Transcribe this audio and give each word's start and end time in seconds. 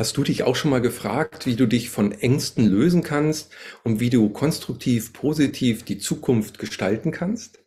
Hast 0.00 0.16
du 0.16 0.24
dich 0.24 0.44
auch 0.44 0.56
schon 0.56 0.70
mal 0.70 0.80
gefragt, 0.80 1.44
wie 1.44 1.56
du 1.56 1.66
dich 1.66 1.90
von 1.90 2.12
Ängsten 2.12 2.64
lösen 2.66 3.02
kannst 3.02 3.52
und 3.84 4.00
wie 4.00 4.08
du 4.08 4.30
konstruktiv, 4.30 5.12
positiv 5.12 5.82
die 5.82 5.98
Zukunft 5.98 6.58
gestalten 6.58 7.12
kannst? 7.12 7.62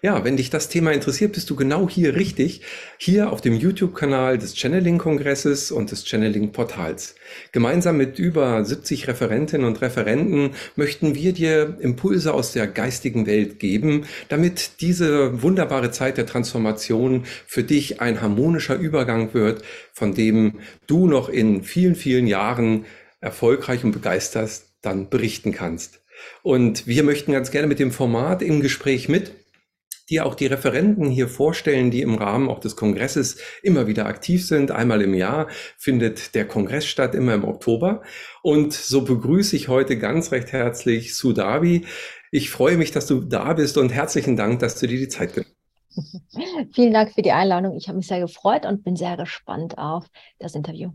Ja, 0.00 0.24
wenn 0.24 0.36
dich 0.36 0.48
das 0.48 0.68
Thema 0.68 0.92
interessiert, 0.92 1.32
bist 1.32 1.50
du 1.50 1.56
genau 1.56 1.88
hier 1.88 2.14
richtig, 2.14 2.62
hier 2.98 3.32
auf 3.32 3.40
dem 3.40 3.54
YouTube-Kanal 3.54 4.38
des 4.38 4.56
Channeling-Kongresses 4.56 5.72
und 5.72 5.90
des 5.90 6.06
Channeling-Portals. 6.06 7.16
Gemeinsam 7.52 7.96
mit 7.96 8.18
über 8.18 8.64
70 8.64 9.08
Referentinnen 9.08 9.66
und 9.66 9.80
Referenten 9.80 10.50
möchten 10.76 11.14
wir 11.16 11.32
dir 11.32 11.76
Impulse 11.80 12.32
aus 12.32 12.52
der 12.52 12.68
geistigen 12.68 13.26
Welt 13.26 13.58
geben, 13.58 14.06
damit 14.28 14.80
diese 14.80 15.42
wunderbare 15.42 15.90
Zeit 15.90 16.16
der 16.16 16.26
Transformation 16.26 17.24
für 17.46 17.64
dich 17.64 18.00
ein 18.00 18.20
harmonischer 18.20 18.76
Übergang 18.76 19.34
wird, 19.34 19.62
von 19.92 20.14
dem 20.14 20.60
du 20.86 21.08
noch 21.08 21.28
in 21.28 21.64
vielen, 21.64 21.96
vielen 21.96 22.28
Jahren 22.28 22.84
erfolgreich 23.20 23.82
und 23.82 23.92
begeistert 23.92 24.62
dann 24.80 25.08
berichten 25.08 25.52
kannst. 25.52 26.00
Und 26.42 26.86
wir 26.86 27.02
möchten 27.02 27.32
ganz 27.32 27.50
gerne 27.50 27.66
mit 27.66 27.80
dem 27.80 27.90
Format 27.90 28.42
im 28.42 28.60
Gespräch 28.60 29.08
mit 29.08 29.32
die 30.10 30.20
auch 30.20 30.34
die 30.34 30.46
Referenten 30.46 31.10
hier 31.10 31.28
vorstellen, 31.28 31.90
die 31.90 32.02
im 32.02 32.14
Rahmen 32.14 32.48
auch 32.48 32.60
des 32.60 32.76
Kongresses 32.76 33.38
immer 33.62 33.86
wieder 33.86 34.06
aktiv 34.06 34.46
sind. 34.46 34.70
Einmal 34.70 35.02
im 35.02 35.14
Jahr 35.14 35.48
findet 35.76 36.34
der 36.34 36.46
Kongress 36.46 36.86
statt, 36.86 37.14
immer 37.14 37.34
im 37.34 37.44
Oktober. 37.44 38.02
Und 38.42 38.72
so 38.72 39.02
begrüße 39.02 39.56
ich 39.56 39.68
heute 39.68 39.98
ganz 39.98 40.32
recht 40.32 40.52
herzlich 40.52 41.14
Sudabi. 41.14 41.84
Ich 42.30 42.50
freue 42.50 42.76
mich, 42.76 42.90
dass 42.90 43.06
du 43.06 43.20
da 43.20 43.52
bist 43.54 43.78
und 43.78 43.90
herzlichen 43.90 44.36
Dank, 44.36 44.60
dass 44.60 44.78
du 44.78 44.86
dir 44.86 44.98
die 44.98 45.08
Zeit 45.08 45.34
genommen 45.34 45.52
hast. 45.52 45.58
Vielen 46.74 46.92
Dank 46.92 47.12
für 47.12 47.22
die 47.22 47.32
Einladung. 47.32 47.76
Ich 47.76 47.88
habe 47.88 47.96
mich 47.96 48.06
sehr 48.06 48.20
gefreut 48.20 48.66
und 48.66 48.84
bin 48.84 48.96
sehr 48.96 49.16
gespannt 49.16 49.78
auf 49.78 50.06
das 50.38 50.54
Interview. 50.54 50.90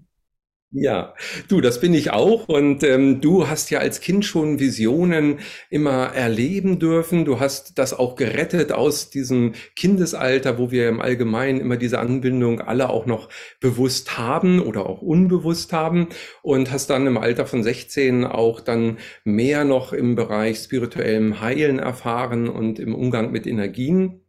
Ja, 0.75 1.13
du, 1.49 1.61
das 1.61 1.79
bin 1.79 1.93
ich 1.93 2.09
auch. 2.11 2.47
Und 2.47 2.83
ähm, 2.83 3.21
du 3.21 3.47
hast 3.47 3.69
ja 3.69 3.77
als 3.79 4.01
Kind 4.01 4.25
schon 4.25 4.59
Visionen 4.59 5.37
immer 5.69 6.07
erleben 6.15 6.79
dürfen. 6.79 7.25
Du 7.25 7.39
hast 7.39 7.77
das 7.77 7.93
auch 7.93 8.15
gerettet 8.15 8.71
aus 8.71 9.11
diesem 9.11 9.53
Kindesalter, 9.75 10.57
wo 10.57 10.71
wir 10.71 10.89
im 10.89 10.99
Allgemeinen 10.99 11.61
immer 11.61 11.77
diese 11.77 11.99
Anbindung 11.99 12.59
alle 12.59 12.89
auch 12.89 13.05
noch 13.05 13.29
bewusst 13.59 14.17
haben 14.17 14.59
oder 14.59 14.87
auch 14.89 15.03
unbewusst 15.03 15.73
haben. 15.73 16.07
Und 16.41 16.71
hast 16.71 16.89
dann 16.89 17.05
im 17.05 17.17
Alter 17.19 17.45
von 17.45 17.61
16 17.61 18.25
auch 18.25 18.59
dann 18.59 18.97
mehr 19.23 19.65
noch 19.65 19.93
im 19.93 20.15
Bereich 20.15 20.57
spirituellem 20.57 21.39
Heilen 21.39 21.77
erfahren 21.77 22.49
und 22.49 22.79
im 22.79 22.95
Umgang 22.95 23.31
mit 23.31 23.45
Energien. 23.45 24.22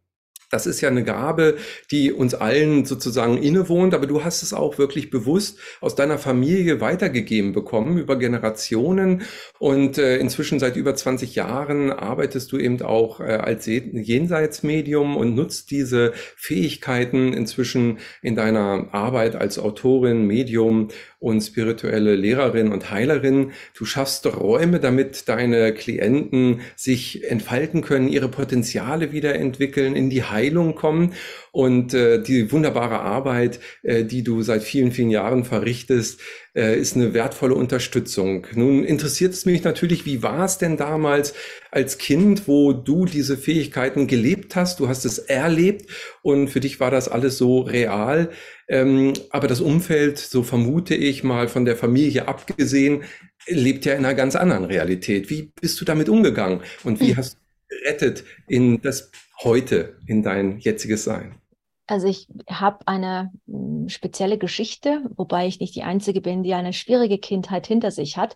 Das 0.49 0.67
ist 0.67 0.81
ja 0.81 0.89
eine 0.89 1.03
Gabe, 1.03 1.57
die 1.91 2.11
uns 2.11 2.33
allen 2.33 2.85
sozusagen 2.85 3.37
innewohnt, 3.37 3.93
aber 3.93 4.07
du 4.07 4.23
hast 4.23 4.43
es 4.43 4.53
auch 4.53 4.77
wirklich 4.77 5.09
bewusst 5.09 5.59
aus 5.81 5.95
deiner 5.95 6.17
Familie 6.17 6.81
weitergegeben 6.81 7.53
bekommen 7.53 7.97
über 7.97 8.17
Generationen 8.17 9.23
und 9.59 9.97
äh, 9.97 10.17
inzwischen 10.17 10.59
seit 10.59 10.75
über 10.75 10.95
20 10.95 11.35
Jahren 11.35 11.91
arbeitest 11.91 12.51
du 12.51 12.57
eben 12.57 12.81
auch 12.81 13.19
äh, 13.19 13.23
als 13.23 13.65
Jenseitsmedium 13.65 15.17
und 15.17 15.35
nutzt 15.35 15.71
diese 15.71 16.13
Fähigkeiten 16.35 17.33
inzwischen 17.33 17.99
in 18.21 18.35
deiner 18.35 18.89
Arbeit 18.91 19.35
als 19.35 19.57
Autorin, 19.57 20.27
Medium 20.27 20.89
und 21.19 21.41
spirituelle 21.41 22.15
Lehrerin 22.15 22.71
und 22.71 22.91
Heilerin. 22.91 23.51
Du 23.75 23.85
schaffst 23.85 24.25
Räume, 24.27 24.79
damit 24.79 25.27
deine 25.27 25.73
Klienten 25.73 26.61
sich 26.75 27.23
entfalten 27.29 27.81
können, 27.81 28.07
ihre 28.07 28.29
Potenziale 28.29 29.11
wieder 29.11 29.33
entwickeln, 29.35 29.95
in 29.95 30.09
die 30.09 30.23
Heilung 30.23 30.34
kommen 30.75 31.13
und 31.51 31.93
äh, 31.93 32.21
die 32.21 32.51
wunderbare 32.51 32.99
Arbeit, 32.99 33.59
äh, 33.83 34.03
die 34.03 34.23
du 34.23 34.41
seit 34.41 34.63
vielen, 34.63 34.91
vielen 34.91 35.09
Jahren 35.09 35.45
verrichtest, 35.45 36.19
äh, 36.55 36.79
ist 36.79 36.95
eine 36.95 37.13
wertvolle 37.13 37.55
Unterstützung. 37.55 38.47
Nun 38.53 38.83
interessiert 38.83 39.33
es 39.33 39.45
mich 39.45 39.63
natürlich, 39.63 40.05
wie 40.05 40.23
war 40.23 40.45
es 40.45 40.57
denn 40.57 40.77
damals 40.77 41.33
als 41.71 41.97
Kind, 41.97 42.47
wo 42.47 42.73
du 42.73 43.05
diese 43.05 43.37
Fähigkeiten 43.37 44.07
gelebt 44.07 44.55
hast? 44.55 44.79
Du 44.79 44.87
hast 44.87 45.05
es 45.05 45.17
erlebt 45.17 45.89
und 46.21 46.49
für 46.49 46.59
dich 46.59 46.79
war 46.79 46.91
das 46.91 47.07
alles 47.07 47.37
so 47.37 47.61
real. 47.61 48.29
Ähm, 48.67 49.13
aber 49.29 49.47
das 49.47 49.61
Umfeld, 49.61 50.17
so 50.17 50.43
vermute 50.43 50.95
ich 50.95 51.23
mal 51.23 51.47
von 51.47 51.65
der 51.65 51.75
Familie 51.75 52.27
abgesehen, 52.27 53.03
lebt 53.47 53.85
ja 53.85 53.93
in 53.93 54.05
einer 54.05 54.15
ganz 54.15 54.35
anderen 54.35 54.65
Realität. 54.65 55.29
Wie 55.29 55.51
bist 55.59 55.79
du 55.79 55.85
damit 55.85 56.09
umgegangen 56.09 56.61
und 56.83 56.99
wie 56.99 57.09
hm. 57.09 57.17
hast 57.17 57.35
du 57.35 57.77
gerettet 57.77 58.23
in 58.47 58.81
das 58.81 59.11
heute, 59.45 59.97
in 60.05 60.23
dein 60.23 60.59
jetziges 60.59 61.05
Sein? 61.05 61.39
Also 61.87 62.07
ich 62.07 62.27
habe 62.49 62.79
eine 62.87 63.31
hm, 63.47 63.87
spezielle 63.87 64.37
Geschichte, 64.37 65.03
wobei 65.15 65.47
ich 65.47 65.59
nicht 65.59 65.75
die 65.75 65.83
Einzige 65.83 66.19
bin, 66.19 66.43
die 66.43 66.53
eine 66.53 66.73
schwierige 66.73 67.19
Kindheit 67.19 67.67
hinter 67.67 67.91
sich 67.91 68.17
hat. 68.17 68.35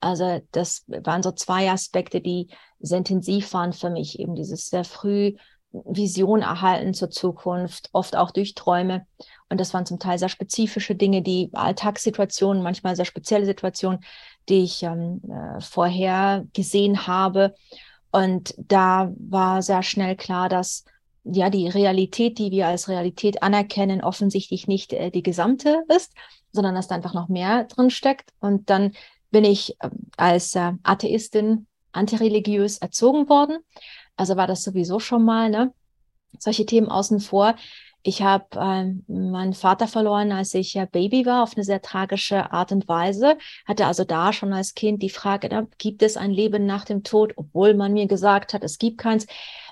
Also 0.00 0.40
das 0.52 0.84
waren 0.88 1.22
so 1.22 1.30
zwei 1.30 1.70
Aspekte, 1.70 2.20
die 2.20 2.48
sehr 2.80 2.98
intensiv 2.98 3.52
waren 3.52 3.72
für 3.72 3.90
mich. 3.90 4.18
Eben 4.18 4.34
dieses 4.34 4.68
sehr 4.68 4.84
früh 4.84 5.34
Vision 5.72 6.42
erhalten 6.42 6.94
zur 6.94 7.10
Zukunft, 7.10 7.90
oft 7.92 8.16
auch 8.16 8.30
durch 8.30 8.54
Träume. 8.54 9.06
Und 9.48 9.60
das 9.60 9.74
waren 9.74 9.86
zum 9.86 9.98
Teil 9.98 10.18
sehr 10.18 10.28
spezifische 10.28 10.94
Dinge, 10.94 11.22
die 11.22 11.50
Alltagssituationen, 11.52 12.62
manchmal 12.62 12.96
sehr 12.96 13.04
spezielle 13.04 13.46
Situationen, 13.46 14.00
die 14.48 14.64
ich 14.64 14.82
ähm, 14.82 15.20
äh, 15.28 15.60
vorher 15.60 16.46
gesehen 16.52 17.06
habe. 17.06 17.54
Und 18.16 18.54
da 18.56 19.12
war 19.18 19.60
sehr 19.60 19.82
schnell 19.82 20.16
klar, 20.16 20.48
dass 20.48 20.86
ja 21.22 21.50
die 21.50 21.68
Realität, 21.68 22.38
die 22.38 22.50
wir 22.50 22.66
als 22.66 22.88
Realität 22.88 23.42
anerkennen, 23.42 24.02
offensichtlich 24.02 24.66
nicht 24.66 24.94
äh, 24.94 25.10
die 25.10 25.22
gesamte 25.22 25.84
ist, 25.94 26.14
sondern 26.50 26.74
dass 26.74 26.88
da 26.88 26.94
einfach 26.94 27.12
noch 27.12 27.28
mehr 27.28 27.64
drin 27.64 27.90
steckt. 27.90 28.32
Und 28.40 28.70
dann 28.70 28.92
bin 29.30 29.44
ich 29.44 29.76
äh, 29.80 29.90
als 30.16 30.54
äh, 30.54 30.72
Atheistin 30.82 31.66
antireligiös 31.92 32.78
erzogen 32.78 33.28
worden. 33.28 33.58
Also 34.16 34.36
war 34.36 34.46
das 34.46 34.62
sowieso 34.62 34.98
schon 34.98 35.22
mal, 35.22 35.50
ne? 35.50 35.74
Solche 36.38 36.64
Themen 36.64 36.88
außen 36.88 37.20
vor. 37.20 37.54
Ich 38.06 38.22
habe 38.22 38.46
äh, 38.54 39.12
meinen 39.12 39.52
Vater 39.52 39.88
verloren, 39.88 40.30
als 40.30 40.54
ich 40.54 40.76
äh, 40.76 40.86
Baby 40.86 41.26
war, 41.26 41.42
auf 41.42 41.56
eine 41.56 41.64
sehr 41.64 41.82
tragische 41.82 42.52
Art 42.52 42.70
und 42.70 42.86
Weise. 42.86 43.36
Hatte 43.64 43.84
also 43.84 44.04
da 44.04 44.32
schon 44.32 44.52
als 44.52 44.74
Kind 44.74 45.02
die 45.02 45.10
Frage, 45.10 45.48
na, 45.50 45.66
gibt 45.78 46.02
es 46.04 46.16
ein 46.16 46.30
Leben 46.30 46.66
nach 46.66 46.84
dem 46.84 47.02
Tod, 47.02 47.32
obwohl 47.34 47.74
man 47.74 47.94
mir 47.94 48.06
gesagt 48.06 48.54
hat, 48.54 48.62
es 48.62 48.78
gibt 48.78 48.98
keins 48.98 49.26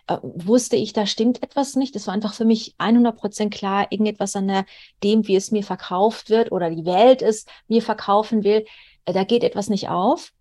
äh, 0.09 0.19
wusste 0.21 0.75
ich, 0.75 0.93
da 0.93 1.07
stimmt 1.07 1.45
etwas 1.45 1.77
nicht. 1.77 1.95
Es 1.95 2.09
war 2.09 2.15
einfach 2.15 2.35
für 2.35 2.45
mich 2.45 2.75
100 2.79 3.17
Prozent 3.17 3.55
klar, 3.55 3.87
irgendetwas 3.91 4.35
an 4.35 4.49
der, 4.49 4.67
dem, 5.05 5.29
wie 5.29 5.37
es 5.37 5.53
mir 5.53 5.63
verkauft 5.63 6.29
wird 6.29 6.51
oder 6.51 6.71
die 6.71 6.85
Welt 6.85 7.23
es 7.23 7.47
mir 7.69 7.83
verkaufen 7.83 8.43
will, 8.43 8.65
äh, 9.05 9.13
da 9.13 9.23
geht 9.23 9.45
etwas 9.45 9.69
nicht 9.69 9.91
auf. 9.91 10.33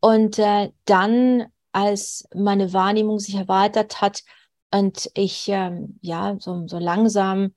Und 0.00 0.38
äh, 0.38 0.70
dann, 0.84 1.46
als 1.72 2.28
meine 2.32 2.72
Wahrnehmung 2.72 3.18
sich 3.18 3.34
erweitert 3.34 4.00
hat 4.00 4.22
und 4.72 5.10
ich 5.14 5.48
ähm, 5.48 5.98
ja 6.00 6.36
so, 6.38 6.66
so 6.66 6.78
langsam 6.78 7.54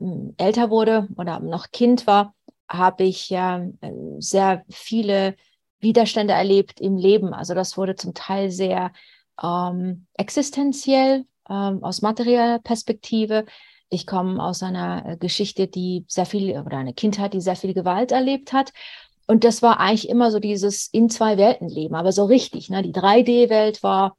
äh, 0.00 0.04
älter 0.36 0.70
wurde 0.70 1.08
oder 1.16 1.40
noch 1.40 1.70
Kind 1.70 2.06
war, 2.06 2.34
habe 2.68 3.04
ich 3.04 3.30
äh, 3.32 3.70
sehr 4.18 4.64
viele 4.68 5.36
Widerstände 5.80 6.34
erlebt 6.34 6.80
im 6.80 6.96
Leben. 6.96 7.32
Also 7.32 7.54
das 7.54 7.76
wurde 7.76 7.94
zum 7.94 8.14
Teil 8.14 8.50
sehr 8.50 8.92
ähm, 9.42 10.06
existenziell, 10.14 11.24
ähm, 11.48 11.84
aus 11.84 12.02
materieller 12.02 12.58
Perspektive. 12.58 13.46
Ich 13.88 14.06
komme 14.06 14.42
aus 14.42 14.62
einer 14.62 15.06
äh, 15.06 15.16
Geschichte, 15.16 15.68
die 15.68 16.04
sehr 16.08 16.26
viel, 16.26 16.50
oder 16.58 16.78
eine 16.78 16.94
Kindheit, 16.94 17.34
die 17.34 17.40
sehr 17.40 17.56
viel 17.56 17.74
Gewalt 17.74 18.10
erlebt 18.10 18.52
hat. 18.52 18.72
Und 19.28 19.44
das 19.44 19.62
war 19.62 19.80
eigentlich 19.80 20.08
immer 20.08 20.30
so 20.30 20.38
dieses 20.40 20.88
in 20.88 21.10
zwei 21.10 21.36
Welten 21.36 21.68
leben, 21.68 21.94
aber 21.94 22.12
so 22.12 22.24
richtig. 22.24 22.70
Ne? 22.70 22.82
Die 22.82 22.92
3D-Welt 22.92 23.82
war 23.82 24.16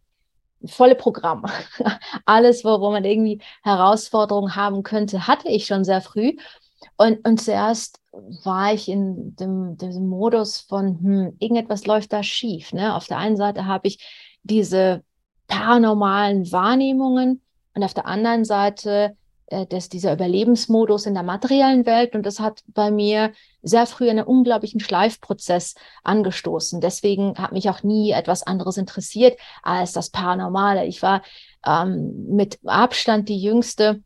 volle 0.66 0.96
Programm. 0.96 1.46
Alles, 2.26 2.64
wo, 2.64 2.82
wo 2.82 2.92
man 2.92 3.06
irgendwie 3.06 3.42
Herausforderungen 3.64 4.56
haben 4.56 4.84
könnte, 4.84 5.28
hatte 5.28 5.50
ich 5.50 5.66
schon 5.66 5.84
sehr 5.84 6.02
früh. 6.02 6.34
Und, 6.98 7.28
und 7.28 7.42
zuerst 7.42 8.00
war 8.44 8.74
ich 8.74 8.90
in 8.90 9.36
dem, 9.36 9.78
dem 9.78 10.08
Modus 10.08 10.60
von, 10.60 11.00
hm, 11.00 11.36
irgendetwas 11.40 11.86
läuft 11.86 12.14
da 12.14 12.24
schief. 12.24 12.74
Ne? 12.74 12.96
Auf 12.96 13.08
der 13.08 13.18
einen 13.18 13.38
Seite 13.38 13.66
habe 13.66 13.88
ich 13.88 14.00
diese 14.44 15.04
paranormalen 15.48 16.52
Wahrnehmungen 16.52 17.42
und 17.74 17.84
auf 17.84 17.94
der 17.94 18.06
anderen 18.06 18.46
Seite 18.46 19.16
dass 19.70 19.90
dieser 19.90 20.14
Überlebensmodus 20.14 21.06
in 21.06 21.14
der 21.14 21.24
materiellen 21.24 21.86
Welt 21.86 22.16
und 22.16 22.26
das 22.26 22.40
hat 22.40 22.64
bei 22.68 22.92
mir 22.92 23.32
sehr 23.62 23.86
früh 23.86 24.10
einen 24.10 24.26
unglaublichen 24.26 24.80
Schleifprozess 24.80 25.76
angestoßen. 26.04 26.82
Deswegen 26.82 27.38
hat 27.38 27.54
mich 27.54 27.70
auch 27.70 27.84
nie 27.84 28.12
etwas 28.12 28.44
anderes 28.44 28.78
interessiert 28.78 29.40
als 29.64 29.94
das 29.94 30.10
Paranormale. 30.10 30.86
Ich 30.86 31.02
war 31.02 31.22
ähm, 31.66 32.28
mit 32.30 32.60
Abstand 32.66 33.30
die 33.30 33.42
jüngste 33.42 34.02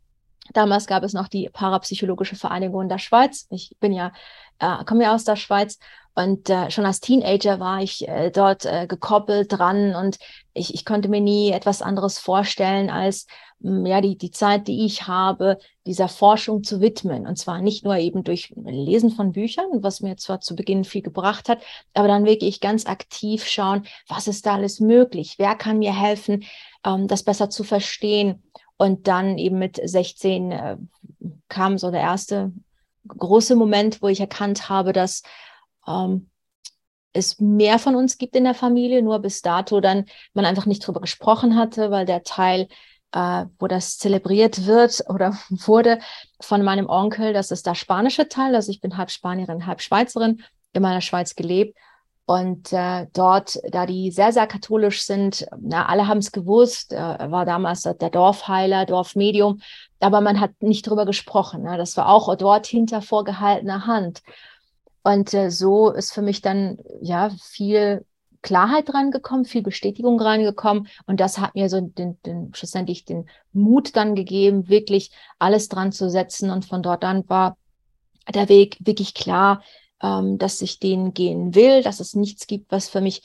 Damals 0.53 0.87
gab 0.87 1.03
es 1.03 1.13
noch 1.13 1.27
die 1.27 1.49
Parapsychologische 1.49 2.35
Vereinigung 2.35 2.89
der 2.89 2.97
Schweiz. 2.97 3.47
Ich 3.49 3.75
bin 3.79 3.93
ja, 3.93 4.11
äh, 4.59 4.83
komme 4.85 5.03
ja 5.03 5.15
aus 5.15 5.23
der 5.23 5.35
Schweiz 5.35 5.77
und 6.13 6.49
äh, 6.49 6.69
schon 6.69 6.85
als 6.85 6.99
Teenager 6.99 7.59
war 7.59 7.81
ich 7.81 8.07
äh, 8.07 8.31
dort 8.31 8.65
äh, 8.65 8.85
gekoppelt 8.85 9.51
dran 9.51 9.95
und 9.95 10.17
ich, 10.53 10.73
ich 10.73 10.83
konnte 10.83 11.07
mir 11.07 11.21
nie 11.21 11.51
etwas 11.51 11.81
anderes 11.81 12.19
vorstellen, 12.19 12.89
als 12.89 13.27
mh, 13.59 13.77
hm, 13.77 13.85
ja 13.85 14.01
die, 14.01 14.17
die 14.17 14.31
Zeit, 14.31 14.67
die 14.67 14.85
ich 14.85 15.07
habe, 15.07 15.57
dieser 15.85 16.09
Forschung 16.09 16.63
zu 16.63 16.81
widmen. 16.81 17.25
Und 17.25 17.37
zwar 17.37 17.61
nicht 17.61 17.85
nur 17.85 17.95
eben 17.95 18.25
durch 18.25 18.53
Lesen 18.57 19.11
von 19.11 19.31
Büchern, 19.31 19.67
was 19.81 20.01
mir 20.01 20.17
zwar 20.17 20.41
zu 20.41 20.55
Beginn 20.55 20.83
viel 20.83 21.01
gebracht 21.01 21.47
hat, 21.47 21.61
aber 21.93 22.09
dann 22.09 22.25
wirklich 22.25 22.59
ganz 22.59 22.85
aktiv 22.87 23.47
schauen, 23.47 23.83
was 24.09 24.27
ist 24.27 24.45
da 24.45 24.55
alles 24.55 24.81
möglich, 24.81 25.35
wer 25.37 25.55
kann 25.55 25.79
mir 25.79 25.97
helfen, 25.97 26.43
ähm, 26.85 27.07
das 27.07 27.23
besser 27.23 27.49
zu 27.49 27.63
verstehen. 27.63 28.43
Und 28.81 29.07
dann 29.07 29.37
eben 29.37 29.59
mit 29.59 29.79
16 29.83 30.51
äh, 30.51 30.77
kam 31.49 31.77
so 31.77 31.91
der 31.91 31.99
erste 32.01 32.51
große 33.07 33.55
Moment, 33.55 34.01
wo 34.01 34.07
ich 34.07 34.19
erkannt 34.19 34.69
habe, 34.69 34.91
dass 34.91 35.21
ähm, 35.87 36.31
es 37.13 37.39
mehr 37.39 37.77
von 37.77 37.95
uns 37.95 38.17
gibt 38.17 38.35
in 38.35 38.43
der 38.43 38.55
Familie, 38.55 39.03
nur 39.03 39.19
bis 39.19 39.43
dato 39.43 39.81
dann 39.81 40.05
man 40.33 40.45
einfach 40.45 40.65
nicht 40.65 40.79
drüber 40.79 40.99
gesprochen 40.99 41.55
hatte, 41.55 41.91
weil 41.91 42.07
der 42.07 42.23
Teil, 42.23 42.69
äh, 43.11 43.45
wo 43.59 43.67
das 43.67 43.99
zelebriert 43.99 44.65
wird 44.65 45.03
oder 45.09 45.37
wurde 45.49 45.99
von 46.39 46.63
meinem 46.63 46.89
Onkel, 46.89 47.33
das 47.33 47.51
ist 47.51 47.67
der 47.67 47.75
spanische 47.75 48.29
Teil. 48.29 48.55
Also 48.55 48.71
ich 48.71 48.81
bin 48.81 48.97
halb 48.97 49.11
Spanierin, 49.11 49.67
halb 49.67 49.81
Schweizerin, 49.81 50.41
in 50.73 50.81
meiner 50.81 51.01
Schweiz 51.01 51.35
gelebt. 51.35 51.77
Und 52.31 52.71
äh, 52.71 53.07
dort, 53.11 53.59
da 53.71 53.85
die 53.85 54.09
sehr, 54.09 54.31
sehr 54.31 54.47
katholisch 54.47 55.03
sind, 55.03 55.45
na, 55.59 55.87
alle 55.87 56.07
haben 56.07 56.19
es 56.19 56.31
gewusst, 56.31 56.93
äh, 56.93 56.97
war 56.97 57.43
damals 57.43 57.81
der 57.81 58.09
Dorfheiler, 58.09 58.85
Dorfmedium, 58.85 59.59
aber 59.99 60.21
man 60.21 60.39
hat 60.39 60.51
nicht 60.61 60.87
drüber 60.87 61.05
gesprochen. 61.05 61.63
Ne? 61.63 61.75
Das 61.77 61.97
war 61.97 62.07
auch 62.07 62.33
dort 62.37 62.67
hinter 62.67 63.01
vorgehaltener 63.01 63.85
Hand. 63.85 64.23
Und 65.03 65.33
äh, 65.33 65.51
so 65.51 65.91
ist 65.91 66.13
für 66.13 66.21
mich 66.21 66.41
dann 66.41 66.77
ja 67.01 67.31
viel 67.41 68.05
Klarheit 68.41 68.93
reingekommen, 68.93 69.43
viel 69.43 69.61
Bestätigung 69.61 70.17
reingekommen. 70.17 70.87
Und 71.07 71.19
das 71.19 71.37
hat 71.37 71.53
mir 71.53 71.67
so 71.67 71.81
den, 71.81 72.17
den, 72.21 72.53
schlussendlich 72.55 73.03
den 73.03 73.27
Mut 73.51 73.97
dann 73.97 74.15
gegeben, 74.15 74.69
wirklich 74.69 75.11
alles 75.37 75.67
dran 75.67 75.91
zu 75.91 76.09
setzen. 76.09 76.49
Und 76.49 76.63
von 76.63 76.81
dort 76.81 77.03
an 77.03 77.27
war 77.27 77.57
der 78.33 78.47
Weg 78.47 78.77
wirklich 78.79 79.15
klar, 79.15 79.61
ähm, 80.01 80.37
dass 80.37 80.61
ich 80.61 80.79
den 80.79 81.13
gehen 81.13 81.55
will, 81.55 81.83
dass 81.83 81.99
es 81.99 82.15
nichts 82.15 82.47
gibt, 82.47 82.71
was 82.71 82.89
für 82.89 83.01
mich 83.01 83.23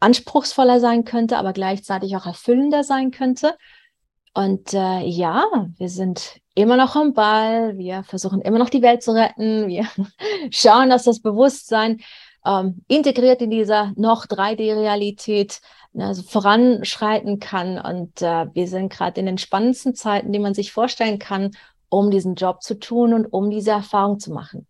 anspruchsvoller 0.00 0.80
sein 0.80 1.04
könnte, 1.04 1.38
aber 1.38 1.52
gleichzeitig 1.52 2.16
auch 2.16 2.26
erfüllender 2.26 2.84
sein 2.84 3.10
könnte. 3.10 3.56
Und 4.34 4.74
äh, 4.74 5.00
ja, 5.00 5.44
wir 5.78 5.88
sind 5.88 6.40
immer 6.54 6.76
noch 6.76 6.96
am 6.96 7.14
Ball, 7.14 7.78
wir 7.78 8.02
versuchen 8.02 8.40
immer 8.40 8.58
noch 8.58 8.68
die 8.68 8.82
Welt 8.82 9.02
zu 9.02 9.12
retten, 9.12 9.68
wir 9.68 9.86
schauen, 10.50 10.90
dass 10.90 11.04
das 11.04 11.20
Bewusstsein 11.20 12.00
ähm, 12.44 12.82
integriert 12.88 13.40
in 13.42 13.50
dieser 13.50 13.92
noch 13.96 14.26
3D-Realität 14.26 15.60
also 15.96 16.22
voranschreiten 16.22 17.38
kann. 17.38 17.78
Und 17.78 18.22
äh, 18.22 18.46
wir 18.52 18.66
sind 18.66 18.92
gerade 18.92 19.20
in 19.20 19.26
den 19.26 19.38
spannendsten 19.38 19.94
Zeiten, 19.94 20.32
die 20.32 20.40
man 20.40 20.54
sich 20.54 20.72
vorstellen 20.72 21.18
kann, 21.18 21.52
um 21.88 22.10
diesen 22.10 22.34
Job 22.34 22.62
zu 22.62 22.78
tun 22.78 23.14
und 23.14 23.26
um 23.26 23.50
diese 23.50 23.70
Erfahrung 23.70 24.18
zu 24.18 24.32
machen. 24.32 24.66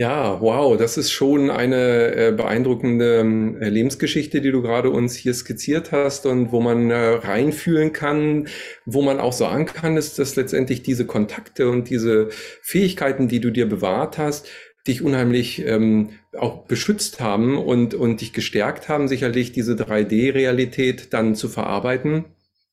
Ja, 0.00 0.40
wow, 0.40 0.78
das 0.78 0.96
ist 0.96 1.10
schon 1.12 1.50
eine 1.50 2.14
äh, 2.14 2.32
beeindruckende 2.34 3.20
äh, 3.60 3.68
Lebensgeschichte, 3.68 4.40
die 4.40 4.50
du 4.50 4.62
gerade 4.62 4.88
uns 4.88 5.14
hier 5.14 5.34
skizziert 5.34 5.92
hast 5.92 6.24
und 6.24 6.52
wo 6.52 6.60
man 6.62 6.90
äh, 6.90 6.96
reinfühlen 6.96 7.92
kann, 7.92 8.48
wo 8.86 9.02
man 9.02 9.20
auch 9.20 9.34
sagen 9.34 9.66
kann, 9.66 9.98
ist, 9.98 10.18
dass 10.18 10.36
letztendlich 10.36 10.82
diese 10.82 11.04
Kontakte 11.04 11.68
und 11.68 11.90
diese 11.90 12.30
Fähigkeiten, 12.62 13.28
die 13.28 13.40
du 13.40 13.50
dir 13.50 13.68
bewahrt 13.68 14.16
hast, 14.16 14.48
dich 14.86 15.02
unheimlich 15.02 15.66
ähm, 15.66 16.12
auch 16.34 16.64
beschützt 16.64 17.20
haben 17.20 17.58
und, 17.58 17.92
und 17.92 18.22
dich 18.22 18.32
gestärkt 18.32 18.88
haben, 18.88 19.06
sicherlich 19.06 19.52
diese 19.52 19.74
3D-Realität 19.74 21.12
dann 21.12 21.34
zu 21.34 21.46
verarbeiten 21.50 22.24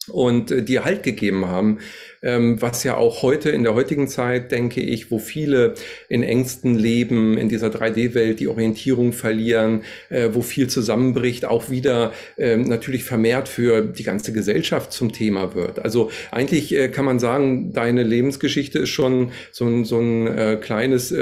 und 0.10 0.52
äh, 0.52 0.64
dir 0.64 0.86
Halt 0.86 1.04
gegeben 1.04 1.46
haben, 1.46 1.80
ähm, 2.28 2.62
was 2.62 2.84
ja 2.84 2.98
auch 2.98 3.22
heute 3.22 3.50
in 3.52 3.64
der 3.64 3.74
heutigen 3.74 4.10
Zeit, 4.10 4.52
denke 4.52 4.82
ich, 4.82 5.10
wo 5.12 5.18
viele 5.18 5.76
in 6.10 6.24
Ängsten 6.24 6.76
leben, 6.76 7.38
in 7.38 7.48
dieser 7.48 7.70
3D-Welt 7.70 8.42
die 8.42 8.50
Orientierung 8.50 9.14
verlieren, 9.14 9.84
äh, 10.10 10.30
wo 10.34 10.42
viel 10.42 10.68
zusammenbricht, 10.68 11.46
auch 11.46 11.70
wieder 11.70 12.12
ähm, 12.38 12.64
natürlich 12.64 13.06
vermehrt 13.06 13.48
für 13.48 13.82
die 13.82 14.04
ganze 14.04 14.34
Gesellschaft 14.34 14.92
zum 14.92 15.14
Thema 15.14 15.56
wird. 15.56 15.80
Also 15.80 16.12
eigentlich 16.30 16.76
äh, 16.76 16.90
kann 16.90 17.06
man 17.06 17.20
sagen, 17.20 17.72
deine 17.72 18.04
Lebensgeschichte 18.04 18.80
ist 18.80 18.90
schon 18.90 19.32
so 19.52 19.66
ein, 19.66 19.86
so 19.86 20.00
ein 20.00 20.28
äh, 20.28 20.58
kleines 20.62 21.14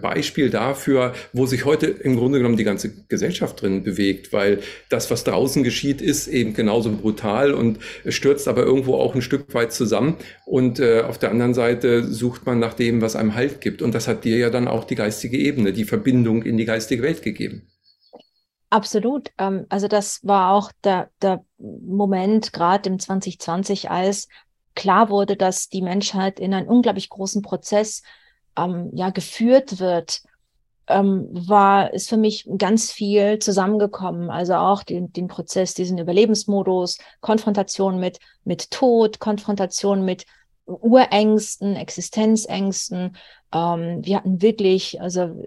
Beispiel 0.00 0.48
dafür, 0.48 1.14
wo 1.32 1.44
sich 1.44 1.64
heute 1.64 1.86
im 1.86 2.16
Grunde 2.16 2.38
genommen 2.38 2.56
die 2.56 2.64
ganze 2.64 2.90
Gesellschaft 3.08 3.60
drin 3.60 3.82
bewegt, 3.82 4.32
weil 4.32 4.60
das, 4.88 5.10
was 5.10 5.24
draußen 5.24 5.62
geschieht, 5.62 6.00
ist 6.00 6.26
eben 6.28 6.54
genauso 6.54 6.90
brutal 6.90 7.52
und 7.52 7.78
stürzt 8.08 8.48
aber 8.48 8.62
irgendwo 8.62 8.94
auch 8.94 9.14
ein 9.14 9.22
Stück 9.22 9.52
weit 9.52 9.72
zusammen. 9.72 10.16
Äh, 10.78 11.02
auf 11.02 11.18
der 11.18 11.32
anderen 11.32 11.52
Seite 11.52 12.04
sucht 12.04 12.46
man 12.46 12.60
nach 12.60 12.74
dem, 12.74 13.00
was 13.00 13.16
einem 13.16 13.34
Halt 13.34 13.60
gibt. 13.60 13.82
Und 13.82 13.92
das 13.92 14.06
hat 14.06 14.24
dir 14.24 14.38
ja 14.38 14.50
dann 14.50 14.68
auch 14.68 14.84
die 14.84 14.94
geistige 14.94 15.36
Ebene, 15.36 15.72
die 15.72 15.82
Verbindung 15.82 16.44
in 16.44 16.56
die 16.56 16.64
geistige 16.64 17.02
Welt 17.02 17.22
gegeben. 17.22 17.66
Absolut. 18.70 19.32
Ähm, 19.36 19.66
also 19.68 19.88
das 19.88 20.20
war 20.22 20.52
auch 20.52 20.70
der, 20.84 21.10
der 21.20 21.44
Moment, 21.58 22.52
gerade 22.52 22.88
im 22.88 23.00
2020, 23.00 23.90
als 23.90 24.28
klar 24.76 25.10
wurde, 25.10 25.36
dass 25.36 25.68
die 25.68 25.82
Menschheit 25.82 26.38
in 26.38 26.54
einen 26.54 26.68
unglaublich 26.68 27.08
großen 27.08 27.42
Prozess 27.42 28.02
ähm, 28.56 28.90
ja, 28.92 29.10
geführt 29.10 29.80
wird, 29.80 30.22
ähm, 30.86 31.26
war, 31.32 31.92
ist 31.92 32.08
für 32.08 32.16
mich 32.16 32.48
ganz 32.58 32.92
viel 32.92 33.40
zusammengekommen. 33.40 34.30
Also 34.30 34.54
auch 34.54 34.84
den, 34.84 35.12
den 35.12 35.26
Prozess, 35.26 35.74
diesen 35.74 35.98
Überlebensmodus, 35.98 36.98
Konfrontation 37.20 37.98
mit, 37.98 38.20
mit 38.44 38.70
Tod, 38.70 39.18
Konfrontation 39.18 40.04
mit 40.04 40.26
Urängsten, 40.66 41.76
Existenzängsten. 41.76 43.16
Ähm, 43.52 44.04
wir 44.04 44.16
hatten 44.16 44.40
wirklich, 44.40 45.00
also 45.00 45.44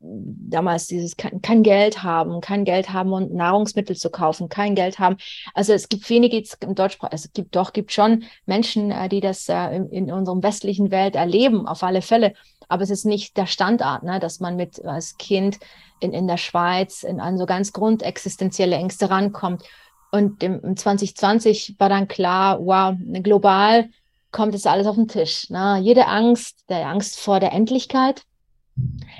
damals 0.00 0.86
dieses 0.86 1.16
kein, 1.16 1.40
kein, 1.40 1.62
Geld 1.62 2.02
haben, 2.02 2.40
kein 2.40 2.64
Geld 2.64 2.92
haben 2.92 3.12
und 3.12 3.32
Nahrungsmittel 3.32 3.96
zu 3.96 4.10
kaufen, 4.10 4.48
kein 4.48 4.74
Geld 4.74 4.98
haben. 4.98 5.16
Also 5.54 5.72
es 5.72 5.88
gibt 5.88 6.08
wenige 6.10 6.42
im 6.60 6.74
Deutschsprach, 6.74 7.10
es 7.12 7.32
gibt 7.32 7.56
doch, 7.56 7.72
gibt 7.72 7.92
schon 7.92 8.24
Menschen, 8.46 8.90
äh, 8.90 9.08
die 9.08 9.20
das 9.20 9.48
äh, 9.48 9.74
in, 9.74 9.88
in 9.90 10.12
unserem 10.12 10.42
westlichen 10.42 10.90
Welt 10.90 11.16
erleben, 11.16 11.66
auf 11.66 11.82
alle 11.82 12.02
Fälle. 12.02 12.34
Aber 12.68 12.82
es 12.82 12.90
ist 12.90 13.04
nicht 13.04 13.36
der 13.36 13.46
Standard, 13.46 14.02
ne, 14.02 14.20
dass 14.20 14.40
man 14.40 14.56
mit 14.56 14.84
als 14.84 15.16
Kind 15.16 15.58
in, 16.00 16.12
in 16.12 16.26
der 16.26 16.38
Schweiz 16.38 17.02
in 17.02 17.20
an 17.20 17.38
so 17.38 17.46
ganz 17.46 17.72
grundexistenzielle 17.72 18.76
Ängste 18.76 19.10
rankommt. 19.10 19.62
Und 20.10 20.42
im, 20.42 20.60
im 20.60 20.76
2020 20.76 21.76
war 21.78 21.88
dann 21.88 22.06
klar, 22.06 22.58
wow, 22.60 22.94
global 23.22 23.88
kommt 24.32 24.54
es 24.54 24.66
alles 24.66 24.86
auf 24.86 24.96
den 24.96 25.08
Tisch. 25.08 25.48
Ne? 25.50 25.78
Jede 25.82 26.06
Angst, 26.06 26.64
der 26.68 26.88
Angst 26.88 27.20
vor 27.20 27.38
der 27.38 27.52
Endlichkeit, 27.52 28.22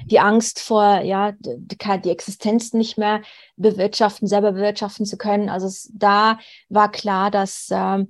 die 0.07 0.19
Angst 0.19 0.61
vor, 0.61 1.01
ja, 1.03 1.33
die, 1.33 1.77
die 2.05 2.11
Existenz 2.11 2.73
nicht 2.73 2.97
mehr 2.97 3.21
bewirtschaften, 3.57 4.27
selber 4.27 4.53
bewirtschaften 4.53 5.05
zu 5.07 5.17
können. 5.17 5.49
Also 5.49 5.67
es, 5.67 5.91
da 5.95 6.39
war 6.69 6.91
klar, 6.91 7.31
dass, 7.31 7.71
äh, 7.71 8.05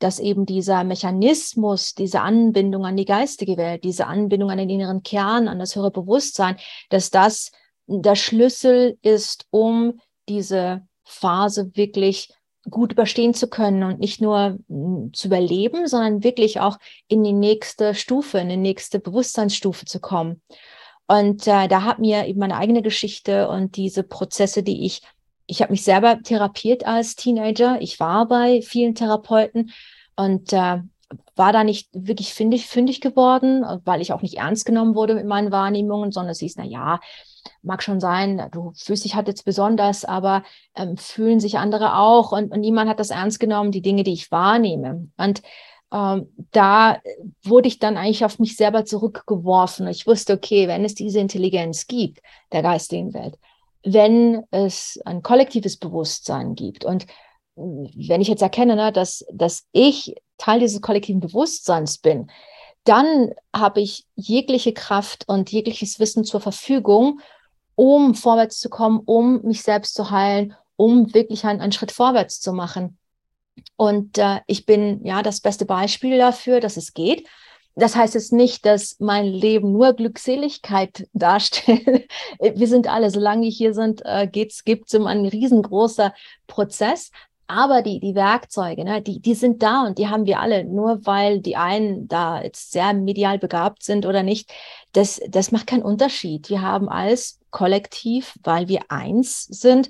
dass 0.00 0.18
eben 0.18 0.44
dieser 0.44 0.84
Mechanismus, 0.84 1.94
diese 1.94 2.20
Anbindung 2.20 2.84
an 2.84 2.96
die 2.96 3.04
geistige 3.04 3.56
Welt, 3.56 3.84
diese 3.84 4.06
Anbindung 4.06 4.50
an 4.50 4.58
den 4.58 4.70
inneren 4.70 5.02
Kern, 5.02 5.48
an 5.48 5.58
das 5.58 5.76
höhere 5.76 5.92
Bewusstsein, 5.92 6.56
dass 6.90 7.10
das 7.10 7.52
der 7.86 8.16
Schlüssel 8.16 8.98
ist, 9.02 9.46
um 9.50 10.00
diese 10.28 10.82
Phase 11.04 11.74
wirklich 11.74 12.28
gut 12.70 12.92
überstehen 12.92 13.34
zu 13.34 13.48
können 13.48 13.82
und 13.82 13.98
nicht 13.98 14.20
nur 14.20 14.58
hm, 14.68 15.10
zu 15.12 15.28
überleben, 15.28 15.86
sondern 15.86 16.24
wirklich 16.24 16.60
auch 16.60 16.78
in 17.08 17.22
die 17.24 17.32
nächste 17.32 17.94
Stufe, 17.94 18.38
in 18.38 18.48
die 18.48 18.56
nächste 18.56 18.98
Bewusstseinsstufe 18.98 19.84
zu 19.84 20.00
kommen. 20.00 20.42
Und 21.06 21.46
äh, 21.46 21.68
da 21.68 21.82
hat 21.84 21.98
mir 21.98 22.26
eben 22.26 22.40
meine 22.40 22.56
eigene 22.56 22.82
Geschichte 22.82 23.48
und 23.48 23.76
diese 23.76 24.02
Prozesse, 24.02 24.62
die 24.62 24.84
ich, 24.84 25.00
ich 25.46 25.62
habe 25.62 25.72
mich 25.72 25.82
selber 25.82 26.22
therapiert 26.22 26.86
als 26.86 27.16
Teenager. 27.16 27.80
Ich 27.80 27.98
war 27.98 28.28
bei 28.28 28.60
vielen 28.60 28.94
Therapeuten 28.94 29.72
und 30.16 30.52
äh, 30.52 30.82
war 31.36 31.52
da 31.52 31.64
nicht 31.64 31.88
wirklich 31.92 32.34
fündig, 32.34 32.66
fündig 32.66 33.00
geworden, 33.00 33.64
weil 33.84 34.02
ich 34.02 34.12
auch 34.12 34.20
nicht 34.20 34.36
ernst 34.36 34.66
genommen 34.66 34.94
wurde 34.94 35.14
mit 35.14 35.24
meinen 35.24 35.50
Wahrnehmungen, 35.52 36.12
sondern 36.12 36.32
es 36.32 36.40
hieß, 36.40 36.56
na 36.56 36.64
ja, 36.64 37.00
mag 37.62 37.82
schon 37.82 38.00
sein, 38.00 38.48
du 38.52 38.72
fühlst 38.76 39.04
dich 39.04 39.14
halt 39.14 39.28
jetzt 39.28 39.44
besonders, 39.44 40.04
aber 40.04 40.44
ähm, 40.74 40.96
fühlen 40.96 41.40
sich 41.40 41.58
andere 41.58 41.96
auch 41.96 42.32
und, 42.32 42.52
und 42.52 42.60
niemand 42.60 42.88
hat 42.88 43.00
das 43.00 43.10
ernst 43.10 43.40
genommen, 43.40 43.72
die 43.72 43.82
Dinge, 43.82 44.02
die 44.02 44.12
ich 44.12 44.30
wahrnehme. 44.30 45.08
Und 45.16 45.42
ähm, 45.92 46.28
da 46.52 46.98
wurde 47.42 47.68
ich 47.68 47.78
dann 47.78 47.96
eigentlich 47.96 48.24
auf 48.24 48.38
mich 48.38 48.56
selber 48.56 48.84
zurückgeworfen. 48.84 49.86
Ich 49.88 50.06
wusste, 50.06 50.34
okay, 50.34 50.68
wenn 50.68 50.84
es 50.84 50.94
diese 50.94 51.20
Intelligenz 51.20 51.86
gibt, 51.86 52.20
der 52.52 52.62
geistigen 52.62 53.14
Welt, 53.14 53.38
wenn 53.84 54.44
es 54.50 55.00
ein 55.04 55.22
kollektives 55.22 55.76
Bewusstsein 55.76 56.54
gibt 56.54 56.84
und 56.84 57.06
wenn 57.58 58.20
ich 58.20 58.28
jetzt 58.28 58.42
erkenne, 58.42 58.76
ne, 58.76 58.92
dass, 58.92 59.24
dass 59.32 59.66
ich 59.72 60.14
Teil 60.36 60.60
dieses 60.60 60.80
kollektiven 60.80 61.20
Bewusstseins 61.20 61.98
bin, 61.98 62.30
dann 62.84 63.32
habe 63.54 63.80
ich 63.80 64.06
jegliche 64.14 64.72
Kraft 64.72 65.28
und 65.28 65.50
jegliches 65.50 65.98
Wissen 65.98 66.24
zur 66.24 66.40
Verfügung, 66.40 67.20
um 67.78 68.16
vorwärts 68.16 68.58
zu 68.58 68.68
kommen, 68.68 69.00
um 69.04 69.40
mich 69.42 69.62
selbst 69.62 69.94
zu 69.94 70.10
heilen, 70.10 70.52
um 70.74 71.14
wirklich 71.14 71.44
einen, 71.44 71.60
einen 71.60 71.70
Schritt 71.70 71.92
vorwärts 71.92 72.40
zu 72.40 72.52
machen. 72.52 72.98
Und 73.76 74.18
äh, 74.18 74.40
ich 74.48 74.66
bin 74.66 75.04
ja 75.04 75.22
das 75.22 75.40
beste 75.40 75.64
Beispiel 75.64 76.18
dafür, 76.18 76.58
dass 76.58 76.76
es 76.76 76.92
geht. 76.92 77.28
Das 77.76 77.94
heißt 77.94 78.14
jetzt 78.14 78.32
nicht, 78.32 78.66
dass 78.66 78.96
mein 78.98 79.26
Leben 79.26 79.70
nur 79.70 79.92
Glückseligkeit 79.92 81.06
darstellt. 81.12 82.10
Wir 82.40 82.66
sind 82.66 82.88
alle, 82.88 83.10
solange 83.10 83.42
wir 83.42 83.50
hier 83.50 83.74
sind, 83.74 84.02
äh, 84.04 84.26
gibt 84.26 84.54
es 84.66 84.94
immer 84.94 85.10
ein 85.10 85.24
riesengroßer 85.24 86.12
Prozess. 86.48 87.12
Aber 87.50 87.80
die, 87.80 87.98
die 87.98 88.14
Werkzeuge, 88.14 88.84
ne, 88.84 89.00
die, 89.00 89.20
die 89.20 89.34
sind 89.34 89.62
da 89.62 89.86
und 89.86 89.98
die 89.98 90.08
haben 90.08 90.26
wir 90.26 90.40
alle. 90.40 90.64
Nur 90.64 91.06
weil 91.06 91.40
die 91.40 91.56
einen 91.56 92.06
da 92.06 92.42
jetzt 92.42 92.72
sehr 92.72 92.92
medial 92.92 93.38
begabt 93.38 93.82
sind 93.82 94.04
oder 94.04 94.22
nicht, 94.22 94.52
das, 94.92 95.18
das 95.28 95.50
macht 95.50 95.66
keinen 95.66 95.82
Unterschied. 95.82 96.50
Wir 96.50 96.60
haben 96.60 96.90
als 96.90 97.40
Kollektiv, 97.50 98.38
weil 98.44 98.68
wir 98.68 98.82
eins 98.90 99.44
sind, 99.44 99.88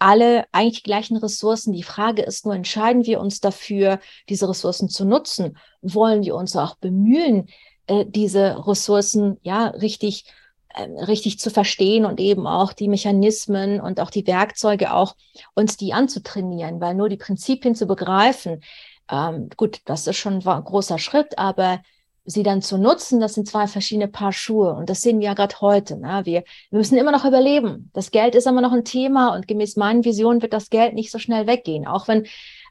alle 0.00 0.46
eigentlich 0.50 0.82
die 0.82 0.90
gleichen 0.90 1.16
Ressourcen. 1.16 1.72
Die 1.72 1.84
Frage 1.84 2.22
ist 2.22 2.44
nur, 2.44 2.56
entscheiden 2.56 3.06
wir 3.06 3.20
uns 3.20 3.40
dafür, 3.40 4.00
diese 4.28 4.48
Ressourcen 4.48 4.88
zu 4.88 5.04
nutzen? 5.04 5.56
Wollen 5.82 6.24
wir 6.24 6.34
uns 6.34 6.56
auch 6.56 6.74
bemühen, 6.74 7.46
äh, 7.86 8.04
diese 8.06 8.66
Ressourcen 8.66 9.38
ja 9.42 9.68
richtig 9.68 10.24
äh, 10.26 10.32
richtig 10.76 11.38
zu 11.38 11.50
verstehen 11.50 12.04
und 12.04 12.20
eben 12.20 12.46
auch 12.46 12.72
die 12.72 12.88
Mechanismen 12.88 13.80
und 13.80 14.00
auch 14.00 14.10
die 14.10 14.26
Werkzeuge 14.26 14.92
auch 14.92 15.16
uns 15.54 15.76
die 15.76 15.92
anzutrainieren, 15.92 16.80
weil 16.80 16.94
nur 16.94 17.08
die 17.08 17.16
Prinzipien 17.16 17.74
zu 17.74 17.86
begreifen, 17.86 18.60
ähm, 19.10 19.48
gut, 19.56 19.80
das 19.84 20.06
ist 20.06 20.16
schon 20.16 20.46
ein 20.46 20.64
großer 20.64 20.98
Schritt, 20.98 21.38
aber 21.38 21.80
sie 22.26 22.42
dann 22.42 22.60
zu 22.60 22.76
nutzen, 22.76 23.20
das 23.20 23.34
sind 23.34 23.48
zwei 23.48 23.68
verschiedene 23.68 24.08
Paar 24.08 24.32
Schuhe. 24.32 24.74
Und 24.74 24.90
das 24.90 25.00
sehen 25.00 25.20
wir 25.20 25.26
ja 25.26 25.34
gerade 25.34 25.60
heute. 25.60 25.96
Ne? 25.96 26.22
Wir, 26.24 26.42
wir 26.70 26.78
müssen 26.78 26.98
immer 26.98 27.12
noch 27.12 27.24
überleben. 27.24 27.90
Das 27.94 28.10
Geld 28.10 28.34
ist 28.34 28.46
immer 28.46 28.60
noch 28.60 28.72
ein 28.72 28.84
Thema 28.84 29.34
und 29.34 29.46
gemäß 29.46 29.76
meinen 29.76 30.04
Visionen 30.04 30.42
wird 30.42 30.52
das 30.52 30.68
Geld 30.68 30.94
nicht 30.94 31.12
so 31.12 31.20
schnell 31.20 31.46
weggehen. 31.46 31.86
Auch 31.86 32.08
wenn 32.08 32.26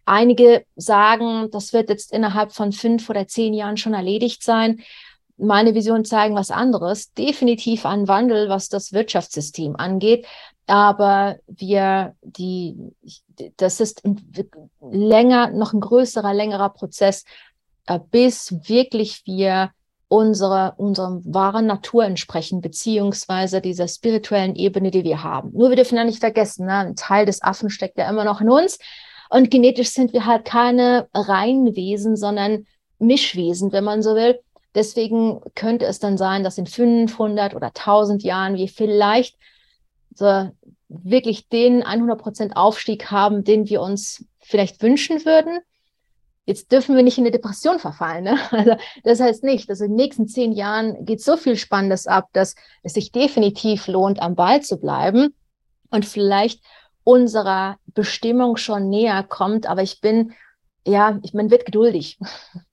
einige 0.05 0.65
sagen, 0.75 1.49
das 1.51 1.71
wird 1.71 1.89
jetzt 1.89 2.11
innerhalb 2.11 2.51
von 2.51 2.73
fünf 2.73 3.09
oder 3.09 3.27
zehn 3.27 3.53
Jahren 3.53 3.77
schon 3.77 3.93
erledigt 3.93 4.43
sein. 4.43 4.81
Meine 5.37 5.75
Visionen 5.75 6.05
zeigen 6.05 6.35
was 6.35 6.51
anderes. 6.51 7.11
Definitiv 7.13 7.85
ein 7.85 8.07
Wandel, 8.07 8.49
was 8.49 8.69
das 8.69 8.93
Wirtschaftssystem 8.93 9.75
angeht. 9.75 10.25
Aber 10.67 11.37
wir, 11.47 12.15
die, 12.21 12.75
das 13.57 13.79
ist 13.79 14.01
länger, 14.81 15.51
noch 15.51 15.73
ein 15.73 15.81
größerer, 15.81 16.33
längerer 16.33 16.69
Prozess, 16.69 17.23
äh, 17.85 17.99
bis 18.11 18.55
wirklich 18.67 19.23
wir 19.25 19.71
unsere, 20.07 20.73
unserer 20.77 21.19
wahren 21.25 21.67
Natur 21.67 22.05
entsprechen, 22.05 22.61
beziehungsweise 22.61 23.61
dieser 23.61 23.87
spirituellen 23.87 24.55
Ebene, 24.55 24.91
die 24.91 25.03
wir 25.03 25.23
haben. 25.23 25.51
Nur 25.53 25.69
wir 25.69 25.75
dürfen 25.75 25.97
ja 25.97 26.03
nicht 26.03 26.19
vergessen, 26.19 26.65
ne? 26.67 26.77
ein 26.77 26.95
Teil 26.95 27.25
des 27.25 27.41
Affen 27.41 27.69
steckt 27.69 27.97
ja 27.97 28.09
immer 28.09 28.23
noch 28.23 28.41
in 28.41 28.49
uns. 28.49 28.79
Und 29.29 29.49
genetisch 29.49 29.89
sind 29.89 30.13
wir 30.13 30.25
halt 30.25 30.45
keine 30.45 31.07
Reinwesen, 31.13 32.15
sondern 32.15 32.65
Mischwesen, 32.99 33.71
wenn 33.71 33.83
man 33.83 34.01
so 34.01 34.15
will. 34.15 34.39
Deswegen 34.75 35.41
könnte 35.55 35.85
es 35.85 35.99
dann 35.99 36.17
sein, 36.17 36.43
dass 36.43 36.57
in 36.57 36.67
500 36.67 37.55
oder 37.55 37.67
1000 37.67 38.23
Jahren 38.23 38.55
wir 38.55 38.67
vielleicht 38.67 39.37
so 40.13 40.49
wirklich 40.87 41.47
den 41.49 41.83
100% 41.83 42.53
Aufstieg 42.53 43.09
haben, 43.09 43.43
den 43.43 43.69
wir 43.69 43.81
uns 43.81 44.25
vielleicht 44.39 44.81
wünschen 44.83 45.25
würden. 45.25 45.59
Jetzt 46.45 46.71
dürfen 46.71 46.95
wir 46.95 47.03
nicht 47.03 47.17
in 47.17 47.23
eine 47.23 47.31
Depression 47.31 47.79
verfallen. 47.79 48.25
Ne? 48.25 48.37
Also 48.51 48.75
das 49.03 49.19
heißt 49.19 49.43
nicht, 49.43 49.69
dass 49.69 49.81
in 49.81 49.91
den 49.91 49.95
nächsten 49.95 50.27
zehn 50.27 50.51
Jahren 50.51 51.05
geht 51.05 51.21
so 51.21 51.37
viel 51.37 51.55
Spannendes 51.55 52.05
ab, 52.05 52.29
dass 52.33 52.55
es 52.83 52.93
sich 52.93 53.11
definitiv 53.11 53.87
lohnt, 53.87 54.21
am 54.21 54.35
Ball 54.35 54.61
zu 54.61 54.77
bleiben 54.77 55.33
und 55.89 56.05
vielleicht 56.05 56.61
unserer 57.03 57.77
Bestimmung 57.87 58.57
schon 58.57 58.89
näher 58.89 59.23
kommt. 59.23 59.67
Aber 59.67 59.81
ich 59.81 60.01
bin, 60.01 60.33
ja, 60.85 61.19
ich, 61.23 61.33
man 61.33 61.51
wird 61.51 61.65
geduldig. 61.65 62.19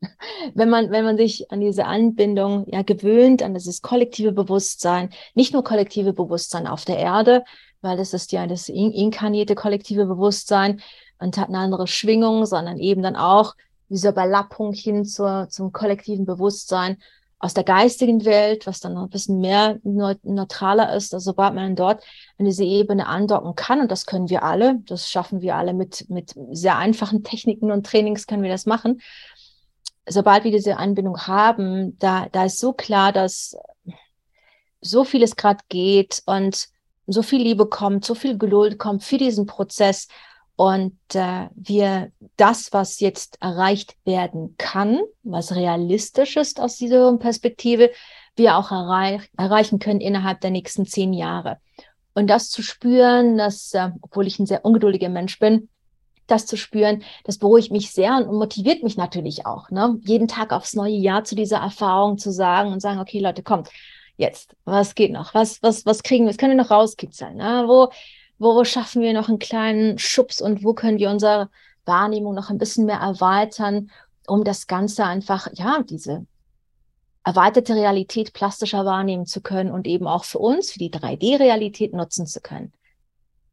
wenn 0.55 0.69
man, 0.69 0.91
wenn 0.91 1.05
man 1.05 1.17
sich 1.17 1.51
an 1.51 1.61
diese 1.61 1.87
Anbindung 1.87 2.67
ja 2.71 2.83
gewöhnt, 2.83 3.43
an 3.43 3.55
dieses 3.55 3.83
kollektive 3.83 4.33
Bewusstsein, 4.33 5.11
nicht 5.35 5.53
nur 5.53 5.65
kollektive 5.65 6.13
Bewusstsein 6.13 6.67
auf 6.67 6.85
der 6.85 6.99
Erde, 6.99 7.45
weil 7.81 7.97
das 7.97 8.15
ist 8.15 8.33
ja 8.33 8.47
das 8.47 8.69
inkarnierte 8.69 9.55
kollektive 9.55 10.07
Bewusstsein, 10.07 10.81
und 11.23 11.39
hat 11.39 11.49
eine 11.49 11.59
andere 11.59 11.87
Schwingung, 11.87 12.45
sondern 12.47 12.79
eben 12.79 13.03
dann 13.03 13.17
auch 13.17 13.55
diese 13.89 14.09
Überlappung 14.09 14.73
hin 14.73 15.05
zur, 15.05 15.49
zum 15.49 15.73
kollektiven 15.73 16.27
Bewusstsein 16.27 16.99
aus 17.43 17.55
der 17.55 17.65
geistigen 17.65 18.25
Welt, 18.25 18.69
was 18.69 18.79
dann 18.79 18.95
noch 18.95 19.03
ein 19.03 19.11
bisschen 19.11 19.41
mehr 19.41 19.81
neutraler 19.83 20.95
ist, 20.95 21.13
also 21.13 21.33
sobald 21.33 21.55
man 21.55 21.75
dort 21.75 22.05
an 22.39 22.45
diese 22.47 22.63
Ebene 22.63 23.09
andocken 23.09 23.57
kann, 23.57 23.81
und 23.81 23.91
das 23.91 24.07
können 24.07 24.31
wir 24.31 24.45
alle, 24.45 24.79
das 24.87 25.11
schaffen 25.11 25.41
wir 25.41 25.57
alle 25.57 25.75
mit, 25.75 26.09
mit 26.09 26.35
sehr 26.53 26.79
einfachen 26.79 27.25
Techniken 27.25 27.73
und 27.73 27.85
Trainings 27.85 28.29
können 28.29 28.45
wir 28.45 28.51
das 28.51 28.65
machen. 28.65 29.01
Sobald 30.09 30.45
wir 30.45 30.53
diese 30.53 30.77
Anbindung 30.77 31.27
haben, 31.27 31.99
da, 31.99 32.29
da 32.31 32.45
ist 32.45 32.61
so 32.61 32.73
klar, 32.73 33.13
dass 33.13 33.57
so 34.81 35.03
vieles 35.03 35.35
gerade 35.35 35.65
geht 35.69 36.23
und 36.27 36.69
so 37.09 37.23
viel 37.23 37.43
Liebe 37.43 37.67
kommt, 37.67 38.05
so 38.05 38.15
viel 38.15 38.39
Geduld 38.39 38.79
kommt 38.79 39.03
für 39.03 39.19
diesen 39.19 39.47
Prozess 39.47 40.07
und 40.57 40.99
äh, 41.15 41.49
wir 41.55 42.13
das, 42.37 42.73
was 42.73 43.01
jetzt 43.01 43.41
erreicht 43.41 43.97
werden 44.05 44.55
kann, 44.59 45.01
was 45.23 45.55
realistisch 45.55 46.37
ist 46.37 46.61
aus 46.61 46.77
dieser 46.77 47.17
Perspektive, 47.17 47.91
wir 48.37 48.57
auch 48.57 48.71
erreich 48.71 49.31
erreichen 49.37 49.79
können 49.79 50.01
innerhalb 50.01 50.41
der 50.41 50.51
nächsten 50.51 50.87
zehn 50.87 51.13
Jahre. 51.13 51.59
Und 52.15 52.29
das 52.29 52.51
zu 52.51 52.63
spüren, 52.63 53.39
dass, 53.39 53.73
äh, 53.75 53.91
obwohl 54.03 54.27
ich 54.27 54.39
ein 54.39 54.47
sehr 54.47 54.65
ungeduldiger 54.65 55.09
Mensch 55.09 55.39
bin, 55.39 55.69
das 56.27 56.47
zu 56.47 56.57
spüren, 56.57 57.03
das 57.25 57.39
beruhigt 57.39 57.73
mich 57.73 57.91
sehr 57.91 58.17
und 58.17 58.33
motiviert 58.33 58.83
mich 58.83 58.97
natürlich 58.97 59.45
auch, 59.47 59.71
ne? 59.71 59.99
jeden 60.05 60.29
Tag 60.29 60.53
aufs 60.53 60.75
neue 60.75 60.95
Jahr 60.95 61.25
zu 61.25 61.35
dieser 61.35 61.59
Erfahrung 61.59 62.19
zu 62.19 62.31
sagen 62.31 62.73
und 62.73 62.81
sagen, 62.81 63.01
okay, 63.01 63.19
Leute, 63.19 63.43
kommt, 63.43 63.71
jetzt, 64.17 64.55
was 64.65 64.95
geht 64.95 65.13
noch? 65.13 65.35
Was, 65.35 65.63
was, 65.63 65.85
was 65.85 66.03
kriegen 66.03 66.25
wir? 66.25 66.31
Was 66.31 66.39
können 66.39 66.57
wir 66.57 66.63
noch 66.63 66.71
rauskitzeln? 66.71 67.37
Ne? 67.37 67.65
Wo, 67.67 67.91
wo 68.43 68.65
schaffen 68.65 69.03
wir 69.03 69.13
noch 69.13 69.29
einen 69.29 69.39
kleinen 69.39 69.99
Schubs 69.99 70.41
und 70.41 70.65
wo 70.65 70.75
können 70.75 70.99
wir 70.99 71.11
unsere 71.11 71.49
Wahrnehmung 71.85 72.35
noch 72.35 72.51
ein 72.51 72.59
bisschen 72.59 72.87
mehr 72.87 72.99
erweitern, 72.99 73.91
um 74.27 74.45
das 74.45 74.67
Ganze 74.67 75.05
einfach, 75.05 75.49
ja, 75.55 75.83
diese 75.83 76.27
erweiterte 77.25 77.75
Realität 77.75 78.33
plastischer 78.33 78.85
wahrnehmen 78.85 79.27
zu 79.27 79.41
können 79.41 79.71
und 79.71 79.87
eben 79.87 80.07
auch 80.07 80.25
für 80.25 80.39
uns, 80.39 80.73
für 80.73 80.79
die 80.79 80.91
3D-Realität 80.91 81.93
nutzen 81.95 82.27
zu 82.27 82.41
können. 82.41 82.73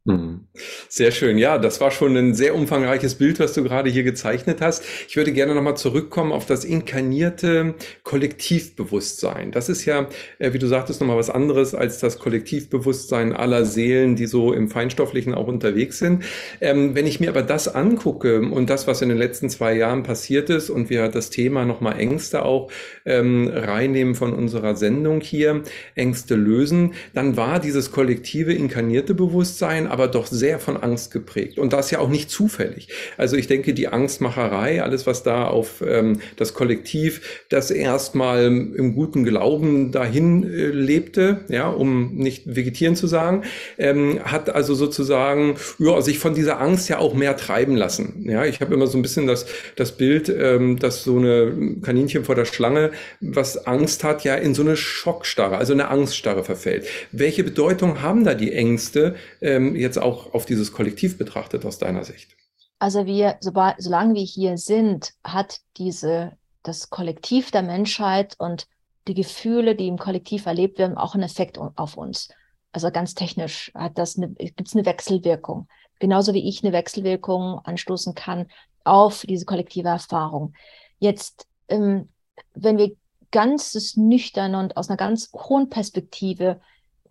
Mhm. 0.05 0.47
Sehr 0.87 1.11
schön. 1.11 1.37
Ja, 1.37 1.57
das 1.57 1.81
war 1.81 1.91
schon 1.91 2.15
ein 2.15 2.33
sehr 2.33 2.55
umfangreiches 2.55 3.15
Bild, 3.15 3.39
was 3.39 3.53
du 3.53 3.63
gerade 3.63 3.89
hier 3.89 4.03
gezeichnet 4.03 4.61
hast. 4.61 4.83
Ich 5.09 5.17
würde 5.17 5.33
gerne 5.33 5.53
nochmal 5.53 5.75
zurückkommen 5.75 6.31
auf 6.31 6.45
das 6.45 6.63
inkarnierte 6.63 7.75
Kollektivbewusstsein. 8.03 9.51
Das 9.51 9.67
ist 9.67 9.83
ja, 9.85 10.07
äh, 10.39 10.53
wie 10.53 10.59
du 10.59 10.67
sagtest, 10.67 11.01
nochmal 11.01 11.17
was 11.17 11.29
anderes 11.29 11.75
als 11.75 11.99
das 11.99 12.17
Kollektivbewusstsein 12.17 13.33
aller 13.33 13.65
Seelen, 13.65 14.15
die 14.15 14.25
so 14.25 14.53
im 14.53 14.69
Feinstofflichen 14.69 15.33
auch 15.33 15.47
unterwegs 15.47 15.99
sind. 15.99 16.23
Ähm, 16.61 16.95
wenn 16.95 17.05
ich 17.05 17.19
mir 17.19 17.29
aber 17.29 17.43
das 17.43 17.67
angucke 17.67 18.39
und 18.39 18.69
das, 18.69 18.87
was 18.87 19.01
in 19.01 19.09
den 19.09 19.17
letzten 19.17 19.49
zwei 19.49 19.75
Jahren 19.75 20.03
passiert 20.03 20.49
ist 20.49 20.69
und 20.69 20.89
wir 20.89 21.09
das 21.09 21.29
Thema 21.29 21.65
nochmal 21.65 21.99
Ängste 21.99 22.45
auch 22.45 22.71
ähm, 23.05 23.51
reinnehmen 23.53 24.15
von 24.15 24.33
unserer 24.33 24.75
Sendung 24.75 25.19
hier, 25.19 25.63
Ängste 25.95 26.35
lösen, 26.35 26.93
dann 27.13 27.35
war 27.35 27.59
dieses 27.59 27.91
kollektive 27.91 28.53
inkarnierte 28.53 29.13
Bewusstsein 29.13 29.88
aber 29.89 30.07
doch 30.07 30.27
sehr 30.27 30.59
von 30.59 30.77
Angst 30.77 31.11
geprägt. 31.11 31.57
Und 31.57 31.73
das 31.73 31.91
ja 31.91 31.99
auch 31.99 32.09
nicht 32.09 32.29
zufällig. 32.29 32.89
Also 33.17 33.35
ich 33.35 33.47
denke, 33.47 33.73
die 33.73 33.87
Angstmacherei, 33.87 34.81
alles, 34.83 35.07
was 35.07 35.23
da 35.23 35.47
auf 35.47 35.83
ähm, 35.85 36.21
das 36.35 36.53
Kollektiv, 36.53 37.45
das 37.49 37.71
erstmal 37.71 38.45
im 38.45 38.95
guten 38.95 39.23
Glauben 39.23 39.91
dahin 39.91 40.43
äh, 40.43 40.67
lebte, 40.67 41.45
ja, 41.49 41.69
um 41.69 42.15
nicht 42.15 42.55
vegetieren 42.55 42.95
zu 42.95 43.07
sagen, 43.07 43.43
ähm, 43.77 44.19
hat 44.23 44.49
also 44.49 44.73
sozusagen 44.73 45.55
ja, 45.77 46.01
sich 46.01 46.19
von 46.19 46.35
dieser 46.35 46.59
Angst 46.59 46.89
ja 46.89 46.99
auch 46.99 47.13
mehr 47.13 47.37
treiben 47.37 47.75
lassen. 47.75 48.25
Ja, 48.29 48.45
ich 48.45 48.61
habe 48.61 48.73
immer 48.73 48.87
so 48.87 48.97
ein 48.97 49.01
bisschen 49.01 49.27
das, 49.27 49.45
das 49.75 49.93
Bild, 49.93 50.29
ähm, 50.29 50.79
dass 50.79 51.03
so 51.03 51.17
eine 51.17 51.77
Kaninchen 51.81 52.25
vor 52.25 52.35
der 52.35 52.45
Schlange, 52.45 52.91
was 53.21 53.65
Angst 53.65 54.03
hat, 54.03 54.23
ja 54.23 54.35
in 54.35 54.53
so 54.53 54.61
eine 54.61 54.75
Schockstarre, 54.75 55.57
also 55.57 55.73
eine 55.73 55.89
Angststarre 55.89 56.43
verfällt. 56.43 56.85
Welche 57.11 57.43
Bedeutung 57.43 58.01
haben 58.01 58.23
da 58.23 58.33
die 58.33 58.53
Ängste 58.53 59.15
ähm, 59.41 59.75
jetzt 59.79 59.97
auch 59.97 60.33
auf 60.33 60.45
dieses 60.45 60.71
Kollektiv 60.71 61.17
betrachtet 61.17 61.65
aus 61.65 61.77
deiner 61.77 62.03
Sicht? 62.03 62.35
Also 62.79 63.05
wir, 63.05 63.37
sobald, 63.41 63.75
solange 63.81 64.15
wir 64.15 64.23
hier 64.23 64.57
sind, 64.57 65.11
hat 65.23 65.59
diese, 65.77 66.37
das 66.63 66.89
Kollektiv 66.89 67.51
der 67.51 67.63
Menschheit 67.63 68.35
und 68.37 68.67
die 69.07 69.13
Gefühle, 69.13 69.75
die 69.75 69.87
im 69.87 69.97
Kollektiv 69.97 70.45
erlebt 70.45 70.77
werden, 70.77 70.97
auch 70.97 71.13
einen 71.13 71.23
Effekt 71.23 71.57
auf 71.57 71.97
uns. 71.97 72.29
Also 72.71 72.91
ganz 72.91 73.15
technisch 73.15 73.71
hat 73.73 73.97
das 73.97 74.17
eine, 74.17 74.29
gibt 74.29 74.67
es 74.67 74.75
eine 74.75 74.85
Wechselwirkung. 74.85 75.67
Genauso 75.99 76.33
wie 76.33 76.47
ich 76.47 76.63
eine 76.63 76.71
Wechselwirkung 76.71 77.59
anstoßen 77.59 78.15
kann 78.15 78.47
auf 78.83 79.25
diese 79.27 79.45
kollektive 79.45 79.89
Erfahrung. 79.89 80.53
Jetzt, 80.99 81.47
ähm, 81.67 82.09
wenn 82.53 82.77
wir 82.77 82.95
ganz 83.31 83.95
nüchtern 83.95 84.55
und 84.55 84.77
aus 84.77 84.89
einer 84.89 84.97
ganz 84.97 85.31
hohen 85.33 85.69
Perspektive, 85.69 86.61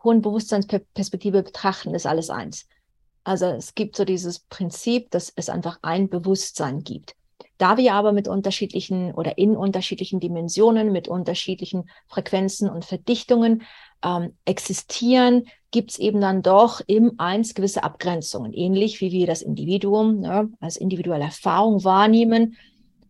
hohen 0.03 0.23
Bewusstseinsperspektive 0.23 1.43
betrachten, 1.43 1.95
ist 1.95 2.07
alles 2.07 2.31
eins. 2.31 2.67
Also 3.25 3.47
es 3.47 3.75
gibt 3.75 3.97
so 3.97 4.05
dieses 4.05 4.39
Prinzip, 4.39 5.11
dass 5.11 5.33
es 5.37 5.51
einfach 5.51 5.79
ein 5.83 6.09
Bewusstsein 6.09 6.83
gibt. 6.83 7.15
Da 7.59 7.77
wir 7.77 7.93
aber 7.95 8.13
mit 8.13 8.29
unterschiedlichen 8.29 9.13
oder 9.13 9.37
in 9.37 9.57
unterschiedlichen 9.57 10.21
Dimensionen, 10.21 10.93
mit 10.93 11.09
unterschiedlichen 11.09 11.91
Frequenzen 12.07 12.71
und 12.71 12.85
Verdichtungen 12.85 13.63
ähm, 14.05 14.33
existieren, 14.45 15.45
gibt 15.73 15.91
es 15.91 15.99
eben 15.99 16.21
dann 16.21 16.43
doch 16.43 16.81
im 16.87 17.19
Eins 17.19 17.55
gewisse 17.55 17.83
Abgrenzungen. 17.83 18.53
Ähnlich 18.53 19.01
wie 19.01 19.11
wir 19.11 19.27
das 19.27 19.43
Individuum 19.43 20.21
ne, 20.21 20.49
als 20.61 20.77
individuelle 20.77 21.25
Erfahrung 21.25 21.83
wahrnehmen. 21.85 22.57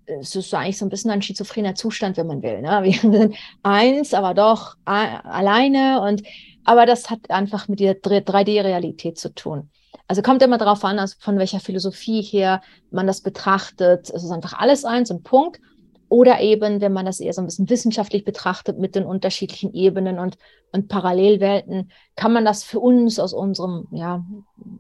Es 0.07 0.35
ist 0.35 0.53
eigentlich 0.55 0.79
so 0.79 0.87
ein 0.87 0.89
bisschen 0.89 1.11
ein 1.11 1.23
schizophrener 1.23 1.75
Zustand, 1.75 2.17
wenn 2.17 2.27
man 2.27 2.43
will. 2.43 2.63
Ne? 2.63 2.81
Wir 2.83 2.95
sind 2.95 3.37
eins, 3.63 4.15
aber 4.15 4.33
doch 4.33 4.77
alleine. 4.87 6.01
Und, 6.01 6.23
aber 6.69 6.85
das 6.85 7.09
hat 7.09 7.31
einfach 7.31 7.67
mit 7.67 7.81
dieser 7.81 7.93
3D-Realität 7.93 9.19
zu 9.19 9.35
tun. 9.35 9.71
Also 10.07 10.21
kommt 10.21 10.43
immer 10.43 10.59
darauf 10.59 10.85
an, 10.85 10.99
also 10.99 11.17
von 11.19 11.39
welcher 11.39 11.61
Philosophie 11.61 12.21
her 12.21 12.61
man 12.91 13.07
das 13.07 13.23
betrachtet. 13.23 14.11
Es 14.11 14.23
ist 14.23 14.31
einfach 14.31 14.53
alles 14.53 14.85
eins 14.85 15.11
und 15.11 15.25
Punkt. 15.25 15.63
Oder 16.11 16.41
eben, 16.43 16.83
wenn 16.83 16.93
man 16.93 17.07
das 17.07 17.21
eher 17.21 17.33
so 17.33 17.41
ein 17.41 17.47
bisschen 17.47 17.71
wissenschaftlich 17.71 18.23
betrachtet 18.23 18.79
mit 18.79 18.97
den 18.97 19.07
unterschiedlichen 19.07 19.73
Ebenen 19.73 20.19
und, 20.19 20.37
und 20.71 20.89
Parallelwelten, 20.89 21.91
kann 22.17 22.35
man 22.35 22.45
das 22.45 22.65
für 22.65 22.81
uns 22.81 23.19
aus 23.19 23.33
unserem 23.33 23.89
ja, 23.91 24.23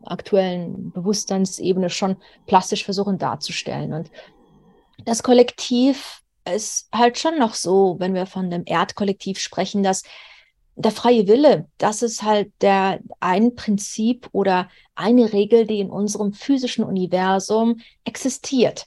aktuellen 0.05 0.93
Bewusstseinsebene 0.93 1.89
schon 1.89 2.17
plastisch 2.47 2.85
versuchen 2.85 3.17
darzustellen. 3.17 3.95
Und 3.95 4.11
das 5.07 5.23
Kollektiv 5.23 6.21
ist 6.55 6.89
halt 6.93 7.19
schon 7.19 7.39
noch 7.39 7.55
so, 7.55 7.97
wenn 7.99 8.13
wir 8.13 8.27
von 8.27 8.51
dem 8.51 8.65
Erdkollektiv 8.67 9.39
sprechen, 9.39 9.83
dass 9.83 10.03
der 10.79 10.93
freie 10.93 11.27
Wille, 11.27 11.67
das 11.79 12.03
ist 12.03 12.23
halt 12.23 12.53
der 12.61 13.01
ein 13.19 13.57
Prinzip 13.57 14.29
oder 14.31 14.69
eine 14.95 15.33
Regel, 15.33 15.67
die 15.67 15.81
in 15.81 15.91
unserem 15.91 16.33
physischen 16.33 16.85
Universum 16.85 17.81
existiert. 18.05 18.87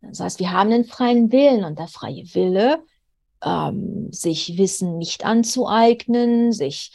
Das 0.00 0.20
heißt, 0.20 0.40
wir 0.40 0.50
haben 0.50 0.70
den 0.70 0.86
freien 0.86 1.30
Willen 1.30 1.64
und 1.64 1.78
der 1.78 1.88
freie 1.88 2.24
Wille, 2.34 2.82
ähm, 3.44 4.08
sich 4.10 4.56
Wissen 4.56 4.96
nicht 4.96 5.26
anzueignen, 5.26 6.52
sich 6.52 6.92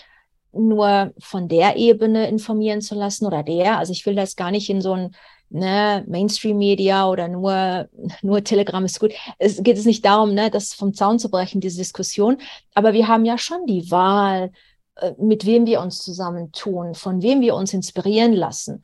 nur 0.51 1.13
von 1.19 1.47
der 1.47 1.75
Ebene 1.75 2.27
informieren 2.27 2.81
zu 2.81 2.95
lassen 2.95 3.27
oder 3.27 3.43
der. 3.43 3.77
Also 3.77 3.91
ich 3.91 4.07
will 4.07 4.15
das 4.15 4.35
gar 4.35 4.49
nicht 4.49 4.69
in 4.71 4.81
so 4.81 4.93
ein 4.93 5.15
ne, 5.55 6.03
Mainstream-Media 6.07 7.07
oder 7.09 7.27
nur, 7.27 7.89
nur 8.21 8.43
Telegram 8.43 8.83
ist 8.85 8.99
gut. 8.99 9.13
Es 9.39 9.63
geht 9.63 9.77
es 9.77 9.85
nicht 9.85 10.05
darum, 10.05 10.33
ne, 10.33 10.51
das 10.51 10.73
vom 10.73 10.93
Zaun 10.93 11.17
zu 11.17 11.29
brechen, 11.29 11.61
diese 11.61 11.77
Diskussion. 11.77 12.37
Aber 12.73 12.93
wir 12.93 13.07
haben 13.07 13.25
ja 13.25 13.37
schon 13.37 13.65
die 13.65 13.89
Wahl, 13.89 14.51
äh, 14.97 15.13
mit 15.17 15.45
wem 15.45 15.65
wir 15.65 15.81
uns 15.81 16.03
zusammentun, 16.03 16.93
von 16.93 17.21
wem 17.21 17.41
wir 17.41 17.55
uns 17.55 17.73
inspirieren 17.73 18.33
lassen. 18.33 18.83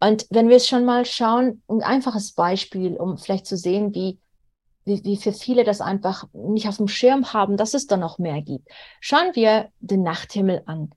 Und 0.00 0.26
wenn 0.30 0.48
wir 0.48 0.56
es 0.56 0.68
schon 0.68 0.84
mal 0.84 1.04
schauen, 1.06 1.62
ein 1.68 1.82
einfaches 1.82 2.32
Beispiel, 2.32 2.96
um 2.96 3.16
vielleicht 3.16 3.46
zu 3.46 3.56
sehen, 3.56 3.94
wie, 3.94 4.18
wie, 4.84 5.02
wie 5.04 5.16
für 5.16 5.32
viele 5.32 5.64
das 5.64 5.80
einfach 5.80 6.24
nicht 6.34 6.68
auf 6.68 6.76
dem 6.76 6.88
Schirm 6.88 7.32
haben, 7.32 7.56
dass 7.56 7.72
es 7.72 7.86
da 7.86 7.96
noch 7.96 8.18
mehr 8.18 8.42
gibt. 8.42 8.68
Schauen 9.00 9.34
wir 9.34 9.70
den 9.80 10.02
Nachthimmel 10.02 10.62
an. 10.66 10.90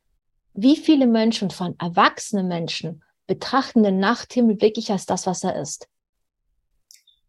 Wie 0.54 0.76
viele 0.76 1.08
Menschen, 1.08 1.52
von 1.52 1.76
erwachsenen 1.80 2.48
Menschen, 2.48 3.02
betrachten 3.28 3.84
den 3.84 4.00
Nachthimmel 4.00 4.62
wirklich 4.62 4.92
als 4.92 5.06
das, 5.06 5.28
was 5.28 5.44
er 5.44 5.60
ist. 5.60 5.88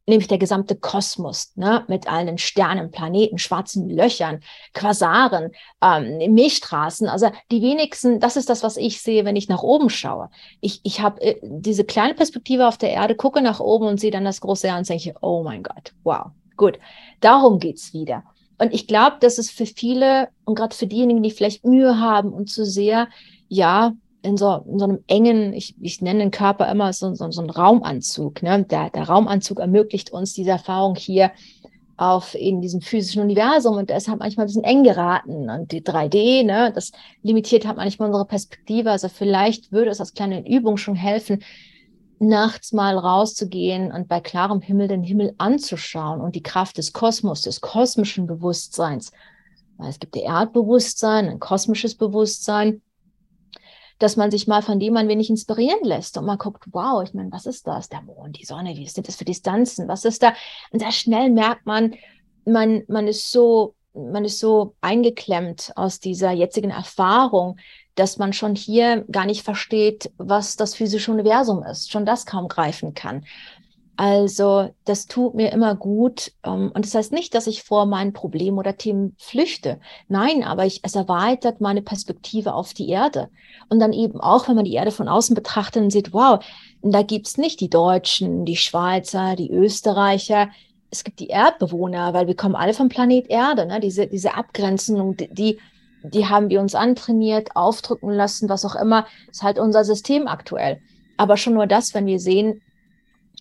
Nämlich 0.07 0.29
der 0.29 0.39
gesamte 0.39 0.75
Kosmos, 0.75 1.53
ne, 1.55 1.85
mit 1.87 2.11
allen 2.11 2.39
Sternen, 2.39 2.91
Planeten, 2.91 3.37
schwarzen 3.37 3.91
Löchern, 3.91 4.41
Quasaren, 4.73 5.51
ähm, 5.83 6.33
Milchstraßen. 6.33 7.09
Also 7.09 7.31
die 7.51 7.61
wenigsten, 7.61 8.19
das 8.19 8.37
ist 8.37 8.49
das, 8.49 8.63
was 8.63 8.79
ich 8.79 9.03
sehe, 9.03 9.27
wenn 9.27 9.37
ich 9.37 9.51
nach 9.51 9.63
oben 9.63 9.91
schaue. 9.91 10.31
Ich, 10.63 10.81
ich 10.83 11.03
habe 11.03 11.21
äh, 11.21 11.39
diese 11.43 11.85
kleine 11.85 12.15
Perspektive 12.15 12.67
auf 12.67 12.79
der 12.79 12.91
Erde, 12.91 13.17
gucke 13.17 13.43
nach 13.43 13.61
oben 13.61 13.87
und 13.87 14.01
sehe 14.01 14.11
dann 14.11 14.25
das 14.25 14.41
große 14.41 14.69
Jahr 14.69 14.79
und 14.79 14.89
denke, 14.89 15.15
oh 15.21 15.43
mein 15.43 15.63
Gott, 15.63 15.93
wow, 16.05 16.29
gut. 16.57 16.79
Darum 17.21 17.59
geht's 17.59 17.93
wieder. 17.93 18.25
Und 18.57 18.73
ich 18.73 18.87
glaube, 18.87 19.19
dass 19.21 19.37
es 19.37 19.51
für 19.51 19.67
viele 19.67 20.29
und 20.47 20.55
gerade 20.55 20.75
für 20.75 20.87
diejenigen, 20.87 21.23
die 21.23 21.31
vielleicht 21.31 21.67
Mühe 21.67 22.01
haben 22.01 22.33
und 22.33 22.49
zu 22.49 22.65
sehr, 22.65 23.09
ja, 23.49 23.93
in 24.23 24.37
so, 24.37 24.65
in 24.67 24.79
so 24.79 24.85
einem 24.85 25.05
engen, 25.07 25.53
ich, 25.53 25.77
ich 25.81 26.03
nenne 26.03 26.21
den 26.21 26.31
Körper 26.31 26.71
immer 26.71 26.93
so, 26.93 27.15
so, 27.15 27.31
so 27.31 27.41
einen 27.41 27.51
Raumanzug. 27.51 28.43
Ne? 28.43 28.65
Der, 28.65 28.91
der 28.91 29.09
Raumanzug 29.09 29.61
ermöglicht 29.61 30.13
uns 30.13 30.35
diese 30.35 30.51
Erfahrung 30.51 30.97
hier 30.97 31.31
auf 31.97 32.35
in 32.35 32.61
diesem 32.61 32.81
physischen 32.81 33.23
Universum 33.23 33.77
und 33.77 33.91
halt 33.91 34.07
manchmal 34.07 34.45
ein 34.45 34.47
bisschen 34.47 34.65
eng 34.65 34.85
geraten 34.85 35.51
und 35.51 35.73
die 35.73 35.83
3D, 35.83 36.45
ne, 36.45 36.73
das 36.73 36.93
limitiert 37.23 37.67
halt 37.67 37.77
manchmal 37.77 38.07
unsere 38.09 38.25
Perspektive. 38.25 38.93
Also 38.93 39.09
vielleicht 39.09 39.73
würde 39.73 39.91
es 39.91 39.99
als 39.99 40.15
kleine 40.15 40.49
Übung 40.49 40.77
schon 40.77 40.95
helfen, 40.95 41.43
nachts 42.21 42.73
mal 42.73 42.97
rauszugehen 42.97 43.91
und 43.91 44.09
bei 44.09 44.21
klarem 44.21 44.61
Himmel 44.61 44.87
den 44.87 45.03
Himmel 45.03 45.35
anzuschauen 45.39 46.21
und 46.21 46.37
die 46.37 46.43
Kraft 46.43 46.79
des 46.79 46.93
Kosmos, 46.93 47.43
des 47.43 47.61
kosmischen 47.61 48.29
Bewusstseins. 48.29 49.11
Weil 49.77 49.91
es 49.91 49.99
gibt 49.99 50.15
der 50.15 50.23
Erdbewusstsein, 50.23 51.29
ein 51.29 51.41
kosmisches 51.41 51.97
Bewusstsein 51.97 52.81
dass 53.99 54.17
man 54.17 54.31
sich 54.31 54.47
mal 54.47 54.63
von 54.63 54.79
dem 54.79 54.97
ein 54.97 55.09
wenig 55.09 55.31
inspirieren 55.31 55.83
lässt 55.83 56.17
und 56.17 56.25
mal 56.25 56.37
guckt, 56.37 56.65
wow, 56.71 57.03
ich 57.03 57.15
meine, 57.15 57.33
was 57.33 57.47
ist 57.47 57.67
das? 57.67 57.89
Der 57.89 58.03
Mond, 58.03 58.39
die 58.39 58.45
Sonne, 58.45 58.77
wie 58.77 58.87
sind 58.87 59.09
das 59.09 59.17
für 59.17 59.25
Distanzen? 59.25 59.89
Was 59.89 60.05
ist 60.05 60.23
da? 60.23 60.35
Und 60.71 60.81
sehr 60.81 60.93
schnell 60.93 61.31
merkt 61.31 61.67
man, 61.67 61.95
man, 62.45 62.85
man 62.89 63.09
ist 63.09 63.31
so, 63.31 63.75
man 63.95 64.25
ist 64.25 64.39
so 64.39 64.75
eingeklemmt 64.81 65.73
aus 65.77 66.01
dieser 66.01 66.31
jetzigen 66.31 66.71
Erfahrung, 66.71 67.59
dass 67.95 68.17
man 68.17 68.33
schon 68.33 68.55
hier 68.55 69.05
gar 69.11 69.27
nicht 69.27 69.43
versteht, 69.43 70.11
was 70.19 70.55
das 70.55 70.75
physische 70.75 71.11
Universum 71.11 71.65
ist, 71.65 71.91
schon 71.91 72.07
das 72.07 72.27
kaum 72.27 72.47
greifen 72.47 72.95
kann. 72.95 73.25
Also 73.99 74.71
das 74.85 75.07
tut 75.07 75.35
mir 75.35 75.51
immer 75.51 75.75
gut. 75.75 76.31
Ähm, 76.45 76.71
und 76.73 76.85
das 76.85 76.95
heißt 76.95 77.11
nicht, 77.13 77.35
dass 77.35 77.49
ich 77.49 77.65
vor 77.65 77.85
meinen 77.85 78.13
Problemen 78.13 78.57
oder 78.57 78.77
Themen 78.77 79.17
flüchte. 79.19 79.81
Nein, 80.07 80.45
aber 80.45 80.65
ich, 80.67 80.81
es 80.85 80.95
erweitert 80.95 81.61
meine 81.61 81.83
Perspektive 81.83 82.55
auf 82.55 82.75
die 82.75 82.89
Erde. 82.91 83.29
Und 83.69 83.81
dann 83.81 83.93
eben 83.93 84.21
auch, 84.21 84.47
wenn 84.47 84.55
man 84.55 84.67
die 84.67 84.75
Erde 84.75 84.93
von 84.93 85.09
außen 85.09 85.35
betrachtet 85.35 85.83
und 85.83 85.91
sieht, 85.91 86.13
wow, 86.13 86.39
da 86.81 87.03
gibt's 87.03 87.39
nicht 87.39 87.59
die 87.61 87.71
Deutschen, 87.71 88.45
die 88.45 88.57
Schweizer, 88.57 89.35
die 89.35 89.51
Österreicher. 89.51 90.49
Es 90.93 91.03
gibt 91.03 91.19
die 91.19 91.27
Erdbewohner, 91.27 92.15
weil 92.15 92.29
wir 92.29 92.37
kommen 92.37 92.55
alle 92.55 92.75
vom 92.75 92.89
Planet 92.89 93.29
Erde. 93.29 93.67
Ne? 93.67 93.81
Diese, 93.81 94.07
diese 94.07 94.35
Abgrenzung, 94.35 95.17
die, 95.17 95.59
die 96.05 96.27
haben 96.27 96.51
wir 96.51 96.61
uns 96.61 96.77
antrainiert, 96.77 97.57
aufdrücken 97.57 98.11
lassen, 98.11 98.49
was 98.49 98.65
auch 98.65 98.77
immer. 98.77 99.09
Ist 99.29 99.43
halt 99.43 99.59
unser 99.59 99.83
System 99.83 100.29
aktuell. 100.29 100.81
Aber 101.17 101.37
schon 101.37 101.55
nur 101.55 101.67
das, 101.67 101.95
wenn 101.95 102.07
wir 102.07 102.21
sehen, 102.21 102.63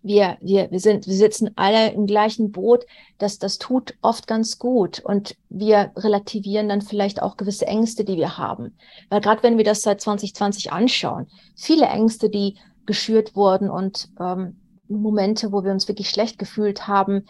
wir, 0.07 0.37
wir, 0.41 0.71
wir, 0.71 0.79
sind, 0.79 1.07
wir 1.07 1.13
sitzen 1.13 1.51
alle 1.55 1.91
im 1.91 2.07
gleichen 2.07 2.51
Boot, 2.51 2.85
das, 3.17 3.37
das 3.37 3.57
tut 3.57 3.93
oft 4.01 4.27
ganz 4.27 4.57
gut. 4.57 4.99
Und 4.99 5.35
wir 5.49 5.91
relativieren 5.95 6.69
dann 6.69 6.81
vielleicht 6.81 7.21
auch 7.21 7.37
gewisse 7.37 7.67
Ängste, 7.67 8.03
die 8.03 8.17
wir 8.17 8.37
haben. 8.37 8.75
Weil 9.09 9.21
gerade 9.21 9.43
wenn 9.43 9.57
wir 9.57 9.65
das 9.65 9.81
seit 9.81 10.01
2020 10.01 10.71
anschauen, 10.71 11.27
viele 11.55 11.85
Ängste, 11.85 12.29
die 12.29 12.55
geschürt 12.85 13.35
wurden 13.35 13.69
und 13.69 14.09
ähm, 14.19 14.55
Momente, 14.87 15.51
wo 15.51 15.63
wir 15.63 15.71
uns 15.71 15.87
wirklich 15.87 16.09
schlecht 16.09 16.39
gefühlt 16.39 16.87
haben, 16.87 17.25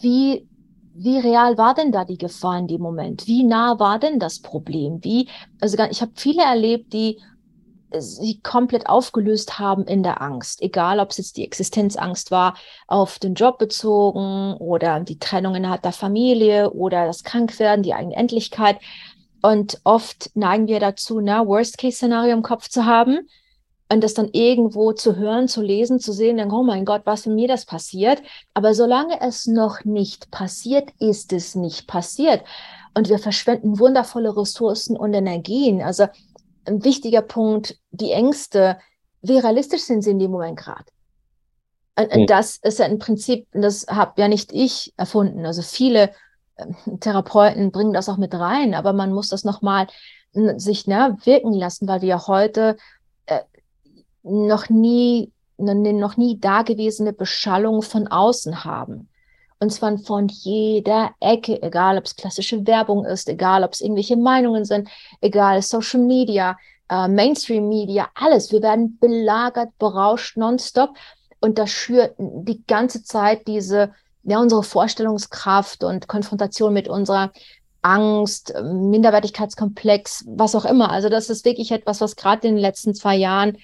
wie, 0.00 0.48
wie 0.94 1.18
real 1.18 1.58
war 1.58 1.74
denn 1.74 1.92
da 1.92 2.04
die 2.04 2.18
Gefahr 2.18 2.58
in 2.58 2.66
dem 2.66 2.80
Moment? 2.80 3.26
Wie 3.26 3.44
nah 3.44 3.78
war 3.78 3.98
denn 3.98 4.18
das 4.18 4.40
Problem? 4.40 5.04
Wie, 5.04 5.28
also 5.60 5.76
ich 5.90 6.00
habe 6.00 6.12
viele 6.14 6.42
erlebt, 6.42 6.92
die 6.92 7.18
sie 7.98 8.40
komplett 8.42 8.88
aufgelöst 8.88 9.58
haben 9.58 9.84
in 9.84 10.02
der 10.02 10.22
Angst. 10.22 10.62
Egal, 10.62 11.00
ob 11.00 11.10
es 11.10 11.18
jetzt 11.18 11.36
die 11.36 11.44
Existenzangst 11.44 12.30
war, 12.30 12.54
auf 12.86 13.18
den 13.18 13.34
Job 13.34 13.58
bezogen 13.58 14.54
oder 14.58 15.00
die 15.00 15.18
Trennung 15.18 15.54
innerhalb 15.54 15.82
der 15.82 15.92
Familie 15.92 16.70
oder 16.70 17.06
das 17.06 17.24
Krankwerden, 17.24 17.82
die 17.82 17.94
eigene 17.94 18.16
Endlichkeit. 18.16 18.78
Und 19.42 19.80
oft 19.84 20.30
neigen 20.34 20.68
wir 20.68 20.80
dazu, 20.80 21.20
ne, 21.20 21.42
Worst-Case-Szenario 21.46 22.32
im 22.32 22.42
Kopf 22.42 22.68
zu 22.68 22.84
haben 22.84 23.28
und 23.92 24.04
das 24.04 24.14
dann 24.14 24.28
irgendwo 24.32 24.92
zu 24.92 25.16
hören, 25.16 25.48
zu 25.48 25.62
lesen, 25.62 25.98
zu 25.98 26.12
sehen, 26.12 26.36
dann, 26.36 26.52
oh 26.52 26.62
mein 26.62 26.84
Gott, 26.84 27.02
was 27.04 27.24
für 27.24 27.30
mir 27.30 27.48
das 27.48 27.64
passiert. 27.64 28.22
Aber 28.54 28.74
solange 28.74 29.20
es 29.20 29.46
noch 29.46 29.84
nicht 29.84 30.30
passiert, 30.30 30.90
ist 31.00 31.32
es 31.32 31.54
nicht 31.56 31.88
passiert. 31.88 32.42
Und 32.94 33.08
wir 33.08 33.18
verschwenden 33.18 33.78
wundervolle 33.78 34.36
Ressourcen 34.36 34.96
und 34.96 35.14
Energien. 35.14 35.82
Also 35.82 36.06
ein 36.66 36.84
wichtiger 36.84 37.22
Punkt, 37.22 37.78
die 37.90 38.12
Ängste, 38.12 38.78
wie 39.22 39.38
realistisch 39.38 39.82
sind 39.82 40.02
sie 40.02 40.10
in 40.10 40.18
dem 40.18 40.30
Moment 40.30 40.58
gerade? 40.58 40.84
Und, 41.96 42.30
das 42.30 42.56
ist 42.62 42.78
ja 42.78 42.86
im 42.86 42.98
Prinzip, 42.98 43.46
das 43.52 43.86
habe 43.88 44.20
ja 44.20 44.28
nicht 44.28 44.52
ich 44.52 44.94
erfunden. 44.96 45.44
Also 45.44 45.60
viele 45.62 46.10
äh, 46.56 46.66
Therapeuten 47.00 47.72
bringen 47.72 47.92
das 47.92 48.08
auch 48.08 48.16
mit 48.16 48.34
rein, 48.34 48.74
aber 48.74 48.92
man 48.92 49.12
muss 49.12 49.28
das 49.28 49.44
nochmal 49.44 49.86
sich 50.32 50.86
ne, 50.86 51.16
wirken 51.24 51.52
lassen, 51.52 51.88
weil 51.88 52.02
wir 52.02 52.08
ja 52.08 52.26
heute 52.26 52.76
äh, 53.26 53.40
noch 54.22 54.68
nie 54.68 55.32
eine 55.58 55.92
noch 55.92 56.16
nie 56.16 56.38
dagewesene 56.40 57.12
Beschallung 57.12 57.82
von 57.82 58.08
außen 58.08 58.64
haben. 58.64 59.09
Und 59.60 59.70
zwar 59.70 59.98
von 59.98 60.28
jeder 60.28 61.10
Ecke, 61.20 61.62
egal 61.62 61.98
ob 61.98 62.06
es 62.06 62.16
klassische 62.16 62.66
Werbung 62.66 63.04
ist, 63.04 63.28
egal 63.28 63.62
ob 63.62 63.74
es 63.74 63.82
irgendwelche 63.82 64.16
Meinungen 64.16 64.64
sind, 64.64 64.88
egal 65.20 65.60
Social 65.60 66.00
Media, 66.00 66.56
äh, 66.88 67.08
Mainstream 67.08 67.68
Media, 67.68 68.08
alles. 68.14 68.50
Wir 68.52 68.62
werden 68.62 68.98
belagert, 68.98 69.76
berauscht 69.78 70.38
nonstop. 70.38 70.96
Und 71.40 71.58
das 71.58 71.70
schürt 71.70 72.14
die 72.18 72.64
ganze 72.66 73.02
Zeit 73.02 73.46
diese, 73.46 73.92
ja, 74.24 74.40
unsere 74.40 74.62
Vorstellungskraft 74.62 75.84
und 75.84 76.08
Konfrontation 76.08 76.72
mit 76.72 76.88
unserer 76.88 77.30
Angst, 77.82 78.54
Minderwertigkeitskomplex, 78.62 80.24
was 80.26 80.54
auch 80.54 80.64
immer. 80.64 80.90
Also 80.90 81.08
das 81.08 81.30
ist 81.30 81.44
wirklich 81.44 81.70
etwas, 81.70 82.00
was 82.00 82.16
gerade 82.16 82.48
in 82.48 82.54
den 82.54 82.62
letzten 82.62 82.94
zwei 82.94 83.16
Jahren 83.16 83.56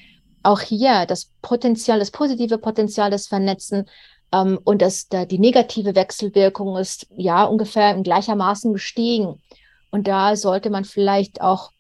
auch 0.43 0.61
hier 0.61 1.07
das 1.07 1.31
Potenzial, 1.43 1.99
das 1.99 2.11
positive 2.11 2.59
Potenzial 2.59 3.11
des 3.11 3.27
Vernetzen 3.27 3.87
ähm, 4.33 4.59
und 4.65 4.83
das, 4.83 5.09
da, 5.09 5.25
die 5.25 5.39
negative 5.39 5.95
Wechselwirkung 5.95 6.77
ist 6.77 7.07
ja 7.17 7.45
ungefähr 7.45 7.95
in 7.95 8.03
gleichermaßen 8.03 8.73
gestiegen. 8.73 9.41
Und 9.91 10.09
da 10.09 10.37
sollte 10.37 10.71
man 10.71 10.85
vielleicht 10.85 11.41
auch 11.41 11.71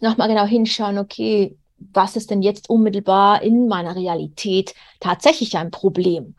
nochmal 0.00 0.28
genau 0.28 0.44
hinschauen, 0.44 0.98
okay, 0.98 1.56
was 1.78 2.16
ist 2.16 2.30
denn 2.30 2.42
jetzt 2.42 2.68
unmittelbar 2.68 3.42
in 3.42 3.68
meiner 3.68 3.94
Realität 3.94 4.74
tatsächlich 5.00 5.56
ein 5.56 5.70
Problem? 5.70 6.34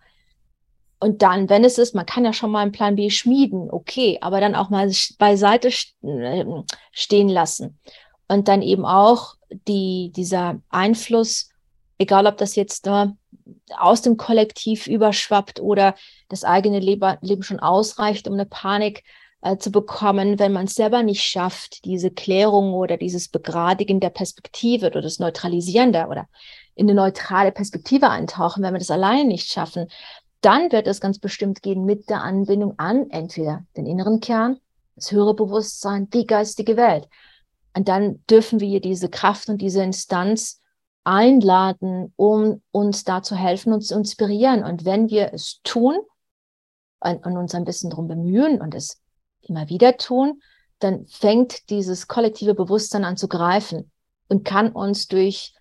Und 1.00 1.22
dann, 1.22 1.50
wenn 1.50 1.64
es 1.64 1.78
ist, 1.78 1.96
man 1.96 2.06
kann 2.06 2.26
ja 2.26 2.34
schon 2.34 2.52
mal 2.52 2.60
einen 2.60 2.74
Plan 2.74 2.96
B 2.96 3.10
schmieden, 3.10 3.72
okay, 3.72 4.18
aber 4.20 4.42
dann 4.42 4.56
auch 4.56 4.70
mal 4.70 4.92
beiseite 5.18 5.70
äh, 6.04 6.46
stehen 6.92 7.30
lassen. 7.30 7.80
Und 8.28 8.50
dann 8.50 8.62
eben 8.62 8.86
auch 8.86 9.36
die, 9.68 10.12
dieser 10.14 10.60
Einfluss, 10.70 11.50
egal 11.98 12.28
ob 12.28 12.38
das 12.38 12.56
jetzt 12.56 12.86
nur 12.86 13.16
aus 13.78 14.02
dem 14.02 14.18
Kollektiv 14.18 14.88
überschwappt 14.88 15.60
oder 15.60 15.96
das 16.30 16.44
eigene 16.44 16.80
Leben 16.80 17.44
schon 17.44 17.60
ausreicht, 17.60 18.28
um 18.28 18.34
eine 18.34 18.46
Panik 18.46 19.04
äh, 19.42 19.58
zu 19.58 19.72
bekommen, 19.72 20.40
wenn 20.40 20.52
man 20.52 20.66
es 20.66 20.76
selber 20.76 21.04
nicht 21.04 21.24
schafft, 21.24 21.86
diese 21.86 22.12
Klärung 22.12 22.74
oder 22.74 22.98
dieses 22.98 23.30
Begradigen 23.30 24.00
der 24.00 24.10
Perspektive 24.10 24.88
oder 24.88 25.02
das 25.02 25.20
Neutralisieren 25.20 25.94
der 25.94 26.10
oder 26.10 26.28
in 26.76 26.88
eine 26.90 26.96
neutrale 26.96 27.52
Perspektive 27.52 28.10
eintauchen, 28.10 28.64
wenn 28.64 28.74
wir 28.74 28.80
das 28.80 28.92
alleine 28.92 29.26
nicht 29.26 29.52
schaffen, 29.52 29.88
dann 30.42 30.72
wird 30.72 30.88
es 30.88 31.02
ganz 31.02 31.20
bestimmt 31.20 31.62
gehen 31.62 31.86
mit 31.86 32.10
der 32.10 32.22
Anbindung 32.22 32.78
an 32.80 33.10
entweder 33.10 33.66
den 33.76 33.86
inneren 33.86 34.20
Kern, 34.20 34.60
das 34.96 35.12
höhere 35.12 35.34
Bewusstsein, 35.34 36.10
die 36.10 36.26
geistige 36.26 36.78
Welt. 36.78 37.08
Und 37.76 37.88
dann 37.88 38.24
dürfen 38.30 38.60
wir 38.60 38.82
diese 38.82 39.10
Kraft 39.10 39.50
und 39.50 39.62
diese 39.62 39.84
Instanz 39.84 40.59
einladen, 41.10 42.14
um 42.16 42.62
uns 42.72 43.04
da 43.04 43.24
zu 43.24 43.36
helfen 43.36 43.74
und 43.74 43.82
zu 43.82 43.96
inspirieren. 43.96 44.64
Und 44.64 44.86
wenn 44.86 45.10
wir 45.10 45.34
es 45.34 45.60
tun 45.64 45.98
und, 47.00 47.26
uns 47.26 47.56
ein 47.56 47.66
bisschen 47.66 47.90
darum 47.90 48.08
bemühen 48.08 48.62
und 48.62 48.76
es 48.76 49.02
immer 49.42 49.70
wieder 49.70 49.98
tun, 49.98 50.42
dann 50.78 51.08
fängt 51.08 51.70
dieses 51.72 52.08
kollektive 52.08 52.54
Bewusstsein 52.54 53.06
an 53.06 53.18
zu 53.18 53.28
greifen 53.28 53.92
und 54.28 54.46
kann 54.46 54.72
uns 54.72 55.08
durch 55.08 55.56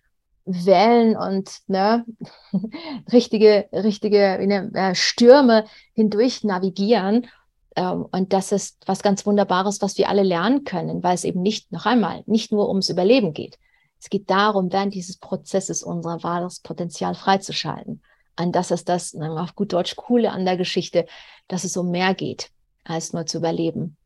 Wellen 0.45 1.17
und 1.17 1.51
ne, 1.67 2.05
richtige, 3.13 3.69
richtige 3.73 4.39
ne, 4.47 4.95
Stürme 4.95 5.65
hindurch 5.95 6.45
navigieren. 6.45 7.27
Ähm, 7.75 8.07
und 8.13 8.35
das 8.35 8.53
ist 8.53 8.83
was 8.87 9.03
ganz 9.03 9.25
Wunderbares, 9.25 9.81
was 9.81 9.97
wir 9.97 10.11
alle 10.11 10.23
lernen 10.23 10.65
können, 10.65 11.03
weil 11.03 11.15
es 11.15 11.25
eben 11.25 11.41
nicht, 11.41 11.73
noch 11.73 11.87
einmal, 11.87 12.23
nicht 12.27 12.53
nur 12.53 12.69
ums 12.69 12.91
Überleben 12.91 13.33
geht. 13.33 13.59
Es 14.01 14.09
geht 14.09 14.31
darum, 14.31 14.73
während 14.73 14.95
dieses 14.95 15.19
Prozesses 15.19 15.83
unser 15.83 16.23
wahres 16.23 16.61
Potenzial 16.61 17.15
freizuschalten. 17.15 18.03
Und 18.41 18.53
das 18.55 18.71
ist 18.71 18.89
das, 18.89 19.15
auf 19.15 19.55
gut 19.55 19.73
Deutsch, 19.73 19.97
coole 19.97 20.31
an 20.31 20.45
der 20.45 20.57
Geschichte, 20.57 21.07
dass 21.49 21.65
es 21.65 21.77
um 21.77 21.91
mehr 21.91 22.15
geht, 22.15 22.51
als 22.85 23.13
nur 23.13 23.27
zu 23.27 23.39
überleben. 23.39 23.98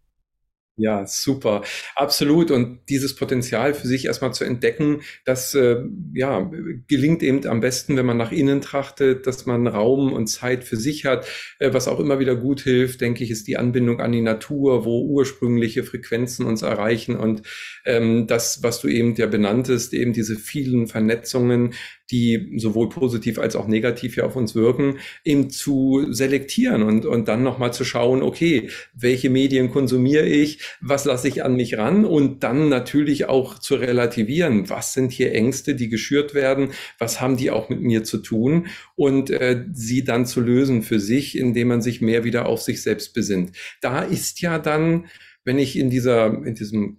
Ja, 0.82 1.06
super. 1.06 1.62
Absolut. 1.94 2.50
Und 2.50 2.80
dieses 2.88 3.14
Potenzial 3.14 3.72
für 3.72 3.86
sich 3.86 4.06
erstmal 4.06 4.34
zu 4.34 4.42
entdecken, 4.42 5.02
das 5.24 5.54
äh, 5.54 5.76
ja, 6.12 6.50
gelingt 6.88 7.22
eben 7.22 7.46
am 7.46 7.60
besten, 7.60 7.96
wenn 7.96 8.04
man 8.06 8.16
nach 8.16 8.32
innen 8.32 8.60
trachtet, 8.60 9.28
dass 9.28 9.46
man 9.46 9.68
Raum 9.68 10.12
und 10.12 10.26
Zeit 10.26 10.64
für 10.64 10.76
sich 10.76 11.04
hat. 11.04 11.24
Äh, 11.60 11.72
was 11.72 11.86
auch 11.86 12.00
immer 12.00 12.18
wieder 12.18 12.34
gut 12.34 12.62
hilft, 12.62 13.00
denke 13.00 13.22
ich, 13.22 13.30
ist 13.30 13.46
die 13.46 13.58
Anbindung 13.58 14.00
an 14.00 14.10
die 14.10 14.22
Natur, 14.22 14.84
wo 14.84 15.02
ursprüngliche 15.06 15.84
Frequenzen 15.84 16.46
uns 16.46 16.62
erreichen. 16.62 17.14
Und 17.14 17.42
ähm, 17.84 18.26
das, 18.26 18.64
was 18.64 18.80
du 18.80 18.88
eben 18.88 19.14
ja 19.14 19.26
benanntest, 19.26 19.94
eben 19.94 20.12
diese 20.12 20.34
vielen 20.34 20.88
Vernetzungen, 20.88 21.74
die 22.12 22.52
sowohl 22.56 22.90
positiv 22.90 23.38
als 23.38 23.56
auch 23.56 23.66
negativ 23.66 24.16
ja 24.16 24.24
auf 24.24 24.36
uns 24.36 24.54
wirken, 24.54 24.98
eben 25.24 25.50
zu 25.50 26.06
selektieren 26.10 26.82
und, 26.82 27.06
und 27.06 27.26
dann 27.26 27.42
nochmal 27.42 27.72
zu 27.72 27.84
schauen, 27.84 28.22
okay, 28.22 28.68
welche 28.94 29.30
Medien 29.30 29.70
konsumiere 29.70 30.26
ich, 30.26 30.58
was 30.80 31.06
lasse 31.06 31.26
ich 31.28 31.42
an 31.42 31.56
mich 31.56 31.78
ran 31.78 32.04
und 32.04 32.42
dann 32.42 32.68
natürlich 32.68 33.24
auch 33.28 33.58
zu 33.58 33.76
relativieren, 33.76 34.68
was 34.68 34.92
sind 34.92 35.10
hier 35.10 35.34
Ängste, 35.34 35.74
die 35.74 35.88
geschürt 35.88 36.34
werden, 36.34 36.70
was 36.98 37.20
haben 37.20 37.36
die 37.36 37.50
auch 37.50 37.70
mit 37.70 37.80
mir 37.80 38.04
zu 38.04 38.18
tun 38.18 38.66
und 38.94 39.30
äh, 39.30 39.64
sie 39.72 40.04
dann 40.04 40.26
zu 40.26 40.40
lösen 40.40 40.82
für 40.82 41.00
sich, 41.00 41.36
indem 41.36 41.68
man 41.68 41.82
sich 41.82 42.00
mehr 42.00 42.24
wieder 42.24 42.46
auf 42.46 42.60
sich 42.60 42.82
selbst 42.82 43.14
besinnt. 43.14 43.52
Da 43.80 44.02
ist 44.02 44.40
ja 44.42 44.58
dann, 44.58 45.06
wenn 45.44 45.58
ich 45.58 45.78
in 45.78 45.90
dieser, 45.90 46.26
in 46.44 46.54
diesem 46.54 46.98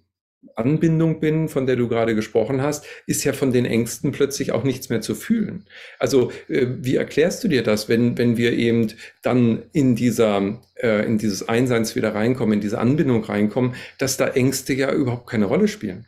Anbindung 0.55 1.19
bin, 1.19 1.49
von 1.49 1.65
der 1.65 1.75
du 1.75 1.87
gerade 1.87 2.15
gesprochen 2.15 2.61
hast, 2.61 2.85
ist 3.07 3.23
ja 3.23 3.33
von 3.33 3.51
den 3.51 3.65
Ängsten 3.65 4.11
plötzlich 4.11 4.51
auch 4.51 4.63
nichts 4.63 4.89
mehr 4.89 5.01
zu 5.01 5.15
fühlen. 5.15 5.65
Also 5.99 6.31
äh, 6.47 6.67
wie 6.79 6.95
erklärst 6.95 7.43
du 7.43 7.47
dir 7.47 7.63
das, 7.63 7.89
wenn, 7.89 8.17
wenn 8.17 8.37
wir 8.37 8.53
eben 8.53 8.91
dann 9.21 9.63
in 9.73 9.95
dieser, 9.95 10.59
äh, 10.75 11.05
in 11.05 11.17
dieses 11.17 11.47
Einseins 11.47 11.95
wieder 11.95 12.13
reinkommen, 12.15 12.53
in 12.53 12.61
diese 12.61 12.79
Anbindung 12.79 13.23
reinkommen, 13.23 13.75
dass 13.97 14.17
da 14.17 14.27
Ängste 14.27 14.73
ja 14.73 14.91
überhaupt 14.91 15.27
keine 15.27 15.45
Rolle 15.45 15.67
spielen? 15.67 16.05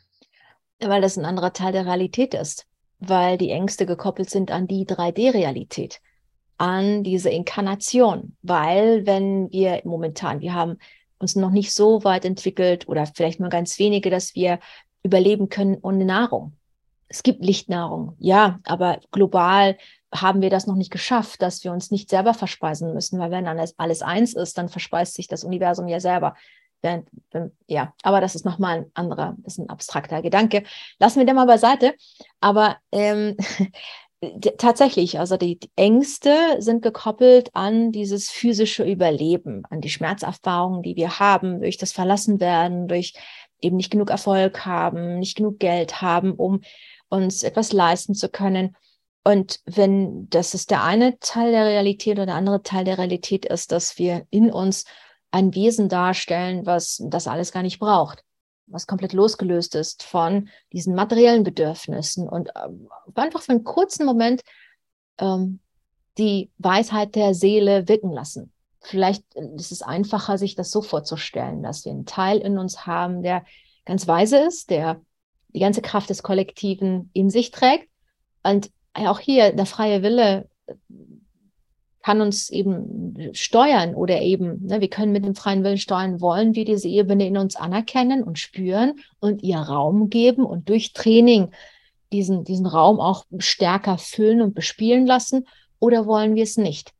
Weil 0.79 1.01
das 1.01 1.17
ein 1.17 1.25
anderer 1.25 1.53
Teil 1.53 1.71
der 1.71 1.85
Realität 1.85 2.33
ist, 2.33 2.65
weil 2.99 3.37
die 3.37 3.51
Ängste 3.51 3.85
gekoppelt 3.85 4.29
sind 4.29 4.51
an 4.51 4.67
die 4.67 4.85
3D-Realität, 4.85 6.01
an 6.57 7.03
diese 7.03 7.29
Inkarnation, 7.29 8.35
weil 8.41 9.05
wenn 9.05 9.51
wir 9.51 9.81
momentan, 9.83 10.41
wir 10.41 10.53
haben 10.53 10.77
uns 11.25 11.35
noch 11.35 11.49
nicht 11.49 11.73
so 11.73 12.03
weit 12.03 12.23
entwickelt 12.23 12.87
oder 12.87 13.07
vielleicht 13.07 13.39
nur 13.39 13.49
ganz 13.49 13.79
wenige, 13.79 14.11
dass 14.11 14.35
wir 14.35 14.59
überleben 15.01 15.49
können 15.49 15.79
ohne 15.81 16.05
Nahrung. 16.05 16.53
Es 17.07 17.23
gibt 17.23 17.43
Lichtnahrung, 17.43 18.15
ja, 18.19 18.59
aber 18.63 18.99
global 19.11 19.77
haben 20.13 20.41
wir 20.41 20.51
das 20.51 20.67
noch 20.67 20.75
nicht 20.75 20.91
geschafft, 20.91 21.41
dass 21.41 21.63
wir 21.63 21.71
uns 21.71 21.89
nicht 21.89 22.09
selber 22.09 22.35
verspeisen 22.35 22.93
müssen, 22.93 23.19
weil 23.19 23.31
wenn 23.31 23.47
alles, 23.47 23.73
alles 23.79 24.03
eins 24.03 24.33
ist, 24.33 24.57
dann 24.57 24.69
verspeist 24.69 25.15
sich 25.15 25.27
das 25.27 25.43
Universum 25.43 25.87
ja 25.87 25.99
selber. 25.99 26.35
Ja, 27.67 27.93
aber 28.03 28.21
das 28.21 28.35
ist 28.35 28.45
nochmal 28.45 28.77
ein 28.77 28.91
anderer, 28.93 29.35
ist 29.43 29.57
ein 29.57 29.69
abstrakter 29.69 30.21
Gedanke. 30.21 30.63
Lassen 30.99 31.17
wir 31.17 31.25
den 31.25 31.35
mal 31.35 31.47
beiseite. 31.47 31.95
Aber 32.39 32.77
ähm, 32.91 33.35
tatsächlich, 34.57 35.19
also 35.19 35.37
die, 35.37 35.59
die, 35.59 35.69
Ängste 35.75 36.57
sind 36.59 36.81
gekoppelt 36.81 37.49
an 37.53 37.91
dieses 37.91 38.29
physische 38.29 38.83
Überleben, 38.83 39.63
an 39.69 39.81
die 39.81 39.89
Schmerzerfahrungen, 39.89 40.83
die 40.83 40.95
wir 40.95 41.19
haben 41.19 41.61
durch 41.61 41.77
das 41.77 41.91
Verlassenwerden, 41.91 42.87
durch 42.87 43.13
eben 43.61 43.77
nicht 43.77 43.91
genug 43.91 44.09
Erfolg 44.09 44.65
haben, 44.65 45.19
nicht 45.19 45.37
genug 45.37 45.59
Geld 45.59 46.01
haben, 46.01 46.33
um 46.33 46.61
uns 47.09 47.43
etwas 47.43 47.73
leisten 47.73 48.13
zu 48.15 48.29
können. 48.29 48.75
Und 49.23 49.59
wenn 49.65 50.29
das 50.29 50.53
ist 50.53 50.71
der 50.71 50.83
eine 50.83 51.17
Teil 51.19 51.51
der 51.51 51.65
Realität 51.65 52.17
oder 52.17 52.27
der 52.27 52.35
andere 52.35 52.61
Teil 52.61 52.85
der 52.85 52.97
Realität 52.97 53.45
ist, 53.45 53.71
dass 53.71 53.97
wir 53.97 54.27
in 54.29 54.51
uns 54.51 54.85
ein 55.31 55.55
Wesen 55.55 55.89
darstellen, 55.89 56.65
was 56.65 57.01
das 57.07 57.27
alles 57.27 57.51
gar 57.51 57.63
nicht 57.63 57.79
braucht 57.79 58.23
was 58.67 58.87
komplett 58.87 59.13
losgelöst 59.13 59.75
ist 59.75 60.03
von 60.03 60.49
diesen 60.73 60.95
materiellen 60.95 61.43
Bedürfnissen 61.43 62.27
und 62.27 62.49
ähm, 62.55 62.87
einfach 63.15 63.41
für 63.41 63.51
einen 63.51 63.63
kurzen 63.63 64.05
Moment 64.05 64.41
ähm, 65.19 65.59
die 66.17 66.49
Weisheit 66.57 67.15
der 67.15 67.33
Seele 67.33 67.87
wirken 67.87 68.11
lassen. 68.11 68.51
Vielleicht 68.81 69.23
äh, 69.35 69.47
ist 69.55 69.71
es 69.71 69.81
einfacher, 69.81 70.37
sich 70.37 70.55
das 70.55 70.71
so 70.71 70.81
vorzustellen, 70.81 71.63
dass 71.63 71.85
wir 71.85 71.91
einen 71.91 72.05
Teil 72.05 72.39
in 72.39 72.57
uns 72.57 72.85
haben, 72.85 73.21
der 73.21 73.45
ganz 73.85 74.07
weise 74.07 74.37
ist, 74.39 74.69
der 74.69 75.01
die 75.49 75.59
ganze 75.59 75.81
Kraft 75.81 76.09
des 76.09 76.23
Kollektiven 76.23 77.09
in 77.13 77.29
sich 77.29 77.51
trägt. 77.51 77.89
Und 78.43 78.71
auch 78.93 79.19
hier 79.19 79.53
der 79.53 79.65
freie 79.65 80.01
Wille 80.01 80.49
kann 82.05 82.21
uns 82.21 82.51
eben 82.51 83.33
steuern 83.33 83.95
oder 83.95 84.21
eben, 84.21 84.63
ne, 84.63 84.79
wir 84.79 84.91
können 84.91 85.11
mit 85.11 85.25
dem 85.25 85.33
freien 85.33 85.63
Willen 85.63 85.79
steuern, 85.79 86.21
wollen 86.21 86.53
wir 86.53 86.63
diese 86.63 86.87
Ebene 86.87 87.25
in 87.25 87.35
uns 87.35 87.55
anerkennen 87.55 88.21
und 88.21 88.37
spüren 88.37 88.99
und 89.19 89.41
ihr 89.41 89.57
Raum 89.57 90.11
geben 90.11 90.45
und 90.45 90.69
durch 90.69 90.93
Training 90.93 91.49
diesen, 92.11 92.43
diesen 92.43 92.67
Raum 92.67 92.99
auch 92.99 93.25
stärker 93.39 93.97
füllen 93.97 94.43
und 94.43 94.53
bespielen 94.53 95.07
lassen 95.07 95.47
oder 95.79 96.05
wollen 96.05 96.35
wir 96.35 96.43
es 96.43 96.57
nicht? 96.57 96.93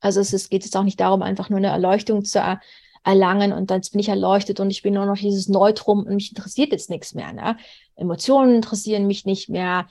Also 0.00 0.20
es 0.20 0.32
ist, 0.32 0.48
geht 0.48 0.64
jetzt 0.64 0.78
auch 0.78 0.82
nicht 0.82 1.00
darum, 1.00 1.20
einfach 1.20 1.50
nur 1.50 1.58
eine 1.58 1.68
Erleuchtung 1.68 2.24
zu 2.24 2.38
er, 2.38 2.62
erlangen 3.04 3.52
und 3.52 3.70
dann 3.70 3.82
bin 3.92 4.00
ich 4.00 4.08
erleuchtet 4.08 4.60
und 4.60 4.70
ich 4.70 4.80
bin 4.80 4.94
nur 4.94 5.04
noch 5.04 5.18
dieses 5.18 5.48
Neutrum 5.48 6.06
und 6.06 6.14
mich 6.14 6.30
interessiert 6.30 6.72
jetzt 6.72 6.88
nichts 6.88 7.12
mehr. 7.12 7.34
Ne? 7.34 7.58
Emotionen 7.96 8.54
interessieren 8.54 9.06
mich 9.06 9.26
nicht 9.26 9.50
mehr. 9.50 9.88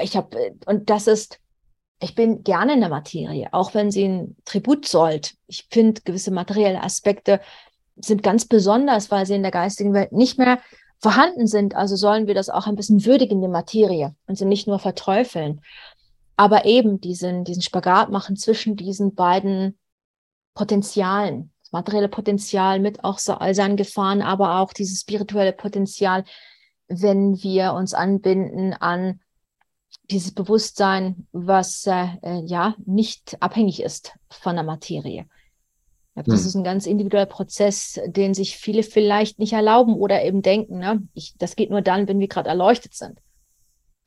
Ich 0.00 0.16
habe, 0.16 0.54
und 0.66 0.90
das 0.90 1.08
ist 1.08 1.39
ich 2.00 2.14
bin 2.14 2.42
gerne 2.42 2.72
in 2.72 2.80
der 2.80 2.88
Materie, 2.88 3.48
auch 3.52 3.74
wenn 3.74 3.90
sie 3.90 4.04
ein 4.04 4.36
Tribut 4.46 4.86
zollt. 4.86 5.34
Ich 5.46 5.66
finde, 5.70 6.00
gewisse 6.00 6.30
materielle 6.30 6.82
Aspekte 6.82 7.40
sind 7.96 8.22
ganz 8.22 8.46
besonders, 8.46 9.10
weil 9.10 9.26
sie 9.26 9.34
in 9.34 9.42
der 9.42 9.50
geistigen 9.50 9.92
Welt 9.92 10.12
nicht 10.12 10.38
mehr 10.38 10.58
vorhanden 10.98 11.46
sind. 11.46 11.76
Also 11.76 11.96
sollen 11.96 12.26
wir 12.26 12.34
das 12.34 12.48
auch 12.48 12.66
ein 12.66 12.76
bisschen 12.76 13.04
würdigen, 13.04 13.42
die 13.42 13.48
Materie, 13.48 14.14
und 14.26 14.38
sie 14.38 14.46
nicht 14.46 14.66
nur 14.66 14.78
verteufeln. 14.78 15.60
Aber 16.36 16.64
eben 16.64 17.02
diesen, 17.02 17.44
diesen 17.44 17.62
Spagat 17.62 18.10
machen 18.10 18.36
zwischen 18.36 18.76
diesen 18.76 19.14
beiden 19.14 19.78
Potenzialen. 20.54 21.52
Das 21.60 21.72
materielle 21.72 22.08
Potenzial 22.08 22.80
mit 22.80 23.04
auch 23.04 23.18
all 23.26 23.54
seinen 23.54 23.76
Gefahren, 23.76 24.22
aber 24.22 24.60
auch 24.60 24.72
dieses 24.72 25.02
spirituelle 25.02 25.52
Potenzial, 25.52 26.24
wenn 26.88 27.42
wir 27.42 27.74
uns 27.74 27.92
anbinden 27.92 28.72
an 28.72 29.20
dieses 30.10 30.32
Bewusstsein, 30.32 31.26
was 31.32 31.86
äh, 31.86 32.06
äh, 32.22 32.42
ja 32.44 32.74
nicht 32.84 33.36
abhängig 33.40 33.82
ist 33.82 34.12
von 34.28 34.56
der 34.56 34.64
Materie. 34.64 35.26
Das 36.14 36.40
hm. 36.40 36.46
ist 36.46 36.54
ein 36.56 36.64
ganz 36.64 36.86
individueller 36.86 37.26
Prozess, 37.26 38.00
den 38.06 38.34
sich 38.34 38.56
viele 38.56 38.82
vielleicht 38.82 39.38
nicht 39.38 39.52
erlauben 39.52 39.94
oder 39.94 40.24
eben 40.24 40.42
denken, 40.42 40.78
ne, 40.78 41.02
ich, 41.14 41.34
das 41.38 41.56
geht 41.56 41.70
nur 41.70 41.82
dann, 41.82 42.08
wenn 42.08 42.18
wir 42.18 42.28
gerade 42.28 42.48
erleuchtet 42.48 42.94
sind. 42.94 43.20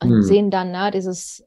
Und 0.02 0.10
hm. 0.10 0.22
sehen 0.22 0.50
dann 0.50 0.70
ne, 0.70 0.90
dieses 0.90 1.44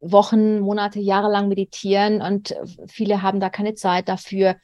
Wochen, 0.00 0.60
Monate, 0.60 0.98
Jahre 0.98 1.30
lang 1.30 1.48
meditieren 1.48 2.22
und 2.22 2.54
viele 2.86 3.22
haben 3.22 3.38
da 3.38 3.50
keine 3.50 3.74
Zeit 3.74 4.08
dafür 4.08 4.56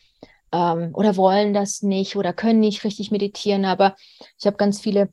ähm, 0.50 0.90
oder 0.94 1.16
wollen 1.16 1.52
das 1.52 1.82
nicht 1.82 2.16
oder 2.16 2.32
können 2.32 2.60
nicht 2.60 2.84
richtig 2.84 3.10
meditieren. 3.10 3.64
Aber 3.64 3.94
ich 4.38 4.46
habe 4.46 4.56
ganz 4.56 4.80
viele 4.80 5.10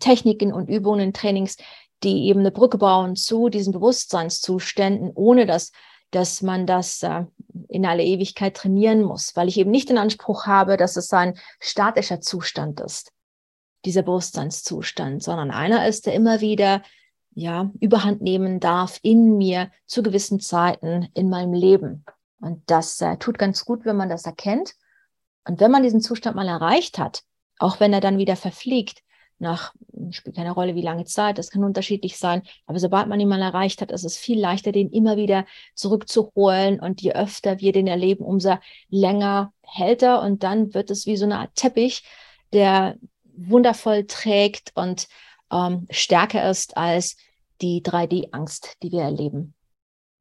Techniken 0.00 0.52
und 0.52 0.68
Übungen, 0.68 1.12
Trainings, 1.12 1.56
die 2.02 2.26
eben 2.26 2.40
eine 2.40 2.50
Brücke 2.50 2.78
bauen 2.78 3.16
zu 3.16 3.48
diesen 3.48 3.72
Bewusstseinszuständen, 3.72 5.12
ohne 5.14 5.46
dass, 5.46 5.72
dass 6.10 6.42
man 6.42 6.66
das 6.66 7.02
äh, 7.02 7.24
in 7.68 7.86
alle 7.86 8.04
Ewigkeit 8.04 8.56
trainieren 8.56 9.02
muss, 9.02 9.36
weil 9.36 9.48
ich 9.48 9.58
eben 9.58 9.70
nicht 9.70 9.88
den 9.88 9.98
Anspruch 9.98 10.46
habe, 10.46 10.76
dass 10.76 10.96
es 10.96 11.12
ein 11.12 11.38
statischer 11.60 12.20
Zustand 12.20 12.80
ist, 12.80 13.12
dieser 13.84 14.02
Bewusstseinszustand, 14.02 15.22
sondern 15.22 15.50
einer 15.50 15.86
ist, 15.86 16.06
der 16.06 16.14
immer 16.14 16.40
wieder 16.40 16.82
ja, 17.34 17.70
überhand 17.80 18.22
nehmen 18.22 18.60
darf 18.60 18.98
in 19.02 19.36
mir 19.36 19.70
zu 19.86 20.02
gewissen 20.02 20.40
Zeiten 20.40 21.08
in 21.14 21.28
meinem 21.28 21.52
Leben. 21.52 22.04
Und 22.40 22.62
das 22.66 23.00
äh, 23.00 23.16
tut 23.16 23.38
ganz 23.38 23.64
gut, 23.64 23.84
wenn 23.84 23.96
man 23.96 24.08
das 24.08 24.24
erkennt. 24.24 24.74
Und 25.46 25.60
wenn 25.60 25.70
man 25.70 25.82
diesen 25.82 26.00
Zustand 26.00 26.36
mal 26.36 26.48
erreicht 26.48 26.98
hat, 26.98 27.22
auch 27.58 27.80
wenn 27.80 27.92
er 27.92 28.00
dann 28.00 28.18
wieder 28.18 28.36
verfliegt, 28.36 29.02
nach, 29.38 29.74
spielt 30.10 30.36
keine 30.36 30.52
Rolle, 30.52 30.74
wie 30.74 30.82
lange 30.82 31.04
Zeit, 31.04 31.38
das 31.38 31.50
kann 31.50 31.64
unterschiedlich 31.64 32.18
sein, 32.18 32.42
aber 32.66 32.78
sobald 32.78 33.08
man 33.08 33.20
ihn 33.20 33.28
mal 33.28 33.42
erreicht 33.42 33.80
hat, 33.80 33.90
ist 33.90 34.04
es 34.04 34.16
viel 34.16 34.40
leichter, 34.40 34.72
den 34.72 34.90
immer 34.90 35.16
wieder 35.16 35.44
zurückzuholen 35.74 36.80
und 36.80 37.02
je 37.02 37.12
öfter 37.12 37.60
wir 37.60 37.72
den 37.72 37.86
erleben, 37.86 38.24
umso 38.24 38.56
länger 38.88 39.52
hält 39.62 40.02
er 40.02 40.22
und 40.22 40.42
dann 40.42 40.74
wird 40.74 40.90
es 40.90 41.06
wie 41.06 41.16
so 41.16 41.24
eine 41.24 41.38
Art 41.38 41.54
Teppich, 41.54 42.04
der 42.52 42.96
wundervoll 43.36 44.06
trägt 44.06 44.72
und 44.74 45.08
ähm, 45.50 45.86
stärker 45.90 46.48
ist 46.48 46.76
als 46.76 47.16
die 47.60 47.82
3D-Angst, 47.82 48.76
die 48.82 48.92
wir 48.92 49.02
erleben. 49.02 49.54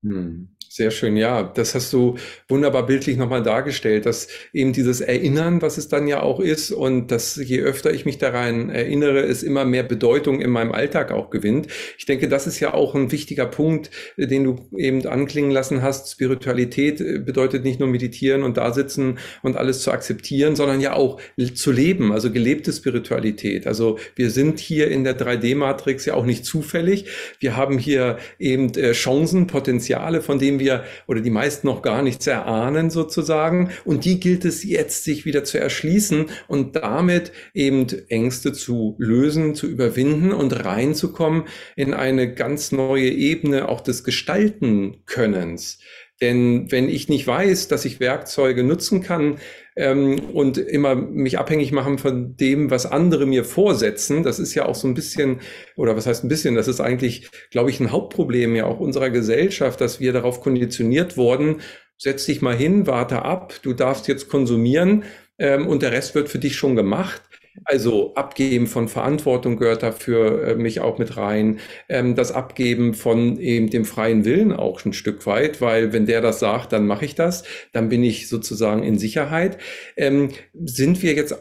Hm. 0.04 0.52
Sehr 0.75 0.89
schön, 0.89 1.17
ja. 1.17 1.43
Das 1.43 1.75
hast 1.75 1.93
du 1.93 2.15
wunderbar 2.49 2.88
bildlich 2.88 3.15
nochmal 3.15 3.43
dargestellt, 3.43 4.07
dass 4.07 4.27
eben 4.53 4.73
dieses 4.73 5.01
Erinnern, 5.01 5.62
was 5.62 5.77
es 5.77 5.88
dann 5.88 6.07
ja 6.07 6.23
auch 6.23 6.39
ist, 6.39 6.71
und 6.71 7.12
dass 7.12 7.36
je 7.36 7.62
öfter 7.62 7.93
ich 7.93 8.05
mich 8.05 8.17
daran 8.17 8.71
erinnere, 8.71 9.19
es 9.19 9.43
immer 9.43 9.65
mehr 9.65 9.83
Bedeutung 9.83 10.41
in 10.41 10.49
meinem 10.49 10.71
Alltag 10.71 11.12
auch 11.12 11.29
gewinnt. 11.29 11.67
Ich 11.99 12.07
denke, 12.07 12.27
das 12.27 12.47
ist 12.47 12.59
ja 12.59 12.73
auch 12.73 12.95
ein 12.95 13.12
wichtiger 13.12 13.45
Punkt, 13.45 13.91
den 14.17 14.45
du 14.45 14.67
eben 14.75 15.05
anklingen 15.05 15.51
lassen 15.51 15.83
hast. 15.83 16.12
Spiritualität 16.12 16.99
äh, 17.01 17.19
bedeutet 17.19 17.63
nicht 17.63 17.79
nur 17.79 17.89
meditieren 17.89 18.41
und 18.41 18.57
da 18.57 18.73
sitzen 18.73 19.19
und 19.43 19.57
alles 19.57 19.83
zu 19.83 19.91
akzeptieren, 19.91 20.55
sondern 20.55 20.81
ja 20.81 20.93
auch 20.95 21.21
zu 21.53 21.71
leben, 21.71 22.12
also 22.12 22.31
gelebte 22.31 22.73
Spiritualität. 22.73 23.67
Also 23.67 23.99
wir 24.15 24.31
sind 24.31 24.57
hier 24.57 24.89
in 24.89 25.03
der 25.03 25.19
3D-Matrix 25.19 26.07
ja 26.07 26.15
auch 26.15 26.25
nicht 26.25 26.45
zufällig. 26.45 27.05
Wir 27.38 27.55
haben 27.55 27.77
hier 27.77 28.17
eben 28.39 28.73
äh, 28.73 28.93
Chancen, 28.93 29.45
Potenziale, 29.45 30.23
von 30.23 30.39
denen 30.39 30.57
wir 30.57 30.62
wir 30.63 30.84
oder 31.08 31.21
die 31.21 31.30
meisten 31.30 31.67
noch 31.67 31.82
gar 31.82 32.02
nichts 32.02 32.26
erahnen 32.28 32.89
sozusagen. 32.89 33.71
Und 33.86 34.06
die 34.06 34.19
gilt 34.19 34.45
es 34.45 34.63
jetzt, 34.63 35.04
sich 35.04 35.26
wieder 35.26 35.43
zu 35.43 35.60
erschließen 35.60 36.28
und 36.47 36.76
damit 36.76 37.32
eben 37.54 37.88
Ängste 38.10 38.54
zu 38.54 38.95
lösen, 38.97 39.56
zu 39.56 39.67
überwinden 39.67 40.32
und 40.32 40.65
reinzukommen 40.65 41.43
in 41.76 41.93
eine 41.93 42.34
ganz 42.34 42.71
neue 42.71 43.10
Ebene 43.10 43.67
auch 43.67 43.82
des 43.82 44.04
Gestalten-Könnens. 44.04 45.80
Denn 46.21 46.71
wenn 46.71 46.88
ich 46.88 47.10
nicht 47.10 47.28
weiß, 47.28 47.67
dass 47.67 47.86
ich 47.86 47.99
Werkzeuge 47.99 48.63
nutzen 48.63 49.02
kann, 49.02 49.39
ähm, 49.75 50.19
und 50.33 50.57
immer 50.57 50.95
mich 50.95 51.39
abhängig 51.39 51.71
machen 51.71 51.97
von 51.97 52.36
dem, 52.36 52.69
was 52.69 52.86
andere 52.86 53.25
mir 53.25 53.43
vorsetzen. 53.43 54.23
Das 54.23 54.39
ist 54.39 54.53
ja 54.55 54.65
auch 54.65 54.75
so 54.75 54.88
ein 54.88 54.93
bisschen, 54.93 55.39
oder 55.75 55.95
was 55.95 56.05
heißt 56.05 56.23
ein 56.23 56.29
bisschen, 56.29 56.55
das 56.55 56.67
ist 56.67 56.79
eigentlich, 56.79 57.29
glaube 57.51 57.69
ich, 57.69 57.79
ein 57.79 57.91
Hauptproblem 57.91 58.55
ja 58.55 58.65
auch 58.65 58.79
unserer 58.79 59.09
Gesellschaft, 59.09 59.81
dass 59.81 59.99
wir 59.99 60.13
darauf 60.13 60.41
konditioniert 60.41 61.17
wurden, 61.17 61.62
setz 61.97 62.25
dich 62.25 62.41
mal 62.41 62.55
hin, 62.55 62.88
warte 62.88 63.23
ab, 63.23 63.53
du 63.63 63.73
darfst 63.73 64.07
jetzt 64.07 64.29
konsumieren 64.29 65.03
ähm, 65.38 65.67
und 65.67 65.81
der 65.81 65.91
Rest 65.91 66.15
wird 66.15 66.29
für 66.29 66.39
dich 66.39 66.55
schon 66.55 66.75
gemacht. 66.75 67.21
Also 67.65 68.15
Abgeben 68.15 68.67
von 68.67 68.87
Verantwortung 68.87 69.57
gehört 69.57 69.83
dafür 69.83 70.47
äh, 70.47 70.55
mich 70.55 70.81
auch 70.81 70.97
mit 70.97 71.17
rein. 71.17 71.59
Ähm, 71.87 72.15
das 72.15 72.31
Abgeben 72.31 72.93
von 72.93 73.37
eben 73.39 73.69
dem 73.69 73.85
freien 73.85 74.25
Willen 74.25 74.51
auch 74.51 74.83
ein 74.85 74.93
Stück 74.93 75.25
weit, 75.25 75.61
weil 75.61 75.93
wenn 75.93 76.05
der 76.05 76.21
das 76.21 76.39
sagt, 76.39 76.73
dann 76.73 76.87
mache 76.87 77.05
ich 77.05 77.15
das, 77.15 77.43
dann 77.71 77.89
bin 77.89 78.03
ich 78.03 78.27
sozusagen 78.27 78.83
in 78.83 78.97
Sicherheit. 78.97 79.59
Ähm, 79.95 80.29
sind 80.53 81.03
wir 81.03 81.13
jetzt 81.13 81.35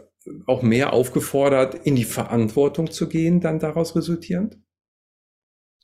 auch 0.46 0.62
mehr 0.62 0.92
aufgefordert, 0.92 1.74
in 1.74 1.96
die 1.96 2.04
Verantwortung 2.04 2.90
zu 2.90 3.08
gehen, 3.08 3.40
dann 3.40 3.58
daraus 3.58 3.96
resultierend? 3.96 4.58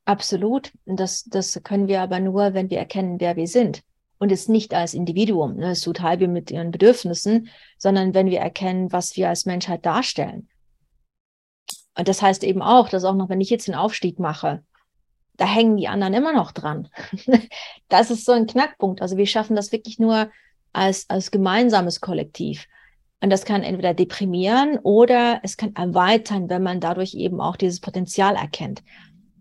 Absolut. 0.05 0.73
Das, 0.87 1.25
das 1.25 1.61
können 1.65 1.89
wir 1.89 2.01
aber 2.01 2.21
nur, 2.21 2.55
wenn 2.55 2.71
wir 2.71 2.79
erkennen, 2.79 3.19
wer 3.19 3.37
wir 3.37 3.47
sind 3.47 3.83
und 4.19 4.33
es 4.33 4.49
nicht 4.49 4.75
als 4.75 4.95
Individuum, 4.95 5.57
ne, 5.57 5.75
tut 5.75 6.01
halbe 6.01 6.29
mit 6.29 6.51
ihren 6.51 6.71
Bedürfnissen, 6.71 7.49
sondern 7.79 8.15
wenn 8.15 8.31
wir 8.31 8.41
erkennen, 8.41 8.93
was 8.93 9.17
wir 9.17 9.29
als 9.29 9.47
Menschheit 9.47 9.87
darstellen. 9.87 10.49
Und 11.97 12.09
das 12.09 12.23
heißt 12.23 12.45
eben 12.45 12.63
auch, 12.63 12.89
dass 12.89 13.05
auch 13.05 13.15
noch, 13.15 13.29
wenn 13.29 13.41
ich 13.41 13.51
jetzt 13.51 13.69
den 13.69 13.75
Aufstieg 13.75 14.19
mache, 14.19 14.63
da 15.37 15.47
hängen 15.47 15.77
die 15.77 15.89
anderen 15.89 16.15
immer 16.15 16.33
noch 16.33 16.53
dran. 16.53 16.89
das 17.89 18.11
ist 18.11 18.25
so 18.25 18.33
ein 18.33 18.47
Knackpunkt. 18.47 19.01
Also 19.01 19.17
wir 19.17 19.27
schaffen 19.27 19.57
das 19.57 19.73
wirklich 19.73 19.99
nur 19.99 20.31
als, 20.73 21.09
als 21.09 21.31
gemeinsames 21.31 22.01
Kollektiv. 22.01 22.67
Und 23.21 23.31
das 23.31 23.45
kann 23.45 23.63
entweder 23.63 23.95
deprimieren 23.95 24.79
oder 24.79 25.41
es 25.43 25.57
kann 25.57 25.75
erweitern, 25.75 26.49
wenn 26.49 26.63
man 26.63 26.81
dadurch 26.81 27.15
eben 27.15 27.41
auch 27.41 27.57
dieses 27.57 27.81
Potenzial 27.81 28.37
erkennt. 28.37 28.83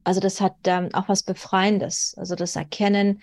Also 0.03 0.19
das 0.19 0.41
hat 0.41 0.55
ähm, 0.65 0.89
auch 0.93 1.09
was 1.09 1.21
Befreiendes. 1.21 2.15
Also 2.17 2.35
das 2.35 2.55
Erkennen, 2.55 3.21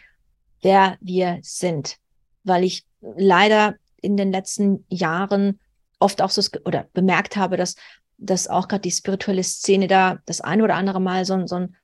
wer 0.65 0.97
wir 1.01 1.39
sind. 1.43 1.99
Weil 2.43 2.65
ich 2.65 2.85
leider 3.01 3.77
in 4.01 4.17
den 4.17 4.33
letzten 4.33 4.85
Jahren 4.89 5.61
oft 5.99 6.21
auch 6.21 6.31
so 6.31 6.43
oder 6.65 6.87
bemerkt 6.93 7.37
habe, 7.37 7.57
dass, 7.57 7.77
dass 8.19 8.49
auch 8.49 8.67
gerade 8.67 8.83
die 8.83 8.91
spirituelle 8.91 9.45
Szene 9.45 9.87
da 9.87 10.19
das 10.27 10.41
eine 10.41 10.65
oder 10.65 10.75
andere 10.75 11.01
Mal 11.01 11.25
so, 11.25 11.47
so, 11.47 11.57
ein, 11.57 11.77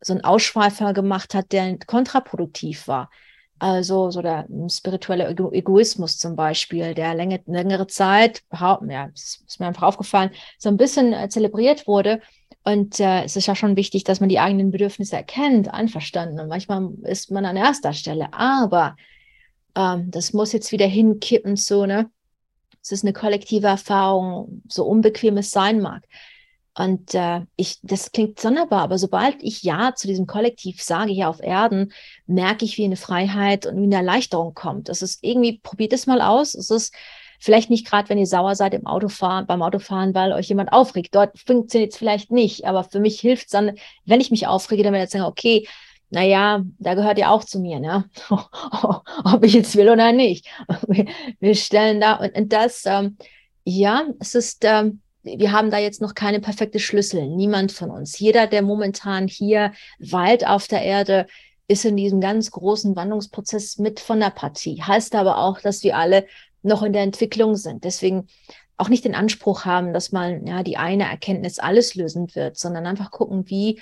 so 0.00 0.12
ein 0.12 0.22
Ausschweifer 0.22 0.92
gemacht 0.92 1.34
hat, 1.34 1.52
der 1.52 1.78
kontraproduktiv 1.86 2.86
war. 2.86 3.10
Also 3.58 4.10
so 4.10 4.20
der 4.20 4.46
spirituelle 4.68 5.28
Egoismus 5.28 6.18
zum 6.18 6.36
Beispiel, 6.36 6.92
der 6.94 7.14
längere, 7.14 7.42
längere 7.46 7.86
Zeit, 7.86 8.42
ja, 8.52 9.10
ist 9.14 9.58
mir 9.58 9.66
einfach 9.66 9.84
aufgefallen, 9.84 10.30
so 10.58 10.68
ein 10.68 10.76
bisschen 10.76 11.12
äh, 11.12 11.28
zelebriert 11.28 11.86
wurde 11.86 12.20
und 12.64 12.98
äh, 12.98 13.24
es 13.24 13.36
ist 13.36 13.46
ja 13.46 13.54
schon 13.54 13.76
wichtig, 13.76 14.04
dass 14.04 14.20
man 14.20 14.30
die 14.30 14.40
eigenen 14.40 14.70
Bedürfnisse 14.70 15.16
erkennt, 15.16 15.72
einverstanden. 15.72 16.40
Und 16.40 16.48
manchmal 16.48 16.90
ist 17.02 17.30
man 17.30 17.44
an 17.44 17.56
erster 17.56 17.92
Stelle. 17.92 18.32
Aber 18.32 18.96
ähm, 19.76 20.10
das 20.10 20.32
muss 20.32 20.52
jetzt 20.52 20.72
wieder 20.72 20.86
hinkippen, 20.86 21.56
so, 21.56 21.84
ne? 21.84 22.10
Es 22.82 22.90
ist 22.90 23.04
eine 23.04 23.12
kollektive 23.12 23.66
Erfahrung, 23.66 24.62
so 24.68 24.84
unbequem 24.84 25.36
es 25.36 25.50
sein 25.50 25.80
mag. 25.80 26.04
Und 26.76 27.14
äh, 27.14 27.42
ich, 27.56 27.78
das 27.82 28.12
klingt 28.12 28.40
sonderbar, 28.40 28.82
aber 28.82 28.98
sobald 28.98 29.42
ich 29.42 29.62
Ja 29.62 29.94
zu 29.94 30.06
diesem 30.06 30.26
Kollektiv 30.26 30.82
sage 30.82 31.12
hier 31.12 31.28
auf 31.28 31.40
Erden, 31.40 31.92
merke 32.26 32.64
ich, 32.64 32.78
wie 32.78 32.84
eine 32.84 32.96
Freiheit 32.96 33.66
und 33.66 33.76
wie 33.76 33.84
eine 33.84 33.96
Erleichterung 33.96 34.54
kommt. 34.54 34.88
Das 34.88 35.00
ist 35.00 35.22
irgendwie, 35.22 35.60
probiert 35.62 35.92
es 35.92 36.06
mal 36.06 36.20
aus. 36.20 36.54
Es 36.54 36.70
ist 36.70 36.94
Vielleicht 37.44 37.68
nicht 37.68 37.86
gerade, 37.86 38.08
wenn 38.08 38.16
ihr 38.16 38.26
sauer 38.26 38.54
seid 38.54 38.72
im 38.72 38.86
Autofahren, 38.86 39.46
beim 39.46 39.60
Autofahren, 39.60 40.14
weil 40.14 40.32
euch 40.32 40.48
jemand 40.48 40.72
aufregt. 40.72 41.14
Dort 41.14 41.38
funktioniert 41.38 41.92
es 41.92 41.98
vielleicht 41.98 42.32
nicht, 42.32 42.64
aber 42.64 42.84
für 42.84 43.00
mich 43.00 43.20
hilft 43.20 43.44
es 43.44 43.50
dann, 43.50 43.72
wenn 44.06 44.22
ich 44.22 44.30
mich 44.30 44.46
aufrege, 44.46 44.82
dann 44.82 44.94
werde 44.94 45.04
ich 45.04 45.10
sagen, 45.10 45.26
okay, 45.26 45.68
naja, 46.08 46.62
da 46.78 46.94
gehört 46.94 47.18
ja 47.18 47.28
auch 47.28 47.44
zu 47.44 47.60
mir, 47.60 47.80
ne? 47.80 48.08
Ob 48.30 49.44
ich 49.44 49.52
jetzt 49.52 49.76
will 49.76 49.90
oder 49.90 50.12
nicht. 50.12 50.46
Wir 51.38 51.54
stellen 51.54 52.00
da, 52.00 52.14
und, 52.14 52.50
das, 52.50 52.86
ähm, 52.86 53.18
ja, 53.62 54.06
es 54.20 54.34
ist, 54.34 54.64
ähm, 54.64 55.02
wir 55.22 55.52
haben 55.52 55.70
da 55.70 55.76
jetzt 55.76 56.00
noch 56.00 56.14
keine 56.14 56.40
perfekte 56.40 56.78
Schlüssel, 56.78 57.28
niemand 57.28 57.72
von 57.72 57.90
uns. 57.90 58.18
Jeder, 58.18 58.46
der 58.46 58.62
momentan 58.62 59.28
hier 59.28 59.74
weilt 59.98 60.46
auf 60.46 60.66
der 60.66 60.80
Erde, 60.80 61.26
ist 61.68 61.84
in 61.84 61.96
diesem 61.98 62.22
ganz 62.22 62.50
großen 62.50 62.96
Wandlungsprozess 62.96 63.76
mit 63.76 64.00
von 64.00 64.20
der 64.20 64.30
Partie. 64.30 64.82
Heißt 64.82 65.14
aber 65.14 65.36
auch, 65.38 65.60
dass 65.60 65.82
wir 65.82 65.98
alle 65.98 66.26
noch 66.64 66.82
in 66.82 66.92
der 66.92 67.02
Entwicklung 67.02 67.56
sind. 67.56 67.84
Deswegen 67.84 68.26
auch 68.76 68.88
nicht 68.88 69.04
den 69.04 69.14
Anspruch 69.14 69.64
haben, 69.64 69.92
dass 69.92 70.10
man 70.10 70.46
ja 70.46 70.62
die 70.62 70.76
eine 70.76 71.04
Erkenntnis 71.04 71.58
alles 71.58 71.94
lösen 71.94 72.34
wird, 72.34 72.58
sondern 72.58 72.86
einfach 72.86 73.10
gucken, 73.10 73.48
wie 73.48 73.80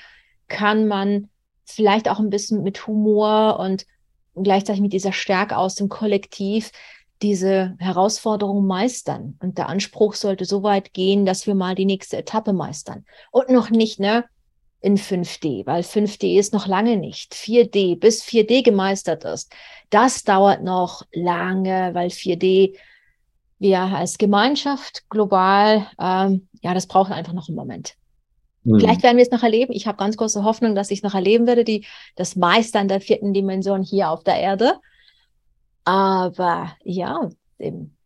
kann 0.48 0.86
man 0.86 1.30
vielleicht 1.64 2.08
auch 2.08 2.18
ein 2.18 2.30
bisschen 2.30 2.62
mit 2.62 2.86
Humor 2.86 3.58
und 3.58 3.86
gleichzeitig 4.34 4.82
mit 4.82 4.92
dieser 4.92 5.12
Stärke 5.12 5.56
aus 5.56 5.74
dem 5.74 5.88
Kollektiv 5.88 6.72
diese 7.22 7.76
Herausforderung 7.78 8.66
meistern. 8.66 9.38
Und 9.40 9.56
der 9.56 9.68
Anspruch 9.68 10.14
sollte 10.14 10.44
so 10.44 10.62
weit 10.62 10.92
gehen, 10.92 11.24
dass 11.24 11.46
wir 11.46 11.54
mal 11.54 11.74
die 11.74 11.84
nächste 11.84 12.18
Etappe 12.18 12.52
meistern. 12.52 13.04
Und 13.30 13.48
noch 13.48 13.70
nicht, 13.70 14.00
ne, 14.00 14.24
in 14.82 14.98
5D, 14.98 15.64
weil 15.64 15.82
5D 15.82 16.38
ist 16.38 16.52
noch 16.52 16.66
lange 16.66 16.96
nicht. 16.96 17.34
4D, 17.34 17.98
bis 17.98 18.22
4D 18.24 18.62
gemeistert 18.62 19.24
ist, 19.24 19.52
das 19.90 20.24
dauert 20.24 20.62
noch 20.62 21.02
lange, 21.12 21.94
weil 21.94 22.08
4D 22.08 22.76
wir 23.58 23.80
als 23.80 24.18
Gemeinschaft 24.18 25.08
global, 25.08 25.86
ähm, 26.00 26.48
ja, 26.62 26.74
das 26.74 26.88
braucht 26.88 27.12
einfach 27.12 27.32
noch 27.32 27.48
einen 27.48 27.56
Moment. 27.56 27.94
Mhm. 28.64 28.80
Vielleicht 28.80 29.04
werden 29.04 29.16
wir 29.16 29.22
es 29.22 29.30
noch 29.30 29.44
erleben. 29.44 29.72
Ich 29.72 29.86
habe 29.86 29.98
ganz 29.98 30.16
große 30.16 30.42
Hoffnung, 30.42 30.74
dass 30.74 30.90
ich 30.90 30.98
es 30.98 31.02
noch 31.04 31.14
erleben 31.14 31.46
werde, 31.46 31.62
die, 31.62 31.86
das 32.16 32.34
Meistern 32.34 32.88
der 32.88 33.00
vierten 33.00 33.32
Dimension 33.32 33.82
hier 33.82 34.10
auf 34.10 34.24
der 34.24 34.40
Erde. 34.40 34.74
Aber 35.84 36.76
ja, 36.82 37.28
eben. 37.58 37.96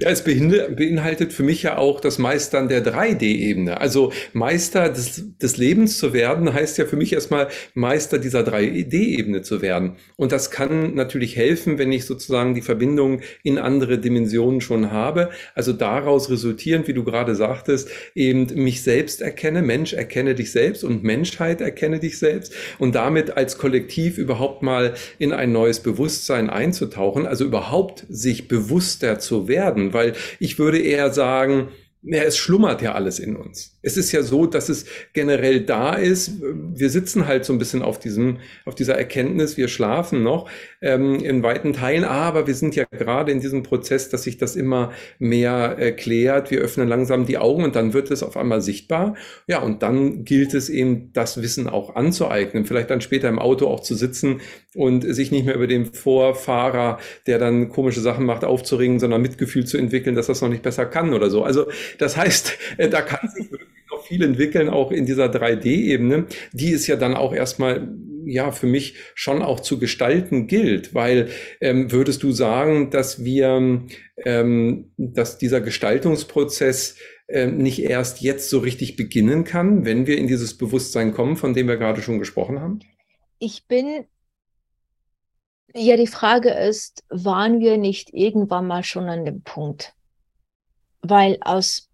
Ja, 0.00 0.10
es 0.10 0.24
beinhaltet 0.24 1.32
für 1.32 1.44
mich 1.44 1.62
ja 1.62 1.78
auch 1.78 2.00
das 2.00 2.18
Meistern 2.18 2.66
der 2.68 2.84
3D-Ebene. 2.84 3.80
Also 3.80 4.12
Meister 4.32 4.88
des, 4.88 5.38
des, 5.38 5.58
Lebens 5.58 5.98
zu 5.98 6.12
werden, 6.12 6.52
heißt 6.52 6.76
ja 6.78 6.86
für 6.86 6.96
mich 6.96 7.12
erstmal 7.12 7.46
Meister 7.74 8.18
dieser 8.18 8.40
3D-Ebene 8.40 9.42
zu 9.42 9.62
werden. 9.62 9.92
Und 10.16 10.32
das 10.32 10.50
kann 10.50 10.96
natürlich 10.96 11.36
helfen, 11.36 11.78
wenn 11.78 11.92
ich 11.92 12.04
sozusagen 12.04 12.56
die 12.56 12.62
Verbindung 12.62 13.20
in 13.44 13.58
andere 13.58 13.98
Dimensionen 13.98 14.60
schon 14.60 14.90
habe. 14.90 15.30
Also 15.54 15.72
daraus 15.72 16.30
resultierend, 16.30 16.88
wie 16.88 16.94
du 16.94 17.04
gerade 17.04 17.36
sagtest, 17.36 17.88
eben 18.16 18.46
mich 18.60 18.82
selbst 18.82 19.22
erkenne, 19.22 19.62
Mensch 19.62 19.92
erkenne 19.92 20.34
dich 20.34 20.50
selbst 20.50 20.82
und 20.82 21.04
Menschheit 21.04 21.60
erkenne 21.60 22.00
dich 22.00 22.18
selbst 22.18 22.52
und 22.80 22.96
damit 22.96 23.36
als 23.36 23.56
Kollektiv 23.56 24.18
überhaupt 24.18 24.64
mal 24.64 24.94
in 25.20 25.32
ein 25.32 25.52
neues 25.52 25.78
Bewusstsein 25.78 26.50
einzutauchen, 26.50 27.24
also 27.24 27.44
überhaupt 27.44 28.04
sich 28.08 28.48
bewusster 28.48 29.20
zu 29.20 29.46
werden 29.46 29.75
werden, 29.76 29.92
weil 29.92 30.14
ich 30.40 30.58
würde 30.58 30.78
eher 30.78 31.12
sagen, 31.12 31.68
ja, 32.02 32.22
es 32.22 32.36
schlummert 32.36 32.82
ja 32.82 32.92
alles 32.92 33.18
in 33.18 33.36
uns. 33.36 33.75
Es 33.86 33.96
ist 33.96 34.10
ja 34.10 34.24
so, 34.24 34.46
dass 34.46 34.68
es 34.68 34.84
generell 35.12 35.60
da 35.60 35.94
ist. 35.94 36.42
Wir 36.42 36.90
sitzen 36.90 37.28
halt 37.28 37.44
so 37.44 37.52
ein 37.52 37.58
bisschen 37.60 37.82
auf 37.82 38.00
diesem, 38.00 38.38
auf 38.64 38.74
dieser 38.74 38.98
Erkenntnis. 38.98 39.56
Wir 39.56 39.68
schlafen 39.68 40.24
noch 40.24 40.50
ähm, 40.82 41.20
in 41.20 41.44
weiten 41.44 41.72
Teilen, 41.72 42.02
aber 42.02 42.48
wir 42.48 42.54
sind 42.56 42.74
ja 42.74 42.84
gerade 42.90 43.30
in 43.30 43.38
diesem 43.38 43.62
Prozess, 43.62 44.08
dass 44.08 44.24
sich 44.24 44.38
das 44.38 44.56
immer 44.56 44.90
mehr 45.20 45.76
erklärt. 45.78 46.50
Wir 46.50 46.62
öffnen 46.62 46.88
langsam 46.88 47.26
die 47.26 47.38
Augen 47.38 47.62
und 47.62 47.76
dann 47.76 47.92
wird 47.92 48.10
es 48.10 48.24
auf 48.24 48.36
einmal 48.36 48.60
sichtbar. 48.60 49.14
Ja, 49.46 49.60
und 49.60 49.84
dann 49.84 50.24
gilt 50.24 50.52
es 50.54 50.68
eben, 50.68 51.12
das 51.12 51.40
Wissen 51.40 51.68
auch 51.68 51.94
anzueignen. 51.94 52.64
Vielleicht 52.64 52.90
dann 52.90 53.00
später 53.00 53.28
im 53.28 53.38
Auto 53.38 53.68
auch 53.68 53.78
zu 53.78 53.94
sitzen 53.94 54.40
und 54.74 55.02
sich 55.02 55.30
nicht 55.30 55.46
mehr 55.46 55.54
über 55.54 55.68
den 55.68 55.86
Vorfahrer, 55.86 56.98
der 57.28 57.38
dann 57.38 57.68
komische 57.68 58.00
Sachen 58.00 58.26
macht, 58.26 58.42
aufzuringen, 58.42 58.98
sondern 58.98 59.22
Mitgefühl 59.22 59.64
zu 59.64 59.78
entwickeln, 59.78 60.16
dass 60.16 60.26
das 60.26 60.42
noch 60.42 60.48
nicht 60.48 60.62
besser 60.62 60.86
kann 60.86 61.14
oder 61.14 61.30
so. 61.30 61.44
Also 61.44 61.66
das 61.98 62.16
heißt, 62.16 62.58
äh, 62.78 62.88
da 62.88 63.00
kann 63.02 63.28
sich 63.28 63.46
viel 64.06 64.22
entwickeln, 64.22 64.68
auch 64.68 64.90
in 64.90 65.06
dieser 65.06 65.26
3D-Ebene, 65.26 66.26
die 66.52 66.72
es 66.72 66.86
ja 66.86 66.96
dann 66.96 67.14
auch 67.14 67.34
erstmal 67.34 67.88
ja 68.24 68.50
für 68.50 68.66
mich 68.66 68.96
schon 69.14 69.42
auch 69.42 69.60
zu 69.60 69.78
gestalten 69.78 70.46
gilt, 70.48 70.94
weil 70.94 71.28
ähm, 71.60 71.92
würdest 71.92 72.22
du 72.22 72.32
sagen, 72.32 72.90
dass 72.90 73.24
wir, 73.24 73.80
ähm, 74.24 74.92
dass 74.96 75.38
dieser 75.38 75.60
Gestaltungsprozess 75.60 76.96
ähm, 77.28 77.58
nicht 77.58 77.82
erst 77.82 78.20
jetzt 78.20 78.50
so 78.50 78.58
richtig 78.58 78.96
beginnen 78.96 79.44
kann, 79.44 79.84
wenn 79.84 80.06
wir 80.06 80.18
in 80.18 80.26
dieses 80.26 80.58
Bewusstsein 80.58 81.12
kommen, 81.12 81.36
von 81.36 81.54
dem 81.54 81.68
wir 81.68 81.76
gerade 81.76 82.02
schon 82.02 82.18
gesprochen 82.18 82.60
haben? 82.60 82.80
Ich 83.38 83.66
bin 83.66 84.06
ja, 85.78 85.96
die 85.98 86.06
Frage 86.06 86.50
ist, 86.50 87.04
waren 87.10 87.60
wir 87.60 87.76
nicht 87.76 88.14
irgendwann 88.14 88.66
mal 88.66 88.82
schon 88.82 89.10
an 89.10 89.26
dem 89.26 89.42
Punkt? 89.42 89.92
Weil 91.02 91.36
aus 91.42 91.90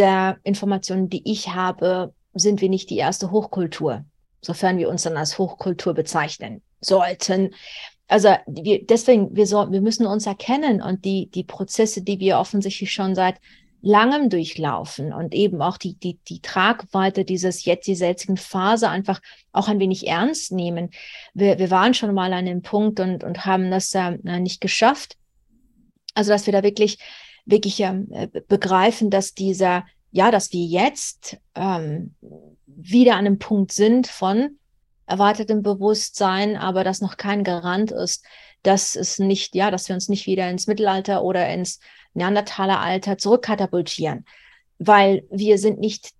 der 0.00 0.38
Informationen, 0.42 1.08
die 1.08 1.22
ich 1.30 1.50
habe, 1.50 2.12
sind 2.34 2.60
wir 2.60 2.68
nicht 2.68 2.90
die 2.90 2.96
erste 2.96 3.30
Hochkultur, 3.30 4.04
sofern 4.40 4.78
wir 4.78 4.88
uns 4.88 5.02
dann 5.02 5.16
als 5.16 5.38
Hochkultur 5.38 5.94
bezeichnen 5.94 6.62
sollten. 6.80 7.54
Also 8.08 8.30
wir, 8.46 8.84
deswegen, 8.84 9.36
wir, 9.36 9.46
so, 9.46 9.70
wir 9.70 9.80
müssen 9.80 10.06
uns 10.06 10.26
erkennen 10.26 10.82
und 10.82 11.04
die, 11.04 11.28
die 11.30 11.44
Prozesse, 11.44 12.02
die 12.02 12.18
wir 12.18 12.38
offensichtlich 12.38 12.92
schon 12.92 13.14
seit 13.14 13.36
langem 13.82 14.28
durchlaufen 14.28 15.12
und 15.12 15.34
eben 15.34 15.62
auch 15.62 15.78
die, 15.78 15.94
die, 15.94 16.18
die 16.28 16.40
Tragweite 16.40 17.24
dieses 17.24 17.64
jetzt 17.64 17.86
die 17.86 17.94
jetzigen 17.94 18.36
Phase 18.36 18.88
einfach 18.88 19.20
auch 19.52 19.68
ein 19.68 19.80
wenig 19.80 20.06
ernst 20.06 20.52
nehmen. 20.52 20.90
Wir, 21.34 21.58
wir 21.58 21.70
waren 21.70 21.94
schon 21.94 22.14
mal 22.14 22.32
an 22.32 22.46
dem 22.46 22.62
Punkt 22.62 23.00
und, 23.00 23.24
und 23.24 23.46
haben 23.46 23.70
das 23.70 23.94
äh, 23.94 24.18
nicht 24.40 24.60
geschafft. 24.60 25.16
Also, 26.14 26.30
dass 26.30 26.46
wir 26.46 26.52
da 26.52 26.62
wirklich 26.62 26.98
wirklich 27.44 27.80
ähm, 27.80 28.08
äh, 28.10 28.28
begreifen, 28.48 29.10
dass 29.10 29.34
dieser, 29.34 29.84
ja, 30.10 30.30
dass 30.30 30.52
wir 30.52 30.64
jetzt 30.64 31.38
ähm, 31.54 32.14
wieder 32.66 33.12
an 33.12 33.26
einem 33.26 33.38
Punkt 33.38 33.72
sind 33.72 34.06
von 34.06 34.58
erwartetem 35.06 35.62
Bewusstsein, 35.62 36.56
aber 36.56 36.84
das 36.84 37.00
noch 37.00 37.16
kein 37.16 37.44
Garant 37.44 37.90
ist, 37.90 38.24
dass 38.62 38.94
es 38.94 39.18
nicht, 39.18 39.54
ja, 39.54 39.70
dass 39.70 39.88
wir 39.88 39.94
uns 39.94 40.08
nicht 40.08 40.26
wieder 40.26 40.48
ins 40.48 40.66
Mittelalter 40.66 41.22
oder 41.22 41.48
ins 41.52 41.80
Neandertaleralter 42.14 43.18
zurückkatapultieren, 43.18 44.24
weil 44.78 45.24
wir 45.30 45.58
sind 45.58 45.78
nicht 45.80 46.12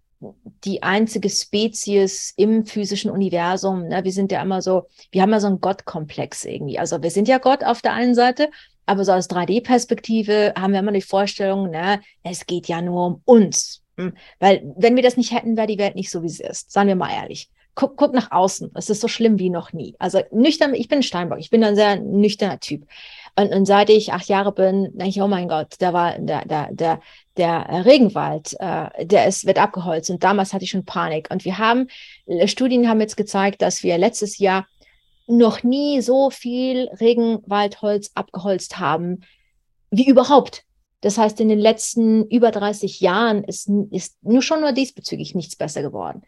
die 0.65 0.83
einzige 0.83 1.31
Spezies 1.31 2.35
im 2.37 2.67
physischen 2.67 3.11
Universum. 3.11 3.89
Ne? 3.89 4.05
Wir 4.05 4.13
sind 4.13 4.31
ja 4.31 4.43
immer 4.43 4.61
so, 4.61 4.87
wir 5.11 5.23
haben 5.23 5.33
ja 5.33 5.41
so 5.41 5.47
einen 5.47 5.61
Gottkomplex 5.61 6.45
irgendwie. 6.45 6.79
Also 6.79 7.03
wir 7.03 7.11
sind 7.11 7.27
ja 7.27 7.39
Gott 7.39 7.65
auf 7.65 7.81
der 7.81 7.95
einen 7.95 8.15
Seite, 8.15 8.51
aber 8.91 9.05
so 9.05 9.13
aus 9.13 9.31
3D-Perspektive 9.31 10.53
haben 10.59 10.73
wir 10.73 10.81
immer 10.81 10.91
die 10.91 11.01
Vorstellung, 11.01 11.71
ne, 11.71 12.01
es 12.25 12.45
geht 12.47 12.67
ja 12.67 12.83
nur 12.83 13.07
um 13.07 13.23
uns. 13.25 13.83
Hm? 13.97 14.15
Weil 14.41 14.63
wenn 14.77 14.97
wir 14.97 15.05
das 15.05 15.17
nicht 15.17 15.33
hätten, 15.33 15.57
wäre 15.57 15.69
die 15.69 15.79
Welt 15.79 15.95
nicht 15.95 16.11
so, 16.11 16.25
wie 16.25 16.29
sie 16.29 16.43
ist. 16.43 16.73
Sagen 16.73 16.89
wir 16.89 16.97
mal 16.97 17.13
ehrlich. 17.13 17.49
Guck, 17.77 17.97
guck 17.97 18.13
nach 18.13 18.33
außen. 18.33 18.73
Es 18.75 18.91
ist 18.91 19.01
so 19.01 19.07
schlimm 19.07 19.39
wie 19.39 19.49
noch 19.49 19.73
nie. 19.73 19.95
Also 20.01 20.23
nüchtern, 20.33 20.75
ich 20.75 20.89
bin 20.89 21.05
Steinbock. 21.05 21.39
Ich 21.39 21.51
bin 21.51 21.63
ein 21.63 21.77
sehr 21.77 22.01
nüchterner 22.01 22.59
Typ. 22.59 22.85
Und, 23.37 23.53
und 23.55 23.65
seit 23.65 23.91
ich 23.91 24.13
acht 24.13 24.29
Jahre 24.29 24.51
bin, 24.51 24.91
denke 24.93 25.09
ich, 25.09 25.23
oh 25.23 25.29
mein 25.29 25.49
Gott, 25.49 25.77
da 25.79 25.93
war 25.93 26.19
der, 26.19 26.45
der, 26.47 26.69
der, 26.73 27.01
der 27.37 27.85
Regenwald, 27.85 28.57
äh, 28.59 29.07
der 29.07 29.29
ist, 29.29 29.47
wird 29.47 29.59
abgeholzt. 29.59 30.11
Und 30.11 30.25
damals 30.25 30.53
hatte 30.53 30.65
ich 30.65 30.71
schon 30.71 30.85
Panik. 30.85 31.29
Und 31.31 31.45
wir 31.45 31.59
haben, 31.59 31.87
Studien 32.47 32.89
haben 32.89 33.01
jetzt 33.01 33.17
gezeigt, 33.17 33.63
dass 33.63 33.85
wir 33.85 33.99
letztes 33.99 34.39
Jahr 34.39 34.67
noch 35.31 35.63
nie 35.63 36.01
so 36.01 36.31
viel 36.31 36.89
Regenwaldholz 37.01 38.11
abgeholzt 38.15 38.79
haben 38.79 39.23
wie 39.91 40.09
überhaupt. 40.09 40.65
Das 41.01 41.19
heißt, 41.19 41.41
in 41.41 41.49
den 41.49 41.59
letzten 41.59 42.27
über 42.27 42.51
30 42.51 43.01
Jahren 43.01 43.43
ist, 43.45 43.71
ist 43.91 44.23
nur 44.23 44.43
schon 44.43 44.61
nur 44.61 44.73
diesbezüglich 44.73 45.35
nichts 45.35 45.57
besser 45.57 45.83
geworden. 45.83 46.23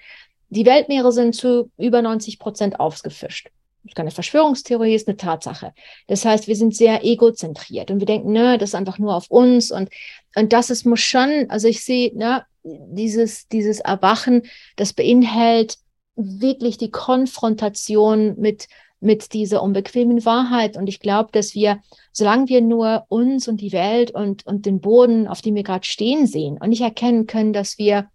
Die 0.48 0.66
Weltmeere 0.66 1.12
sind 1.12 1.34
zu 1.34 1.70
über 1.78 2.02
90 2.02 2.38
Prozent 2.38 2.80
aufgefischt. 2.80 3.50
Das 3.82 3.90
ist 3.90 3.96
keine 3.96 4.10
Verschwörungstheorie, 4.10 4.94
ist 4.94 5.08
eine 5.08 5.16
Tatsache. 5.16 5.74
Das 6.06 6.24
heißt, 6.24 6.46
wir 6.46 6.56
sind 6.56 6.74
sehr 6.74 7.04
egozentriert 7.04 7.90
und 7.90 7.98
wir 7.98 8.06
denken, 8.06 8.32
ne, 8.32 8.56
das 8.56 8.70
ist 8.70 8.74
einfach 8.74 8.98
nur 8.98 9.14
auf 9.14 9.30
uns 9.30 9.72
und, 9.72 9.90
und 10.36 10.52
das 10.52 10.70
ist, 10.70 10.86
muss 10.86 11.00
schon, 11.00 11.46
also 11.48 11.68
ich 11.68 11.84
sehe, 11.84 12.16
ne, 12.16 12.44
dieses, 12.62 13.48
dieses 13.48 13.80
Erwachen, 13.80 14.42
das 14.76 14.92
beinhaltet 14.92 15.78
wirklich 16.14 16.78
die 16.78 16.90
Konfrontation 16.90 18.38
mit 18.38 18.68
mit 19.02 19.32
dieser 19.32 19.62
unbequemen 19.62 20.24
Wahrheit. 20.24 20.76
Und 20.76 20.86
ich 20.86 21.00
glaube, 21.00 21.30
dass 21.32 21.54
wir, 21.54 21.80
solange 22.12 22.48
wir 22.48 22.60
nur 22.60 23.04
uns 23.08 23.48
und 23.48 23.60
die 23.60 23.72
Welt 23.72 24.12
und, 24.12 24.46
und 24.46 24.64
den 24.64 24.80
Boden, 24.80 25.28
auf 25.28 25.42
dem 25.42 25.54
wir 25.54 25.64
gerade 25.64 25.86
stehen, 25.86 26.26
sehen 26.26 26.58
und 26.58 26.68
nicht 26.68 26.82
erkennen 26.82 27.26
können, 27.26 27.52
dass 27.52 27.78
wir 27.78 28.08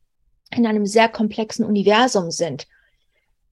in 0.55 0.65
einem 0.65 0.85
sehr 0.85 1.09
komplexen 1.09 1.65
Universum 1.65 2.31
sind 2.31 2.67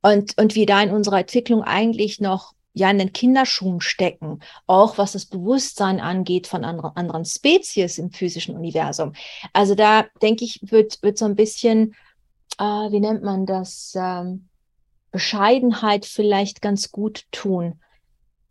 und, 0.01 0.37
und 0.37 0.55
wir 0.55 0.65
da 0.65 0.81
in 0.81 0.91
unserer 0.91 1.19
Entwicklung 1.19 1.61
eigentlich 1.63 2.21
noch 2.21 2.53
ja 2.73 2.91
in 2.91 2.99
den 2.99 3.13
Kinderschuhen 3.13 3.81
stecken, 3.81 4.41
auch 4.67 4.97
was 4.97 5.13
das 5.13 5.25
Bewusstsein 5.25 5.99
angeht 5.99 6.45
von 6.45 6.63
andre, 6.63 6.95
anderen 6.95 7.25
Spezies 7.25 7.97
im 7.97 8.11
physischen 8.11 8.55
Universum. 8.55 9.13
Also 9.53 9.75
da 9.75 10.05
denke 10.21 10.43
ich, 10.43 10.59
wird, 10.61 11.01
wird 11.01 11.17
so 11.17 11.25
ein 11.25 11.35
bisschen, 11.35 11.95
äh, 12.59 12.63
wie 12.63 12.99
nennt 12.99 13.23
man 13.23 13.45
das, 13.45 13.93
ähm, 13.97 14.49
Bescheidenheit 15.15 16.05
vielleicht 16.05 16.61
ganz 16.61 16.91
gut 16.91 17.23
tun, 17.31 17.79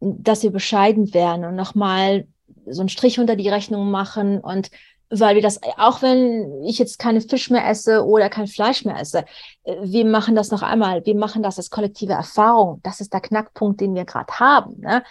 dass 0.01 0.43
wir 0.43 0.51
bescheiden 0.51 1.13
werden 1.13 1.45
und 1.45 1.57
nochmal 1.57 2.27
so 2.67 2.81
einen 2.81 2.89
Strich 2.89 3.21
unter 3.21 3.37
die 3.37 3.51
Rechnung 3.51 3.91
machen 3.91 4.41
und 4.41 4.71
weil 5.11 5.35
wir 5.35 5.43
das, 5.43 5.61
auch 5.77 6.01
wenn 6.01 6.65
ich 6.65 6.79
jetzt 6.79 6.99
keine 6.99 7.21
Fisch 7.21 7.51
mehr 7.51 7.69
esse 7.69 8.03
oder 8.07 8.31
kein 8.31 8.47
Fleisch 8.47 8.87
mehr 8.87 8.99
esse, 8.99 9.27
wir 9.83 10.07
machen 10.07 10.35
das 10.35 10.51
noch 10.51 10.63
einmal, 10.63 11.05
wir 11.05 11.15
machen 11.15 11.43
das 11.43 11.59
als 11.59 11.69
kollektive 11.69 12.15
Erfahrung. 12.15 12.81
Das 12.83 13.03
ist 13.03 13.13
der 13.13 13.21
Knackpunkt, 13.21 13.83
den 13.83 13.95
wir 13.95 14.07
gerade 14.07 14.33
haben. 14.41 14.81
Ne? 14.81 15.03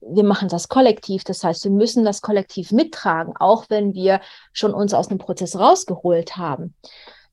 Wir 0.00 0.24
machen 0.24 0.48
das 0.48 0.68
kollektiv, 0.68 1.22
das 1.22 1.44
heißt, 1.44 1.62
wir 1.62 1.70
müssen 1.70 2.04
das 2.04 2.20
kollektiv 2.20 2.72
mittragen, 2.72 3.34
auch 3.36 3.66
wenn 3.68 3.94
wir 3.94 4.20
schon 4.52 4.74
uns 4.74 4.92
aus 4.92 5.06
einem 5.06 5.18
Prozess 5.18 5.56
rausgeholt 5.56 6.36
haben. 6.36 6.74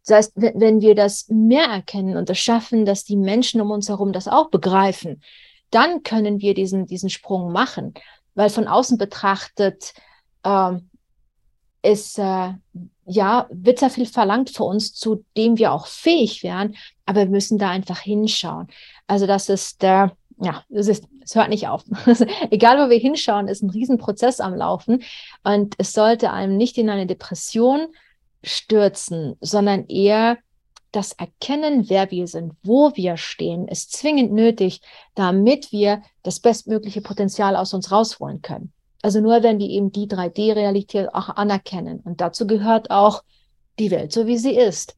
Das 0.08 0.16
heißt, 0.16 0.32
wenn 0.36 0.80
wir 0.80 0.96
das 0.96 1.28
mehr 1.28 1.66
erkennen 1.66 2.16
und 2.16 2.30
es 2.30 2.40
schaffen, 2.40 2.86
dass 2.86 3.04
die 3.04 3.18
Menschen 3.18 3.60
um 3.60 3.72
uns 3.72 3.90
herum 3.90 4.14
das 4.14 4.30
auch 4.30 4.50
begreifen, 4.50 5.22
dann 5.70 6.02
können 6.02 6.40
wir 6.40 6.54
diesen, 6.54 6.86
diesen 6.86 7.10
Sprung 7.10 7.52
machen. 7.52 7.94
Weil 8.34 8.50
von 8.50 8.68
außen 8.68 8.98
betrachtet, 8.98 9.94
ähm, 10.46 10.90
ist, 11.82 12.18
äh, 12.20 12.54
ja, 13.06 13.48
wird 13.50 13.80
sehr 13.80 13.90
viel 13.90 14.06
verlangt 14.06 14.50
für 14.50 14.64
uns, 14.64 14.94
zu 14.94 15.26
dem 15.36 15.58
wir 15.58 15.74
auch 15.74 15.88
fähig 15.88 16.42
wären, 16.42 16.76
aber 17.06 17.22
wir 17.22 17.30
müssen 17.30 17.58
da 17.58 17.70
einfach 17.70 18.00
hinschauen. 18.00 18.68
Also 19.08 19.28
das 19.28 19.50
ist 19.50 19.82
der, 19.82 20.16
ja, 20.42 20.64
es 20.70 20.88
ist, 20.88 21.06
es 21.22 21.36
hört 21.36 21.50
nicht 21.50 21.68
auf. 21.68 21.84
Egal, 22.50 22.78
wo 22.78 22.90
wir 22.90 22.98
hinschauen, 22.98 23.48
ist 23.48 23.62
ein 23.62 23.70
Riesenprozess 23.70 24.40
am 24.40 24.56
Laufen 24.56 25.04
und 25.44 25.76
es 25.78 25.92
sollte 25.92 26.32
einem 26.32 26.56
nicht 26.56 26.78
in 26.78 26.90
eine 26.90 27.08
Depression 27.08 27.88
stürzen, 28.44 29.36
sondern 29.42 29.88
eher 29.88 30.38
das 30.92 31.14
Erkennen, 31.14 31.90
wer 31.90 32.12
wir 32.12 32.28
sind, 32.28 32.54
wo 32.64 32.96
wir 32.96 33.18
stehen, 33.18 33.68
ist 33.68 33.92
zwingend 33.92 34.32
nötig, 34.32 34.82
damit 35.16 35.72
wir 35.72 36.02
das 36.24 36.40
bestmögliche 36.40 37.02
Potenzial 37.02 37.56
aus 37.56 37.74
uns 37.74 37.92
rausholen 37.92 38.42
können. 38.42 38.74
Also 39.02 39.22
nur 39.22 39.44
wenn 39.44 39.60
wir 39.60 39.70
eben 39.70 39.92
die 39.92 40.08
3D-Realität 40.08 41.14
auch 41.14 41.30
anerkennen. 41.30 42.00
Und 42.00 42.22
dazu 42.22 42.48
gehört 42.48 42.90
auch 42.90 43.24
die 43.80 43.92
Welt 43.92 44.12
so, 44.12 44.26
wie 44.28 44.38
sie 44.38 44.56
ist. 44.56 44.96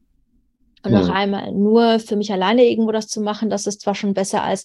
Und 0.82 0.92
noch 0.92 1.10
einmal, 1.10 1.52
nur 1.52 2.00
für 2.00 2.16
mich 2.16 2.32
alleine 2.32 2.64
irgendwo 2.64 2.92
das 2.92 3.08
zu 3.08 3.20
machen, 3.20 3.50
das 3.50 3.66
ist 3.66 3.82
zwar 3.82 3.94
schon 3.94 4.14
besser 4.14 4.42
als 4.42 4.64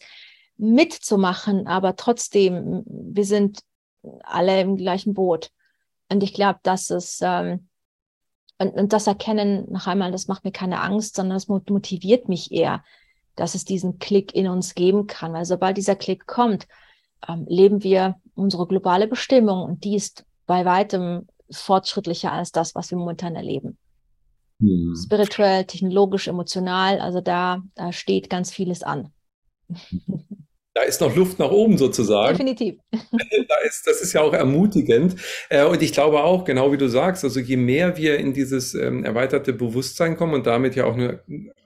mitzumachen, 0.58 1.68
aber 1.68 1.98
trotzdem, 1.98 2.84
wir 2.86 3.26
sind 3.26 3.60
alle 4.24 4.62
im 4.62 4.78
gleichen 4.78 5.14
Boot. 5.14 5.52
Und 6.10 6.24
ich 6.24 6.34
glaube, 6.34 6.60
das 6.64 6.90
ist, 6.90 7.22
ähm, 7.22 7.68
und, 8.58 8.74
und 8.74 8.94
das 8.94 9.08
Erkennen 9.08 9.72
noch 9.72 9.88
einmal, 9.88 10.12
das 10.12 10.28
macht 10.28 10.44
mir 10.46 10.52
keine 10.52 10.82
Angst, 10.82 11.16
sondern 11.16 11.36
das 11.36 11.48
motiviert 11.48 12.30
mich 12.30 12.52
eher, 12.52 12.84
dass 13.36 13.56
es 13.56 13.66
diesen 13.66 14.00
Klick 14.00 14.34
in 14.34 14.48
uns 14.48 14.76
geben 14.76 15.08
kann. 15.08 15.34
Weil 15.34 15.46
sobald 15.46 15.78
dieser 15.78 15.96
Klick 15.96 16.26
kommt, 16.26 16.68
ähm, 17.28 17.46
leben 17.48 17.84
wir 17.84 18.16
unsere 18.34 18.68
globale 18.68 19.08
Bestimmung 19.08 19.64
und 19.64 19.84
die 19.84 19.96
ist 19.96 20.26
bei 20.46 20.64
weitem 20.64 21.28
fortschrittlicher 21.52 22.32
als 22.32 22.52
das, 22.52 22.76
was 22.76 22.92
wir 22.92 22.98
momentan 22.98 23.36
erleben. 23.36 23.78
Hm. 24.60 24.96
Spirituell, 24.96 25.66
technologisch, 25.66 26.28
emotional, 26.28 27.00
also 27.00 27.20
da, 27.20 27.62
da 27.76 27.92
steht 27.92 28.30
ganz 28.30 28.52
vieles 28.52 28.84
an. 28.84 29.12
Da 30.76 30.82
ist 30.84 31.00
noch 31.00 31.16
Luft 31.16 31.40
nach 31.40 31.52
oben 31.52 31.78
sozusagen. 31.78 32.38
Definitiv. 32.38 32.76
Da 33.48 33.56
ist, 33.66 33.88
das 33.88 34.02
ist 34.02 34.14
ja 34.14 34.22
auch 34.22 34.34
ermutigend. 34.34 35.16
Äh, 35.50 35.66
und 35.66 35.82
ich 35.82 35.94
glaube 35.94 36.24
auch, 36.24 36.44
genau 36.44 36.72
wie 36.72 36.78
du 36.78 36.90
sagst, 36.90 37.24
also 37.24 37.40
je 37.40 37.58
mehr 37.58 37.96
wir 37.96 38.18
in 38.18 38.34
dieses 38.34 38.74
ähm, 38.74 39.04
erweiterte 39.04 39.54
Bewusstsein 39.54 40.18
kommen 40.18 40.34
und 40.34 40.48
damit 40.48 40.76
ja 40.76 40.86
auch 40.86 40.96
eine 40.96 41.22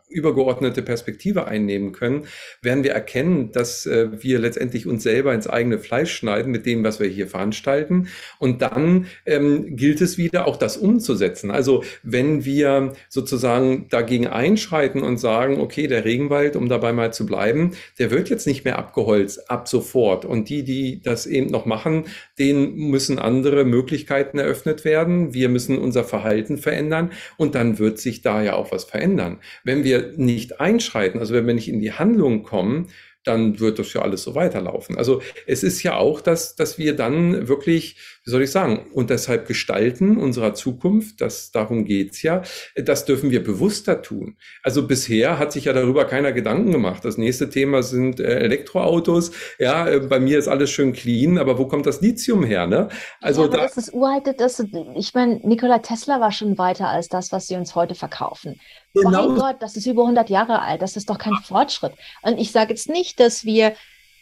übergeordnete 0.10 0.82
Perspektive 0.82 1.47
einnehmen 1.47 1.91
können, 1.91 2.26
werden 2.62 2.84
wir 2.84 2.91
erkennen, 2.91 3.51
dass 3.51 3.86
äh, 3.86 4.10
wir 4.22 4.39
letztendlich 4.39 4.88
uns 4.88 5.03
selber 5.03 5.34
ins 5.34 5.47
eigene 5.47 5.80
Fleisch 5.80 6.14
schneiden 6.14 6.51
mit 6.51 6.66
dem, 6.66 6.84
was 6.84 6.99
wir 6.99 7.07
hier 7.07 7.28
veranstalten. 7.28 8.07
Und 8.39 8.62
dann 8.62 9.07
ähm, 9.26 9.76
gilt 9.76 10.01
es 10.01 10.18
wieder, 10.18 10.47
auch 10.47 10.57
das 10.57 10.78
umzusetzen. 10.78 11.51
Also 11.51 11.84
wenn 12.03 12.45
wir 12.45 12.93
sozusagen 13.10 13.88
dagegen 13.89 14.28
einschreiten 14.28 15.01
und 15.01 15.18
sagen, 15.18 15.60
okay, 15.60 15.88
der 15.88 16.05
Regenwald, 16.05 16.55
um 16.55 16.70
dabei 16.70 16.93
mal 16.93 17.14
zu 17.14 17.26
bleiben, 17.26 17.72
der 17.99 18.12
wird 18.12 18.30
jetzt 18.30 18.47
nicht 18.47 18.66
mehr 18.66 18.78
abgeholzt 18.78 19.49
ab 19.49 19.68
sofort. 19.68 20.26
Und 20.26 20.49
die, 20.49 20.64
die 20.64 21.01
das 21.01 21.26
eben 21.26 21.47
noch 21.47 21.66
machen, 21.66 22.05
denen 22.40 22.90
müssen 22.90 23.20
andere 23.20 23.66
Möglichkeiten 23.66 24.40
eröffnet 24.40 24.86
werden. 24.86 25.34
Wir 25.34 25.50
müssen 25.50 25.78
unser 25.78 26.04
Verhalten 26.04 26.58
verändern 26.58 27.12
und 27.38 27.56
dann 27.56 27.80
wird 27.80 28.00
sich 28.00 28.22
da 28.22 28.42
ja 28.42 28.56
auch 28.56 28.72
was 28.72 28.86
verändern. 28.86 29.40
Wenn 29.64 29.84
wir 29.84 30.14
nicht 30.16 30.60
einschreiten, 30.60 31.20
also 31.20 31.34
wenn 31.34 31.48
wir 31.48 31.54
nicht 31.54 31.70
in 31.70 31.80
die 31.80 31.94
Handlung 31.94 32.44
kommen, 32.44 32.88
dann 33.24 33.60
wird 33.60 33.80
das 33.80 33.94
ja 33.94 34.02
alles 34.02 34.24
so 34.24 34.34
weiterlaufen. 34.34 34.98
Also 34.98 35.22
es 35.46 35.64
ist 35.64 35.84
ja 35.84 35.98
auch, 35.98 36.22
dass, 36.22 36.56
dass 36.56 36.78
wir 36.78 36.96
dann 36.96 37.48
wirklich, 37.48 37.98
wie 38.30 38.32
soll 38.32 38.43
ich 38.43 38.51
sagen, 38.51 38.86
und 38.93 39.09
deshalb 39.09 39.47
gestalten 39.47 40.17
unserer 40.17 40.53
Zukunft, 40.53 41.19
das, 41.19 41.49
darum 41.49 41.84
geht's 41.84 42.21
ja, 42.21 42.43
das 42.75 43.05
dürfen 43.05 43.32
wir 43.32 43.43
bewusster 43.43 44.03
tun. 44.03 44.38
Also 44.61 44.86
bisher 44.86 45.39
hat 45.39 45.51
sich 45.51 45.65
ja 45.65 45.73
darüber 45.73 46.05
keiner 46.05 46.32
Gedanken 46.32 46.71
gemacht. 46.71 47.03
Das 47.03 47.17
nächste 47.17 47.49
Thema 47.49 47.82
sind 47.82 48.19
äh, 48.19 48.41
Elektroautos. 48.41 49.32
Ja, 49.57 49.89
äh, 49.89 49.99
bei 50.01 50.19
mir 50.19 50.38
ist 50.38 50.47
alles 50.47 50.69
schön 50.69 50.93
clean, 50.93 51.39
aber 51.39 51.57
wo 51.57 51.65
kommt 51.65 51.88
das 51.88 52.01
Lithium 52.01 52.43
her? 52.43 52.67
Ne? 52.67 52.89
Also 53.19 53.45
ja, 53.45 53.47
da, 53.47 53.57
das 53.57 53.77
ist 53.77 53.95
uralte, 53.95 54.36
das, 54.36 54.63
ich 54.95 55.15
meine, 55.15 55.38
Nikola 55.38 55.80
Tesla 55.80 56.21
war 56.21 56.32
schon 56.32 56.59
weiter 56.59 56.88
als 56.88 57.07
das, 57.07 57.32
was 57.32 57.47
sie 57.47 57.55
uns 57.55 57.73
heute 57.73 57.95
verkaufen. 57.95 58.59
Genau. 58.93 59.30
Mein 59.30 59.39
Gott, 59.39 59.55
das 59.61 59.75
ist 59.75 59.88
über 59.88 60.03
100 60.03 60.30
Jahre 60.30 60.61
alt, 60.61 60.84
das 60.84 60.95
ist 60.95 61.09
doch 61.09 61.17
kein 61.17 61.34
Fortschritt. 61.43 61.93
Und 62.21 62.38
ich 62.38 62.51
sage 62.51 62.69
jetzt 62.69 62.89
nicht, 62.89 63.19
dass 63.19 63.43
wir 63.43 63.73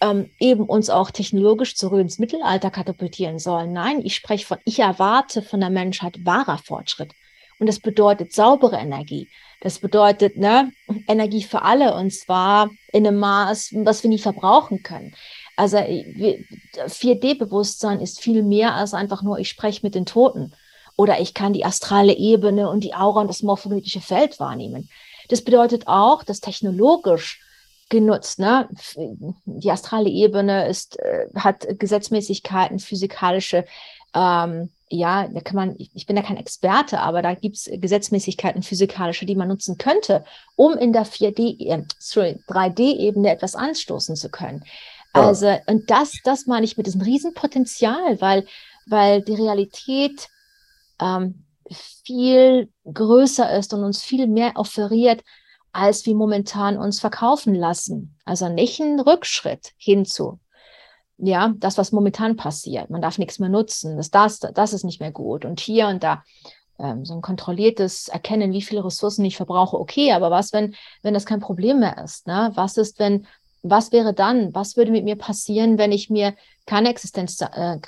ähm, 0.02 0.30
eben 0.40 0.64
uns 0.64 0.90
auch 0.90 1.12
technologisch 1.12 1.76
zurück 1.76 2.02
ins 2.02 2.20
Mittelalter 2.20 2.70
katapultieren 2.70 3.40
sollen. 3.40 3.74
Nein, 3.74 4.02
ich 4.04 4.16
spreche 4.16 4.46
von, 4.46 4.58
ich 4.66 4.80
erwarte 4.80 5.42
von 5.42 5.60
der 5.60 5.70
Menschheit 5.70 6.26
wahrer 6.26 6.58
Fortschritt. 6.58 7.14
Und 7.60 7.68
das 7.68 7.80
bedeutet 7.80 8.34
saubere 8.34 8.78
Energie. 8.78 9.30
Das 9.62 9.80
bedeutet 9.80 10.38
ne, 10.38 10.72
Energie 11.08 11.42
für 11.42 11.64
alle 11.64 11.96
und 11.96 12.14
zwar 12.14 12.70
in 12.94 13.08
einem 13.08 13.18
Maß, 13.18 13.72
was 13.78 14.04
wir 14.04 14.10
nie 14.10 14.20
verbrauchen 14.20 14.84
können. 14.84 15.16
Also 15.56 15.78
4D-Bewusstsein 15.78 18.00
ist 18.00 18.20
viel 18.20 18.44
mehr 18.44 18.76
als 18.76 18.94
einfach 18.94 19.24
nur, 19.24 19.40
ich 19.40 19.50
spreche 19.50 19.80
mit 19.82 19.96
den 19.96 20.06
Toten 20.06 20.54
oder 20.96 21.20
ich 21.20 21.34
kann 21.34 21.54
die 21.54 21.66
astrale 21.66 22.14
Ebene 22.14 22.70
und 22.70 22.84
die 22.84 22.94
Aura 22.94 23.22
und 23.22 23.28
das 23.28 23.42
morphologische 23.42 24.02
Feld 24.02 24.40
wahrnehmen. 24.40 24.88
Das 25.30 25.44
bedeutet 25.44 25.88
auch, 25.88 26.24
dass 26.24 26.42
technologisch 26.42 27.42
genutzt, 27.90 28.40
ne? 28.40 28.68
die 29.46 29.72
astrale 29.72 30.10
Ebene 30.10 30.68
ist, 30.68 31.00
äh, 31.00 31.28
hat 31.36 31.68
Gesetzmäßigkeiten, 31.80 32.80
physikalische, 32.80 33.66
ähm, 34.14 34.70
ja, 34.90 35.28
da 35.28 35.42
kann 35.42 35.56
man, 35.56 35.76
ich 35.78 36.06
bin 36.06 36.16
da 36.16 36.22
kein 36.22 36.38
Experte, 36.38 37.02
aber 37.02 37.22
da 37.22 37.34
gibt 37.34 37.58
es 37.58 37.70
Gesetzmäßigkeiten 37.72 38.64
physikalische, 38.64 39.26
die 39.26 39.36
man 39.36 39.50
nutzen 39.50 39.78
könnte, 39.78 40.24
um 40.56 40.78
in 40.78 40.94
der 40.94 41.06
4D, 41.06 41.60
äh, 41.60 41.84
sorry, 42.00 42.40
3D-Ebene 42.48 43.30
etwas 43.30 43.56
anstoßen 43.56 44.16
zu 44.16 44.30
können. 44.30 44.64
Also, 45.14 45.58
und 45.66 45.90
das, 45.90 46.14
das 46.24 46.46
meine 46.46 46.66
ich 46.66 46.78
mit 46.78 46.86
diesem 46.86 47.02
Riesenpotenzial, 47.02 48.22
weil, 48.22 48.46
weil 48.86 49.22
die 49.22 49.34
Realität 49.34 50.30
ähm, 51.02 51.44
viel 52.04 52.70
größer 52.92 53.58
ist 53.58 53.74
und 53.74 53.84
uns 53.84 54.02
viel 54.02 54.28
mehr 54.28 54.54
offeriert, 54.56 55.24
als 55.78 56.08
wir 56.08 56.16
momentan 56.16 56.76
uns 56.76 57.00
verkaufen 57.00 57.54
lassen. 57.54 58.16
Also 58.26 58.50
nicht 58.50 58.80
ein 58.80 59.00
Rückschritt 59.00 59.74
hinzu. 59.78 60.40
Ja, 61.20 61.54
das, 61.58 61.78
was 61.78 61.92
momentan 61.92 62.36
passiert. 62.36 62.90
Man 62.90 63.02
darf 63.02 63.20
nichts 63.20 63.38
mehr 63.38 63.50
nutzen. 63.50 63.96
Das, 63.96 64.10
das, 64.10 64.40
das 64.40 64.74
ist 64.74 64.84
nicht 64.84 65.00
mehr 65.00 65.12
gut. 65.12 65.46
Und 65.46 65.60
hier 65.60 65.88
und 65.88 66.02
da 66.02 66.24
ähm, 66.80 67.06
so 67.06 67.14
ein 67.14 67.22
kontrolliertes 67.22 68.08
Erkennen, 68.08 68.54
wie 68.54 68.64
viele 68.64 68.84
Ressourcen 68.84 69.24
ich 69.24 69.38
verbrauche. 69.38 69.80
Okay, 69.80 70.14
aber 70.14 70.32
was, 70.32 70.52
wenn, 70.52 70.74
wenn 71.04 71.14
das 71.14 71.28
kein 71.28 71.42
Problem 71.42 71.80
mehr 71.80 72.04
ist? 72.04 72.26
Ne? 72.26 72.52
Was 72.56 72.78
ist, 72.78 72.98
wenn 72.98 73.28
was 73.62 73.92
wäre 73.92 74.16
dann? 74.16 74.56
Was 74.56 74.78
würde 74.78 74.92
mit 74.92 75.04
mir 75.04 75.16
passieren, 75.16 75.78
wenn 75.78 75.92
ich 75.92 76.10
mir 76.10 76.34
keine 76.66 76.90
Existenzängste 76.90 77.82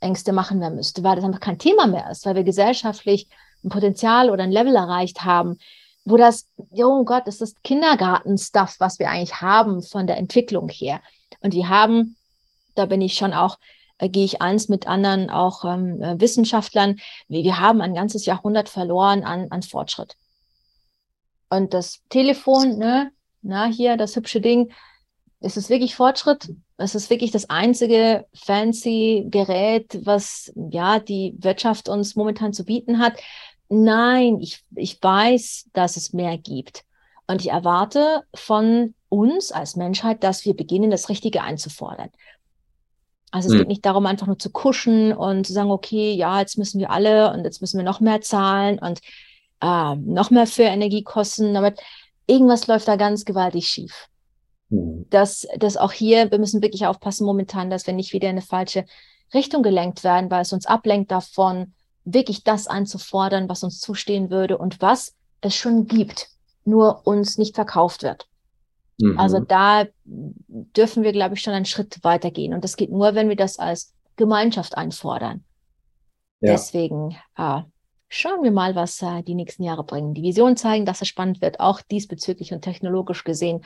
äh, 0.00 0.32
machen 0.32 0.58
mehr 0.58 0.70
müsste, 0.70 1.02
weil 1.02 1.16
das 1.16 1.24
einfach 1.24 1.40
kein 1.40 1.58
Thema 1.58 1.86
mehr 1.86 2.10
ist, 2.10 2.26
weil 2.26 2.34
wir 2.34 2.44
gesellschaftlich 2.44 3.28
ein 3.64 3.70
Potenzial 3.70 4.28
oder 4.30 4.42
ein 4.42 4.52
Level 4.52 4.74
erreicht 4.74 5.24
haben, 5.24 5.58
wo 6.06 6.16
das, 6.16 6.48
oh 6.56 7.04
Gott, 7.04 7.26
das 7.26 7.40
ist 7.40 7.62
Kindergarten-Stuff, 7.64 8.76
was 8.78 8.98
wir 8.98 9.10
eigentlich 9.10 9.40
haben 9.40 9.82
von 9.82 10.06
der 10.06 10.16
Entwicklung 10.16 10.68
her. 10.68 11.00
Und 11.40 11.52
wir 11.52 11.68
haben, 11.68 12.16
da 12.76 12.86
bin 12.86 13.00
ich 13.00 13.14
schon 13.14 13.34
auch, 13.34 13.58
äh, 13.98 14.08
gehe 14.08 14.24
ich 14.24 14.40
eins 14.40 14.68
mit 14.68 14.86
anderen 14.86 15.30
auch 15.30 15.64
ähm, 15.64 16.00
äh, 16.00 16.18
Wissenschaftlern, 16.20 17.00
wir, 17.26 17.42
wir 17.42 17.58
haben 17.58 17.80
ein 17.80 17.94
ganzes 17.94 18.24
Jahrhundert 18.24 18.68
verloren 18.68 19.24
an, 19.24 19.48
an 19.50 19.62
Fortschritt. 19.62 20.16
Und 21.50 21.74
das 21.74 22.02
Telefon, 22.08 22.78
ne, 22.78 23.10
na, 23.42 23.66
hier, 23.66 23.96
das 23.96 24.14
hübsche 24.14 24.40
Ding, 24.40 24.72
ist 25.40 25.56
es 25.56 25.68
wirklich 25.68 25.96
Fortschritt? 25.96 26.48
Es 26.76 26.94
ist 26.94 27.10
wirklich 27.10 27.32
das 27.32 27.50
einzige 27.50 28.26
fancy 28.32 29.26
Gerät, 29.28 29.98
was 30.04 30.52
ja 30.70 31.00
die 31.00 31.34
Wirtschaft 31.38 31.88
uns 31.88 32.14
momentan 32.14 32.52
zu 32.52 32.64
bieten 32.64 33.00
hat. 33.00 33.18
Nein, 33.68 34.40
ich, 34.40 34.62
ich 34.74 35.02
weiß, 35.02 35.70
dass 35.72 35.96
es 35.96 36.12
mehr 36.12 36.38
gibt. 36.38 36.84
Und 37.26 37.40
ich 37.40 37.50
erwarte 37.50 38.22
von 38.34 38.94
uns 39.08 39.50
als 39.50 39.76
Menschheit, 39.76 40.22
dass 40.22 40.44
wir 40.44 40.54
beginnen, 40.54 40.90
das 40.90 41.08
Richtige 41.08 41.42
einzufordern. 41.42 42.10
Also 43.32 43.48
es 43.48 43.54
hm. 43.54 43.60
geht 43.60 43.68
nicht 43.68 43.84
darum, 43.84 44.06
einfach 44.06 44.26
nur 44.26 44.38
zu 44.38 44.50
kuschen 44.50 45.12
und 45.12 45.46
zu 45.46 45.52
sagen, 45.52 45.70
okay, 45.70 46.12
ja, 46.12 46.40
jetzt 46.40 46.58
müssen 46.58 46.78
wir 46.78 46.90
alle 46.90 47.32
und 47.32 47.44
jetzt 47.44 47.60
müssen 47.60 47.78
wir 47.78 47.84
noch 47.84 48.00
mehr 48.00 48.20
zahlen 48.20 48.78
und 48.78 49.00
äh, 49.60 49.96
noch 49.96 50.30
mehr 50.30 50.46
für 50.46 50.62
Energiekosten. 50.62 51.56
Aber 51.56 51.74
irgendwas 52.26 52.66
läuft 52.68 52.86
da 52.86 52.96
ganz 52.96 53.24
gewaltig 53.24 53.66
schief. 53.66 54.06
Hm. 54.70 55.06
Dass, 55.10 55.46
dass 55.58 55.76
auch 55.76 55.92
hier, 55.92 56.30
wir 56.30 56.38
müssen 56.38 56.62
wirklich 56.62 56.86
aufpassen 56.86 57.26
momentan, 57.26 57.70
dass 57.70 57.86
wir 57.86 57.94
nicht 57.94 58.12
wieder 58.12 58.28
in 58.28 58.36
eine 58.36 58.42
falsche 58.42 58.84
Richtung 59.34 59.62
gelenkt 59.62 60.04
werden, 60.04 60.30
weil 60.30 60.42
es 60.42 60.52
uns 60.52 60.66
ablenkt 60.66 61.10
davon, 61.10 61.74
wirklich 62.06 62.44
das 62.44 62.68
einzufordern, 62.68 63.48
was 63.48 63.62
uns 63.62 63.80
zustehen 63.80 64.30
würde 64.30 64.56
und 64.56 64.80
was 64.80 65.14
es 65.40 65.54
schon 65.54 65.86
gibt, 65.86 66.28
nur 66.64 67.06
uns 67.06 67.36
nicht 67.36 67.54
verkauft 67.54 68.02
wird. 68.02 68.26
Mhm. 68.98 69.18
Also 69.18 69.40
da 69.40 69.84
dürfen 70.04 71.02
wir, 71.02 71.12
glaube 71.12 71.34
ich, 71.34 71.42
schon 71.42 71.52
einen 71.52 71.66
Schritt 71.66 71.98
weitergehen. 72.02 72.54
Und 72.54 72.64
das 72.64 72.76
geht 72.76 72.90
nur, 72.90 73.14
wenn 73.14 73.28
wir 73.28 73.36
das 73.36 73.58
als 73.58 73.92
Gemeinschaft 74.16 74.76
einfordern. 74.76 75.44
Ja. 76.40 76.52
Deswegen 76.52 77.16
äh, 77.36 77.60
schauen 78.08 78.42
wir 78.42 78.52
mal, 78.52 78.74
was 78.74 79.02
äh, 79.02 79.22
die 79.22 79.34
nächsten 79.34 79.64
Jahre 79.64 79.84
bringen. 79.84 80.14
Die 80.14 80.22
Visionen 80.22 80.56
zeigen, 80.56 80.86
dass 80.86 81.02
es 81.02 81.08
spannend 81.08 81.40
wird, 81.40 81.60
auch 81.60 81.82
diesbezüglich 81.82 82.52
und 82.52 82.62
technologisch 82.62 83.24
gesehen, 83.24 83.64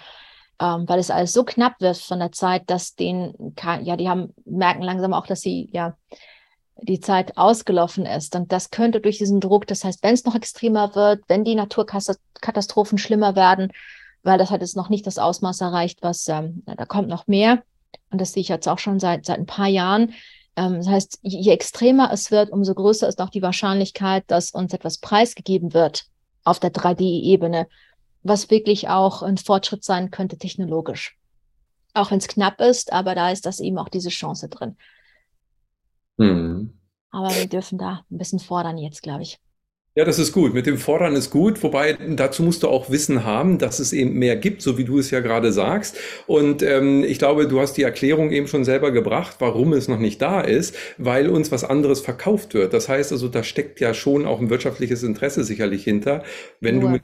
ähm, 0.61 0.89
weil 0.89 0.99
es 0.99 1.11
alles 1.11 1.33
so 1.33 1.45
knapp 1.45 1.81
wird 1.81 1.99
von 1.99 2.19
der 2.19 2.33
Zeit, 2.33 2.69
dass 2.69 2.95
den, 2.95 3.55
ja, 3.83 3.97
die 3.97 4.09
haben, 4.09 4.35
merken 4.45 4.83
langsam 4.83 5.13
auch, 5.13 5.27
dass 5.27 5.41
sie, 5.41 5.69
ja, 5.73 5.97
die 6.83 7.01
Zeit 7.01 7.37
ausgelaufen 7.37 8.07
ist. 8.07 8.35
Und 8.37 8.53
das 8.53 8.71
könnte 8.71 9.01
durch 9.01 9.19
diesen 9.19 9.41
Druck, 9.41 9.67
das 9.67 9.85
heißt, 9.85 10.03
wenn 10.03 10.15
es 10.15 10.25
noch 10.25 10.35
extremer 10.35 10.95
wird, 10.95 11.23
wenn 11.29 11.45
die 11.45 11.55
Naturkatastrophen 11.55 12.99
schlimmer 12.99 13.37
werden, 13.37 13.73
weil 14.23 14.39
das 14.39 14.51
hat 14.51 14.61
jetzt 14.61 14.77
noch 14.77 14.89
nicht 14.89 15.07
das 15.07 15.19
Ausmaß 15.19 15.61
erreicht, 15.61 16.03
was 16.03 16.29
ähm, 16.29 16.63
da 16.67 16.85
kommt 16.87 17.09
noch 17.09 17.27
mehr. 17.27 17.63
Und 18.11 18.21
das 18.21 18.33
sehe 18.33 18.43
ich 18.43 18.49
jetzt 18.49 18.69
auch 18.69 18.79
schon 18.79 19.01
seit, 19.01 19.25
seit 19.27 19.39
ein 19.39 19.47
paar 19.47 19.69
Jahren. 19.69 20.15
Ähm, 20.57 20.77
das 20.77 20.89
heißt, 20.89 21.19
je, 21.23 21.41
je 21.41 21.53
extremer 21.53 22.11
es 22.13 22.31
wird, 22.31 22.51
umso 22.51 22.75
größer 22.75 23.09
ist 23.09 23.21
auch 23.21 23.31
die 23.31 23.43
Wahrscheinlichkeit, 23.43 24.25
dass 24.27 24.51
uns 24.51 24.73
etwas 24.75 24.99
preisgegeben 24.99 25.73
wird 25.73 26.05
auf 26.45 26.59
der 26.59 26.73
3D-Ebene, 26.73 27.67
was 28.23 28.51
wirklich 28.51 28.89
auch 28.89 29.23
ein 29.23 29.39
Fortschritt 29.39 29.85
sein 29.85 30.11
könnte 30.11 30.37
technologisch. 30.37 31.17
Auch 31.95 32.11
wenn 32.11 32.19
es 32.19 32.29
knapp 32.29 32.61
ist, 32.61 32.93
aber 32.93 33.15
da 33.15 33.31
ist 33.31 33.47
das 33.47 33.61
eben 33.61 33.79
auch 33.79 33.89
diese 33.89 34.11
Chance 34.11 34.49
drin. 34.49 34.77
Mhm. 36.21 36.75
Aber 37.11 37.31
wir 37.35 37.47
dürfen 37.47 37.79
da 37.79 38.05
ein 38.11 38.19
bisschen 38.19 38.39
fordern 38.39 38.79
jetzt, 38.79 39.03
glaube 39.03 39.23
ich. 39.23 39.39
Ja, 39.97 40.05
das 40.05 40.21
ist 40.21 40.33
gut. 40.33 40.55
Mit 40.55 40.67
dem 40.67 40.79
Fordern 40.79 41.17
ist 41.17 41.31
gut. 41.31 41.63
Wobei 41.65 41.95
dazu 41.95 42.45
musst 42.45 42.63
du 42.63 42.69
auch 42.69 42.91
Wissen 42.91 43.25
haben, 43.25 43.59
dass 43.59 43.81
es 43.81 43.93
eben 43.93 44.13
mehr 44.13 44.37
gibt, 44.37 44.63
so 44.63 44.79
wie 44.79 44.85
du 44.85 44.99
es 44.99 45.11
ja 45.11 45.19
gerade 45.19 45.53
sagst. 45.53 45.99
Und 46.29 46.63
ähm, 46.63 47.03
ich 47.03 47.19
glaube, 47.19 47.49
du 47.49 47.61
hast 47.61 47.73
die 47.73 47.83
Erklärung 47.83 48.31
eben 48.31 48.47
schon 48.47 48.65
selber 48.65 48.93
gebracht, 48.93 49.37
warum 49.41 49.73
es 49.73 49.89
noch 49.89 49.99
nicht 49.99 50.23
da 50.23 50.41
ist, 50.43 50.77
weil 50.97 51.29
uns 51.29 51.51
was 51.51 51.65
anderes 51.65 52.01
verkauft 52.01 52.55
wird. 52.55 52.73
Das 52.73 52.89
heißt 52.89 53.11
also, 53.11 53.29
da 53.29 53.43
steckt 53.43 53.81
ja 53.81 53.93
schon 53.93 54.27
auch 54.27 54.41
ein 54.41 54.49
wirtschaftliches 54.49 55.03
Interesse 55.03 55.43
sicherlich 55.43 55.83
hinter, 55.83 56.23
wenn 56.61 56.77
Nur. 56.77 56.83
du 56.83 56.89
mit 56.91 57.03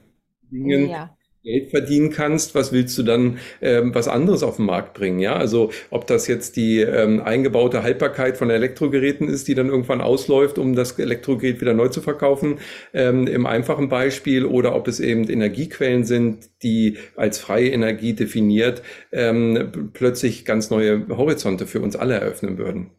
Dingen 0.52 0.88
ja. 0.88 1.16
Geld 1.46 1.70
verdienen 1.70 2.10
kannst, 2.10 2.54
was 2.56 2.72
willst 2.72 2.98
du 2.98 3.04
dann 3.04 3.38
ähm, 3.62 3.94
was 3.94 4.08
anderes 4.08 4.42
auf 4.42 4.56
den 4.56 4.66
Markt 4.66 4.94
bringen? 4.94 5.20
Ja, 5.20 5.36
also 5.36 5.70
ob 5.90 6.06
das 6.08 6.26
jetzt 6.26 6.56
die 6.56 6.80
ähm, 6.80 7.22
eingebaute 7.22 7.84
Haltbarkeit 7.84 8.36
von 8.36 8.50
Elektrogeräten 8.50 9.28
ist, 9.28 9.46
die 9.46 9.54
dann 9.54 9.68
irgendwann 9.68 10.00
ausläuft, 10.00 10.58
um 10.58 10.74
das 10.74 10.98
Elektrogerät 10.98 11.60
wieder 11.60 11.72
neu 11.72 11.88
zu 11.88 12.00
verkaufen, 12.00 12.58
ähm, 12.92 13.28
im 13.28 13.46
einfachen 13.46 13.88
Beispiel, 13.88 14.44
oder 14.44 14.74
ob 14.74 14.88
es 14.88 14.98
eben 14.98 15.28
Energiequellen 15.30 16.04
sind, 16.04 16.50
die 16.64 16.98
als 17.14 17.38
freie 17.38 17.70
Energie 17.70 18.14
definiert 18.14 18.82
ähm, 19.12 19.90
plötzlich 19.92 20.44
ganz 20.44 20.70
neue 20.70 21.06
Horizonte 21.08 21.66
für 21.66 21.80
uns 21.80 21.94
alle 21.94 22.14
eröffnen 22.14 22.58
würden. 22.58 22.90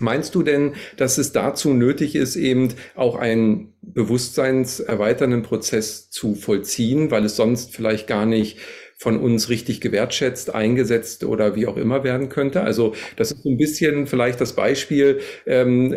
Meinst 0.00 0.34
du 0.34 0.42
denn, 0.42 0.74
dass 0.96 1.18
es 1.18 1.32
dazu 1.32 1.72
nötig 1.72 2.14
ist, 2.16 2.36
eben 2.36 2.74
auch 2.94 3.16
einen 3.16 3.74
bewusstseinserweiternden 3.82 5.42
Prozess 5.42 6.10
zu 6.10 6.34
vollziehen, 6.34 7.10
weil 7.10 7.24
es 7.24 7.36
sonst 7.36 7.74
vielleicht 7.74 8.06
gar 8.06 8.26
nicht 8.26 8.58
von 9.04 9.20
uns 9.20 9.50
richtig 9.50 9.82
gewertschätzt, 9.82 10.54
eingesetzt 10.54 11.24
oder 11.24 11.54
wie 11.56 11.66
auch 11.66 11.76
immer 11.76 12.04
werden 12.04 12.30
könnte. 12.30 12.62
Also 12.62 12.94
das 13.16 13.32
ist 13.32 13.42
so 13.42 13.50
ein 13.50 13.58
bisschen 13.58 14.06
vielleicht 14.06 14.40
das 14.40 14.54
Beispiel, 14.54 15.20
ähm, 15.44 15.94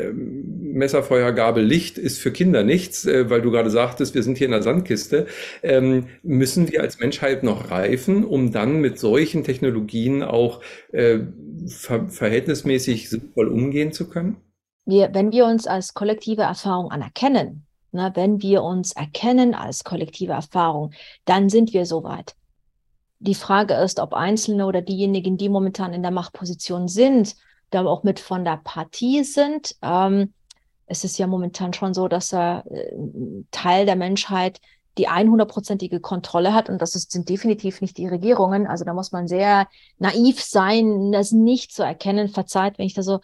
Messerfeuer, 0.74 1.32
Gabel, 1.32 1.64
Licht 1.64 1.98
ist 1.98 2.20
für 2.20 2.32
Kinder 2.32 2.64
nichts, 2.64 3.06
äh, 3.06 3.30
weil 3.30 3.42
du 3.42 3.50
gerade 3.50 3.70
sagtest, 3.70 4.14
wir 4.14 4.24
sind 4.24 4.38
hier 4.38 4.48
in 4.48 4.52
der 4.52 4.62
Sandkiste. 4.62 5.26
Ähm, 5.64 6.08
müssen 6.22 6.70
wir 6.70 6.82
als 6.82 7.00
Menschheit 7.00 7.44
noch 7.44 7.72
reifen, 7.72 8.26
um 8.26 8.52
dann 8.52 8.82
mit 8.82 9.00
solchen 9.00 9.46
Technologien 9.46 10.22
auch 10.22 10.62
äh, 10.92 11.20
ver 11.66 12.10
verhältnismäßig 12.10 13.10
sinnvoll 13.10 13.48
umgehen 13.48 13.94
zu 13.94 14.10
können? 14.10 14.36
Wir, 14.86 15.12
wenn 15.14 15.32
wir 15.32 15.46
uns 15.46 15.66
als 15.66 15.94
kollektive 15.94 16.42
Erfahrung 16.42 16.92
anerkennen, 16.92 17.66
na, 17.94 18.14
wenn 18.18 18.42
wir 18.42 18.64
uns 18.64 18.92
erkennen 18.92 19.54
als 19.54 19.86
kollektive 19.86 20.34
Erfahrung, 20.34 20.92
dann 21.24 21.48
sind 21.48 21.72
wir 21.74 21.86
soweit. 21.86 22.36
Die 23.20 23.36
Frage 23.36 23.74
ist, 23.74 24.00
ob 24.00 24.14
Einzelne 24.14 24.66
oder 24.66 24.82
diejenigen, 24.82 25.38
die 25.38 25.50
momentan 25.50 25.94
in 25.94 26.04
der 26.04 26.12
Machtposition 26.12 26.88
sind, 26.88 27.36
da 27.72 27.86
auch 27.86 28.04
mit 28.04 28.20
von 28.20 28.46
der 28.46 28.62
Partie 28.64 29.24
sind. 29.24 29.76
Ähm, 29.82 30.34
es 30.86 31.04
ist 31.04 31.18
ja 31.18 31.28
momentan 31.28 31.74
schon 31.74 31.94
so, 31.94 32.08
dass 32.08 32.34
er 32.34 32.64
äh, 32.70 32.94
Teil 33.52 33.86
der 33.86 33.96
Menschheit 33.96 34.60
die 34.98 35.10
100%ige 35.10 36.00
Kontrolle 36.00 36.54
hat 36.54 36.70
und 36.70 36.82
das 36.82 36.96
ist, 36.96 37.12
sind 37.12 37.30
definitiv 37.30 37.82
nicht 37.82 37.98
die 37.98 38.08
Regierungen. 38.08 38.66
Also 38.66 38.84
da 38.84 38.94
muss 38.94 39.12
man 39.12 39.28
sehr 39.28 39.68
naiv 40.00 40.42
sein, 40.42 41.12
das 41.12 41.32
nicht 41.32 41.72
zu 41.72 41.84
erkennen. 41.84 42.30
Verzeiht, 42.30 42.78
wenn 42.78 42.88
ich 42.88 42.96
da 42.96 43.04
so 43.04 43.20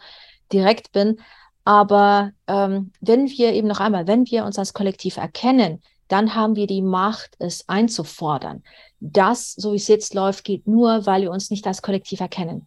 direkt 0.52 0.92
bin. 0.92 1.20
Aber 1.64 2.30
ähm, 2.46 2.92
wenn 3.00 3.28
wir 3.28 3.52
eben 3.54 3.68
noch 3.68 3.80
einmal, 3.80 4.06
wenn 4.06 4.26
wir 4.26 4.44
uns 4.44 4.58
als 4.58 4.74
Kollektiv 4.74 5.16
erkennen, 5.16 5.82
dann 6.08 6.34
haben 6.34 6.54
wir 6.54 6.66
die 6.66 6.82
Macht, 6.82 7.34
es 7.38 7.68
einzufordern. 7.68 8.62
Das, 9.06 9.52
so 9.52 9.72
wie 9.72 9.76
es 9.76 9.86
jetzt 9.86 10.14
läuft, 10.14 10.44
geht 10.44 10.66
nur, 10.66 11.04
weil 11.04 11.20
wir 11.20 11.30
uns 11.30 11.50
nicht 11.50 11.66
als 11.66 11.82
Kollektiv 11.82 12.20
erkennen. 12.20 12.66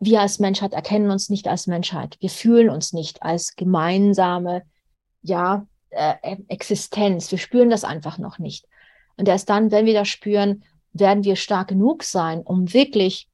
Wir 0.00 0.20
als 0.20 0.40
Menschheit 0.40 0.72
erkennen 0.72 1.10
uns 1.10 1.28
nicht 1.30 1.46
als 1.46 1.68
Menschheit. 1.68 2.16
Wir 2.18 2.30
fühlen 2.30 2.68
uns 2.68 2.92
nicht 2.92 3.22
als 3.22 3.54
gemeinsame, 3.54 4.62
ja, 5.22 5.66
äh, 5.90 6.36
Existenz. 6.48 7.30
Wir 7.30 7.38
spüren 7.38 7.70
das 7.70 7.84
einfach 7.84 8.18
noch 8.18 8.40
nicht. 8.40 8.66
Und 9.16 9.28
erst 9.28 9.48
dann, 9.50 9.70
wenn 9.70 9.86
wir 9.86 9.94
das 9.94 10.08
spüren, 10.08 10.64
werden 10.92 11.22
wir 11.22 11.36
stark 11.36 11.68
genug 11.68 12.02
sein, 12.02 12.40
um 12.40 12.72
wirklich, 12.72 13.28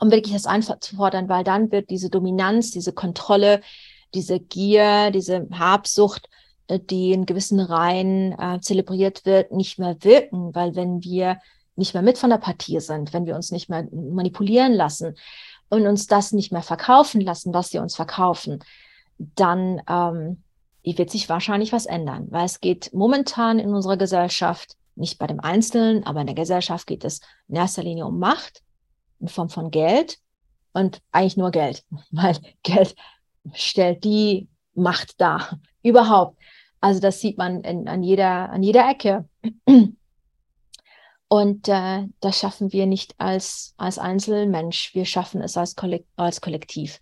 um 0.00 0.10
wirklich 0.10 0.34
das 0.34 0.46
einzufordern, 0.46 1.28
weil 1.28 1.44
dann 1.44 1.70
wird 1.70 1.90
diese 1.90 2.10
Dominanz, 2.10 2.72
diese 2.72 2.92
Kontrolle, 2.92 3.60
diese 4.14 4.40
Gier, 4.40 5.12
diese 5.12 5.46
Habsucht, 5.52 6.28
äh, 6.66 6.80
die 6.80 7.12
in 7.12 7.24
gewissen 7.24 7.60
Reihen 7.60 8.32
äh, 8.36 8.58
zelebriert 8.60 9.24
wird, 9.24 9.52
nicht 9.52 9.78
mehr 9.78 9.96
wirken, 10.00 10.52
weil 10.56 10.74
wenn 10.74 11.04
wir 11.04 11.38
nicht 11.78 11.94
mehr 11.94 12.02
mit 12.02 12.18
von 12.18 12.30
der 12.30 12.38
Partie 12.38 12.80
sind, 12.80 13.12
wenn 13.12 13.26
wir 13.26 13.36
uns 13.36 13.50
nicht 13.50 13.70
mehr 13.70 13.86
manipulieren 13.92 14.74
lassen 14.74 15.16
und 15.68 15.86
uns 15.86 16.06
das 16.06 16.32
nicht 16.32 16.52
mehr 16.52 16.62
verkaufen 16.62 17.20
lassen, 17.20 17.54
was 17.54 17.70
sie 17.70 17.78
uns 17.78 17.96
verkaufen, 17.96 18.58
dann 19.18 19.80
ähm, 19.88 20.42
wird 20.82 21.10
sich 21.10 21.28
wahrscheinlich 21.28 21.72
was 21.72 21.86
ändern, 21.86 22.26
weil 22.30 22.46
es 22.46 22.60
geht 22.60 22.92
momentan 22.94 23.58
in 23.58 23.74
unserer 23.74 23.96
Gesellschaft, 23.96 24.76
nicht 24.94 25.18
bei 25.18 25.26
dem 25.26 25.40
Einzelnen, 25.40 26.04
aber 26.04 26.20
in 26.20 26.26
der 26.26 26.34
Gesellschaft 26.34 26.86
geht 26.86 27.04
es 27.04 27.20
in 27.48 27.56
erster 27.56 27.82
Linie 27.82 28.06
um 28.06 28.18
Macht 28.18 28.62
in 29.20 29.28
Form 29.28 29.48
von 29.48 29.70
Geld 29.70 30.18
und 30.72 31.00
eigentlich 31.12 31.36
nur 31.36 31.50
Geld, 31.50 31.84
weil 32.10 32.36
Geld 32.62 32.94
stellt 33.54 34.04
die 34.04 34.48
Macht 34.74 35.20
dar, 35.20 35.58
überhaupt. 35.82 36.38
Also 36.80 37.00
das 37.00 37.20
sieht 37.20 37.38
man 37.38 37.62
in, 37.62 37.88
an, 37.88 38.02
jeder, 38.02 38.50
an 38.50 38.62
jeder 38.62 38.88
Ecke. 38.88 39.28
Und 41.28 41.68
äh, 41.68 42.08
das 42.20 42.38
schaffen 42.38 42.72
wir 42.72 42.86
nicht 42.86 43.14
als, 43.18 43.74
als 43.76 43.98
Einzelmensch, 43.98 44.94
wir 44.94 45.04
schaffen 45.04 45.42
es 45.42 45.56
als, 45.56 45.76
Kollek 45.76 46.06
als 46.16 46.40
Kollektiv. 46.40 47.00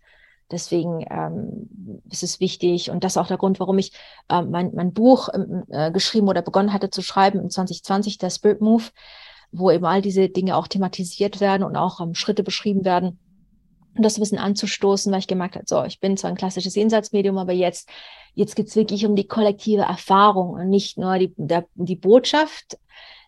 Deswegen 0.50 1.04
ähm, 1.10 2.02
ist 2.10 2.22
es 2.22 2.38
wichtig 2.38 2.90
und 2.90 3.02
das 3.02 3.12
ist 3.12 3.16
auch 3.16 3.26
der 3.26 3.36
Grund, 3.36 3.58
warum 3.58 3.78
ich 3.78 3.92
äh, 4.28 4.42
mein, 4.42 4.72
mein 4.74 4.92
Buch 4.92 5.28
ähm, 5.32 5.64
äh, 5.68 5.90
geschrieben 5.90 6.28
oder 6.28 6.42
begonnen 6.42 6.72
hatte 6.72 6.90
zu 6.90 7.02
schreiben 7.02 7.40
in 7.40 7.50
2020, 7.50 8.18
der 8.18 8.30
Spirit 8.30 8.60
Move, 8.60 8.84
wo 9.50 9.70
eben 9.70 9.84
all 9.84 10.02
diese 10.02 10.28
Dinge 10.28 10.56
auch 10.56 10.68
thematisiert 10.68 11.40
werden 11.40 11.64
und 11.64 11.76
auch 11.76 12.00
ähm, 12.00 12.14
Schritte 12.14 12.44
beschrieben 12.44 12.84
werden. 12.84 13.18
Und 13.96 14.04
das 14.04 14.18
ein 14.18 14.20
bisschen 14.20 14.38
anzustoßen, 14.38 15.10
weil 15.10 15.20
ich 15.20 15.26
gemerkt 15.26 15.56
habe, 15.56 15.64
so, 15.66 15.82
ich 15.84 16.00
bin 16.00 16.16
zwar 16.16 16.30
ein 16.30 16.36
klassisches 16.36 16.74
Jenseitsmedium, 16.74 17.38
aber 17.38 17.52
jetzt, 17.52 17.88
jetzt 18.34 18.54
geht's 18.54 18.76
wirklich 18.76 19.06
um 19.06 19.16
die 19.16 19.26
kollektive 19.26 19.82
Erfahrung 19.82 20.50
und 20.50 20.68
nicht 20.68 20.98
nur 20.98 21.18
die, 21.18 21.32
der, 21.36 21.66
die 21.74 21.96
Botschaft, 21.96 22.78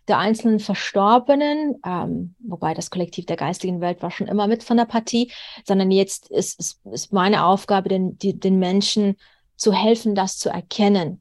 der 0.09 0.19
einzelnen 0.19 0.61
Verstorbenen, 0.61 1.77
ähm, 1.85 2.35
wobei 2.41 2.75
das 2.75 2.91
Kollektiv 2.91 3.27
der 3.27 3.37
geistigen 3.37 3.81
Welt 3.81 4.03
war 4.03 4.11
schon 4.11 4.27
immer 4.27 4.47
mit 4.47 4.63
von 4.63 4.77
der 4.77 4.87
Partie, 4.87 5.33
sondern 5.65 5.91
jetzt 5.91 6.31
ist, 6.31 6.59
ist, 6.59 6.81
ist 6.87 7.13
meine 7.13 7.45
Aufgabe, 7.45 7.89
den, 7.89 8.19
die, 8.19 8.39
den 8.39 8.59
Menschen 8.59 9.17
zu 9.57 9.73
helfen, 9.73 10.15
das 10.15 10.39
zu 10.39 10.49
erkennen. 10.49 11.21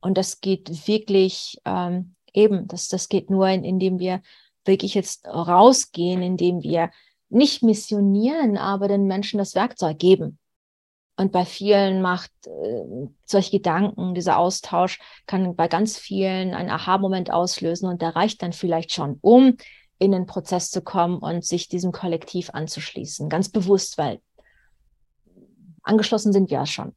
Und 0.00 0.18
das 0.18 0.40
geht 0.40 0.86
wirklich 0.86 1.58
ähm, 1.64 2.14
eben, 2.32 2.66
das, 2.68 2.88
das 2.88 3.08
geht 3.08 3.30
nur, 3.30 3.48
in, 3.48 3.64
indem 3.64 3.98
wir 3.98 4.20
wirklich 4.64 4.94
jetzt 4.94 5.26
rausgehen, 5.26 6.22
indem 6.22 6.62
wir 6.62 6.90
nicht 7.28 7.62
missionieren, 7.62 8.56
aber 8.56 8.88
den 8.88 9.06
Menschen 9.06 9.38
das 9.38 9.54
Werkzeug 9.54 9.98
geben. 9.98 10.38
Und 11.16 11.30
bei 11.30 11.44
vielen 11.44 12.02
macht 12.02 12.32
äh, 12.46 13.08
solche 13.24 13.52
Gedanken, 13.52 14.14
dieser 14.14 14.38
Austausch 14.38 14.98
kann 15.26 15.54
bei 15.54 15.68
ganz 15.68 15.96
vielen 15.96 16.54
einen 16.54 16.70
Aha-Moment 16.70 17.32
auslösen 17.32 17.88
und 17.88 18.02
der 18.02 18.16
reicht 18.16 18.42
dann 18.42 18.52
vielleicht 18.52 18.92
schon, 18.92 19.18
um 19.20 19.56
in 19.98 20.10
den 20.10 20.26
Prozess 20.26 20.70
zu 20.70 20.82
kommen 20.82 21.18
und 21.18 21.44
sich 21.44 21.68
diesem 21.68 21.92
Kollektiv 21.92 22.50
anzuschließen. 22.50 23.28
Ganz 23.28 23.48
bewusst, 23.48 23.96
weil 23.96 24.20
angeschlossen 25.84 26.32
sind 26.32 26.50
wir 26.50 26.58
ja 26.58 26.66
schon. 26.66 26.96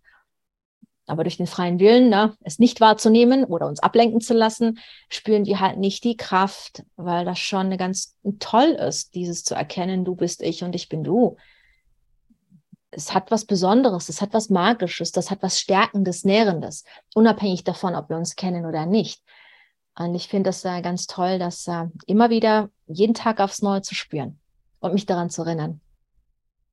Aber 1.06 1.24
durch 1.24 1.38
den 1.38 1.48
freien 1.48 1.80
Willen, 1.80 2.10
ne, 2.10 2.36
es 2.42 2.60
nicht 2.60 2.82
wahrzunehmen 2.82 3.46
oder 3.46 3.68
uns 3.68 3.80
ablenken 3.80 4.20
zu 4.20 4.34
lassen, 4.34 4.80
spüren 5.10 5.46
wir 5.46 5.62
halt 5.62 5.78
nicht 5.78 6.04
die 6.04 6.18
Kraft, 6.18 6.84
weil 6.98 7.24
das 7.24 7.40
schon 7.40 7.76
ganz 7.78 8.18
toll 8.40 8.72
ist, 8.72 9.16
dieses 9.16 9.44
zu 9.44 9.56
erkennen, 9.56 10.04
du 10.04 10.16
bist 10.16 10.42
ich 10.42 10.64
und 10.64 10.76
ich 10.76 10.90
bin 10.90 11.04
du. 11.04 11.38
Es 12.92 13.14
hat 13.14 13.32
was 13.32 13.46
Besonderes, 13.46 14.10
es 14.10 14.22
hat 14.22 14.34
was 14.34 14.50
Magisches, 14.50 15.12
das 15.12 15.30
hat 15.30 15.44
was 15.44 15.60
Stärkendes, 15.60 16.24
Nährendes, 16.24 16.84
unabhängig 17.14 17.64
davon, 17.64 17.96
ob 17.96 18.10
wir 18.10 18.18
uns 18.18 18.36
kennen 18.36 18.66
oder 18.66 18.86
nicht. 18.86 19.22
Und 19.96 20.16
ich 20.16 20.28
finde 20.28 20.50
das 20.50 20.64
äh, 20.64 20.82
ganz 20.82 21.08
toll, 21.08 21.40
das 21.40 21.68
äh, 21.68 21.86
immer 22.06 22.30
wieder 22.30 22.70
jeden 22.86 23.14
Tag 23.14 23.40
aufs 23.40 23.62
Neue 23.62 23.82
zu 23.82 23.96
spüren 23.96 24.40
und 24.80 24.94
mich 24.94 25.06
daran 25.06 25.30
zu 25.30 25.42
erinnern. 25.42 25.82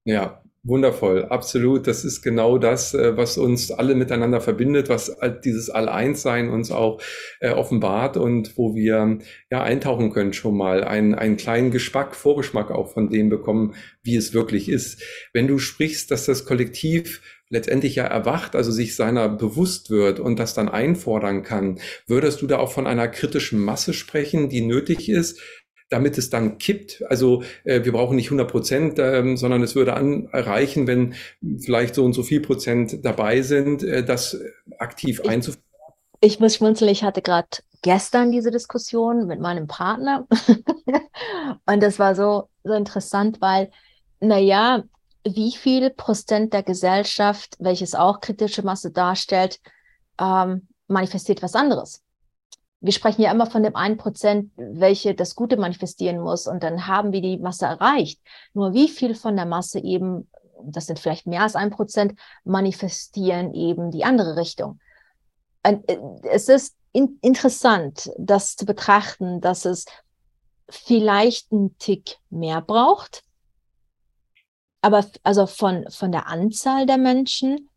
Ja, 0.05 0.44
Wundervoll, 0.67 1.27
absolut. 1.27 1.87
Das 1.87 2.07
ist 2.07 2.23
genau 2.23 2.57
das, 2.57 2.95
äh, 2.95 3.19
was 3.19 3.37
uns 3.37 3.71
alle 3.71 3.95
miteinander 3.95 4.41
verbindet, 4.41 4.89
was 4.89 5.15
dieses 5.45 5.69
All-Eins-Sein 5.69 6.49
uns 6.49 6.71
auch 6.71 7.03
äh, 7.41 7.51
offenbart 7.51 8.17
und 8.17 8.57
wo 8.57 8.75
wir 8.75 9.19
ja 9.51 9.63
eintauchen 9.63 10.11
können 10.11 10.33
schon 10.33 10.57
mal, 10.57 10.83
einen, 10.83 11.15
einen 11.15 11.37
kleinen 11.37 11.71
Geschmack, 11.71 12.17
Vorgeschmack 12.17 12.71
auch 12.71 12.91
von 12.91 13.11
dem 13.11 13.29
bekommen, 13.29 13.75
wie 14.03 14.17
es 14.17 14.33
wirklich 14.33 14.71
ist. 14.71 15.03
Wenn 15.35 15.49
du 15.49 15.59
sprichst, 15.59 16.11
dass 16.11 16.25
das 16.25 16.47
Kollektiv 16.47 17.21
letztendlich 17.51 17.97
ja 17.97 18.05
erwacht, 18.05 18.57
also 18.57 18.73
sich 18.73 18.97
seiner 18.97 19.29
bewusst 19.29 19.91
wird 19.91 20.19
und 20.19 20.39
das 20.39 20.55
dann 20.55 20.71
einfordern 20.71 21.43
kann, 21.43 21.79
würdest 22.07 22.41
du 22.41 22.47
da 22.47 22.57
auch 22.57 22.73
von 22.73 22.87
einer 22.87 23.09
kritischen 23.09 23.61
Masse 23.61 23.93
sprechen, 23.93 24.49
die 24.49 24.63
nötig 24.63 25.11
ist, 25.11 25.41
damit 25.95 26.19
es 26.19 26.29
dann 26.29 26.59
kippt. 26.59 27.05
Also 27.09 27.45
äh, 27.63 27.85
wir 27.85 27.93
brauchen 27.93 28.17
nicht 28.17 28.27
100 28.27 28.51
Prozent, 28.51 28.99
ähm, 28.99 29.37
sondern 29.37 29.63
es 29.63 29.77
würde 29.77 29.95
an, 29.95 30.29
erreichen, 30.33 30.89
wenn 30.89 31.15
vielleicht 31.61 31.95
so 31.95 32.05
und 32.05 32.15
so 32.15 32.25
viel 32.25 32.41
Prozent 32.41 33.05
dabei 33.05 33.43
sind, 33.43 33.85
äh, 33.85 34.05
das 34.05 34.37
aktiv 34.79 35.21
einzuführen. 35.21 35.63
Ich 36.21 36.41
muss 36.41 36.57
schmunzeln, 36.57 36.91
ich 36.91 37.05
hatte 37.05 37.23
gerade 37.23 37.49
gestern 37.83 38.33
diese 38.33 38.51
Diskussion 38.51 39.29
mit 39.29 39.41
meinem 39.41 39.69
Partner 39.69 40.27
und 41.67 41.81
das 41.81 42.01
war 42.01 42.17
so, 42.17 42.49
so 42.65 42.73
interessant, 42.73 43.41
weil, 43.41 43.71
naja, 44.19 44.83
wie 45.25 45.53
viel 45.53 45.91
Prozent 45.91 46.53
der 46.55 46.65
Gesellschaft, 46.65 47.55
welches 47.61 47.95
auch 47.95 48.21
kritische 48.21 48.63
Masse 48.63 48.91
darstellt, 48.91 49.61
ähm, 50.21 50.67
manifestiert 50.89 51.41
was 51.41 51.55
anderes 51.55 52.04
wir 52.85 52.93
sprechen 52.93 53.23
ja 53.23 53.33
immer 53.33 53.47
von 53.47 53.63
dem 53.63 53.77
einen 53.77 53.97
Prozent, 53.97 54.53
welche 54.57 55.15
das 55.15 55.35
Gute 55.35 55.57
manifestieren 55.57 56.21
muss 56.21 56.47
und 56.47 56.63
dann 56.63 56.87
haben 56.87 57.13
wir 57.13 57.23
die 57.23 57.39
Masse 57.39 57.65
erreicht. 57.65 58.21
Nur 58.53 58.75
wie 58.75 58.89
viel 58.89 59.15
von 59.15 59.37
der 59.37 59.47
Masse 59.47 59.79
eben, 59.79 60.29
das 60.63 60.87
sind 60.87 60.99
vielleicht 60.99 61.27
mehr 61.27 61.41
als 61.41 61.57
ein 61.57 61.71
Prozent, 61.71 62.13
manifestieren 62.45 63.55
eben 63.55 63.91
die 63.91 64.05
andere 64.05 64.37
Richtung. 64.37 64.81
Äh, 65.63 65.79
es 66.25 66.51
ist 66.51 66.77
in, 66.93 67.19
interessant, 67.23 68.11
das 68.19 68.55
zu 68.55 68.67
betrachten, 68.67 69.41
dass 69.41 69.65
es 69.65 69.87
vielleicht 70.69 71.53
einen 71.53 71.79
Tick 71.79 72.19
mehr 72.29 72.61
braucht, 72.61 73.23
aber 74.83 75.07
also 75.23 75.47
von, 75.47 75.87
von 75.89 76.13
der 76.13 76.27
Anzahl 76.27 76.85
der 76.85 76.99
Menschen, 76.99 77.71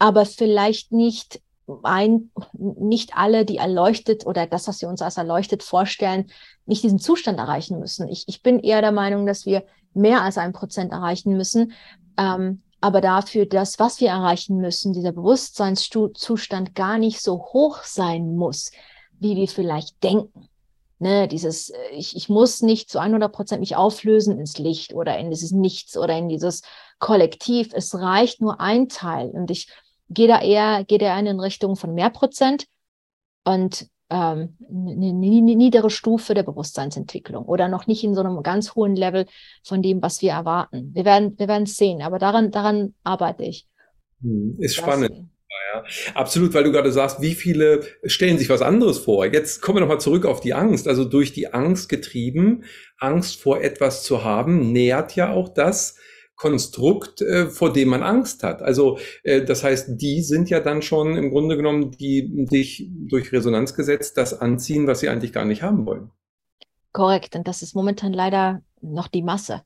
aber 0.00 0.26
vielleicht 0.26 0.90
nicht 0.90 1.40
ein, 1.82 2.30
nicht 2.52 3.16
alle, 3.16 3.44
die 3.44 3.56
erleuchtet 3.56 4.26
oder 4.26 4.46
das, 4.46 4.68
was 4.68 4.80
wir 4.80 4.88
uns 4.88 5.02
als 5.02 5.16
erleuchtet 5.16 5.62
vorstellen, 5.62 6.30
nicht 6.66 6.82
diesen 6.82 6.98
Zustand 6.98 7.38
erreichen 7.38 7.78
müssen. 7.78 8.08
Ich, 8.08 8.24
ich 8.26 8.42
bin 8.42 8.60
eher 8.60 8.80
der 8.80 8.92
Meinung, 8.92 9.26
dass 9.26 9.46
wir 9.46 9.64
mehr 9.94 10.22
als 10.22 10.38
ein 10.38 10.52
Prozent 10.52 10.92
erreichen 10.92 11.36
müssen. 11.36 11.72
Ähm, 12.16 12.62
aber 12.80 13.00
dafür, 13.00 13.46
das, 13.46 13.78
was 13.78 14.00
wir 14.00 14.08
erreichen 14.08 14.58
müssen, 14.58 14.92
dieser 14.92 15.12
Bewusstseinszustand 15.12 16.74
gar 16.74 16.98
nicht 16.98 17.20
so 17.20 17.38
hoch 17.52 17.82
sein 17.82 18.36
muss, 18.36 18.70
wie 19.18 19.36
wir 19.36 19.48
vielleicht 19.48 20.02
denken. 20.02 20.48
Ne, 21.00 21.28
dieses, 21.28 21.72
ich, 21.92 22.16
ich 22.16 22.28
muss 22.28 22.60
nicht 22.60 22.90
zu 22.90 22.98
100 22.98 23.32
Prozent 23.32 23.60
mich 23.60 23.76
auflösen 23.76 24.36
ins 24.36 24.58
Licht 24.58 24.94
oder 24.94 25.16
in 25.16 25.30
dieses 25.30 25.52
Nichts 25.52 25.96
oder 25.96 26.18
in 26.18 26.28
dieses 26.28 26.62
Kollektiv. 26.98 27.70
Es 27.72 27.94
reicht 27.94 28.40
nur 28.40 28.60
ein 28.60 28.88
Teil. 28.88 29.30
Und 29.30 29.48
ich, 29.52 29.68
geht 30.08 30.30
er 30.30 30.42
eher, 30.42 30.84
geht 30.84 31.02
er 31.02 31.18
in 31.18 31.40
Richtung 31.40 31.76
von 31.76 31.94
mehr 31.94 32.10
Prozent 32.10 32.66
und 33.44 33.88
ähm, 34.10 34.56
eine 34.70 35.12
niedere 35.12 35.90
Stufe 35.90 36.34
der 36.34 36.42
Bewusstseinsentwicklung 36.42 37.44
oder 37.44 37.68
noch 37.68 37.86
nicht 37.86 38.02
in 38.04 38.14
so 38.14 38.20
einem 38.20 38.42
ganz 38.42 38.74
hohen 38.74 38.96
Level 38.96 39.26
von 39.62 39.82
dem, 39.82 40.00
was 40.02 40.22
wir 40.22 40.32
erwarten. 40.32 40.90
Wir 40.94 41.04
werden, 41.04 41.38
wir 41.38 41.48
werden 41.48 41.64
es 41.64 41.76
sehen, 41.76 42.00
aber 42.00 42.18
daran, 42.18 42.50
daran 42.50 42.94
arbeite 43.04 43.44
ich. 43.44 43.66
Hm, 44.22 44.56
ist 44.58 44.76
spannend. 44.76 45.28
Ja, 45.74 45.84
absolut, 46.14 46.54
weil 46.54 46.64
du 46.64 46.72
gerade 46.72 46.92
sagst, 46.92 47.20
wie 47.20 47.34
viele 47.34 47.82
stellen 48.04 48.38
sich 48.38 48.48
was 48.48 48.62
anderes 48.62 48.98
vor. 48.98 49.26
Jetzt 49.26 49.60
kommen 49.60 49.76
wir 49.76 49.80
nochmal 49.80 50.00
zurück 50.00 50.24
auf 50.24 50.40
die 50.40 50.54
Angst. 50.54 50.88
Also 50.88 51.04
durch 51.04 51.32
die 51.32 51.52
Angst 51.52 51.88
getrieben, 51.88 52.64
Angst 52.98 53.40
vor 53.40 53.60
etwas 53.60 54.02
zu 54.02 54.24
haben, 54.24 54.72
nährt 54.72 55.14
ja 55.16 55.32
auch 55.32 55.48
das, 55.48 55.96
Konstrukt, 56.38 57.20
äh, 57.20 57.48
vor 57.48 57.72
dem 57.72 57.88
man 57.88 58.02
Angst 58.02 58.44
hat. 58.44 58.62
Also 58.62 58.98
äh, 59.24 59.44
das 59.44 59.64
heißt, 59.64 60.00
die 60.00 60.22
sind 60.22 60.48
ja 60.48 60.60
dann 60.60 60.82
schon 60.82 61.16
im 61.16 61.30
Grunde 61.30 61.56
genommen, 61.56 61.90
die 61.90 62.46
sich 62.48 62.88
durch 62.92 63.32
Resonanzgesetz 63.32 64.14
das 64.14 64.40
anziehen, 64.40 64.86
was 64.86 65.00
sie 65.00 65.08
eigentlich 65.08 65.32
gar 65.32 65.44
nicht 65.44 65.62
haben 65.62 65.84
wollen. 65.84 66.10
Korrekt. 66.92 67.34
Und 67.34 67.48
das 67.48 67.62
ist 67.62 67.74
momentan 67.74 68.12
leider 68.12 68.62
noch 68.80 69.08
die 69.08 69.22
Masse. 69.22 69.62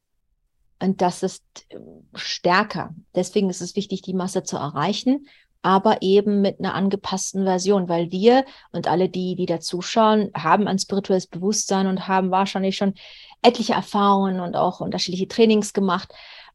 Und 0.82 1.02
das 1.02 1.22
ist 1.22 1.44
äh, 1.68 1.78
stärker. 2.14 2.94
Deswegen 3.14 3.50
ist 3.50 3.60
es 3.60 3.76
wichtig, 3.76 4.00
die 4.00 4.14
Masse 4.14 4.42
zu 4.42 4.56
erreichen, 4.56 5.26
aber 5.60 6.00
eben 6.00 6.40
mit 6.40 6.58
einer 6.58 6.74
angepassten 6.74 7.44
Version, 7.44 7.88
weil 7.88 8.10
wir 8.10 8.44
und 8.72 8.88
alle 8.88 9.08
die, 9.08 9.36
die 9.36 9.46
da 9.46 9.60
zuschauen, 9.60 10.30
haben 10.34 10.66
ein 10.66 10.78
spirituelles 10.78 11.28
Bewusstsein 11.28 11.86
und 11.86 12.08
haben 12.08 12.30
wahrscheinlich 12.30 12.76
schon 12.76 12.94
etliche 13.42 13.74
Erfahrungen 13.74 14.40
und 14.40 14.56
auch 14.56 14.80
unterschiedliche 14.80 15.28
Trainings 15.28 15.72
gemacht. 15.72 16.12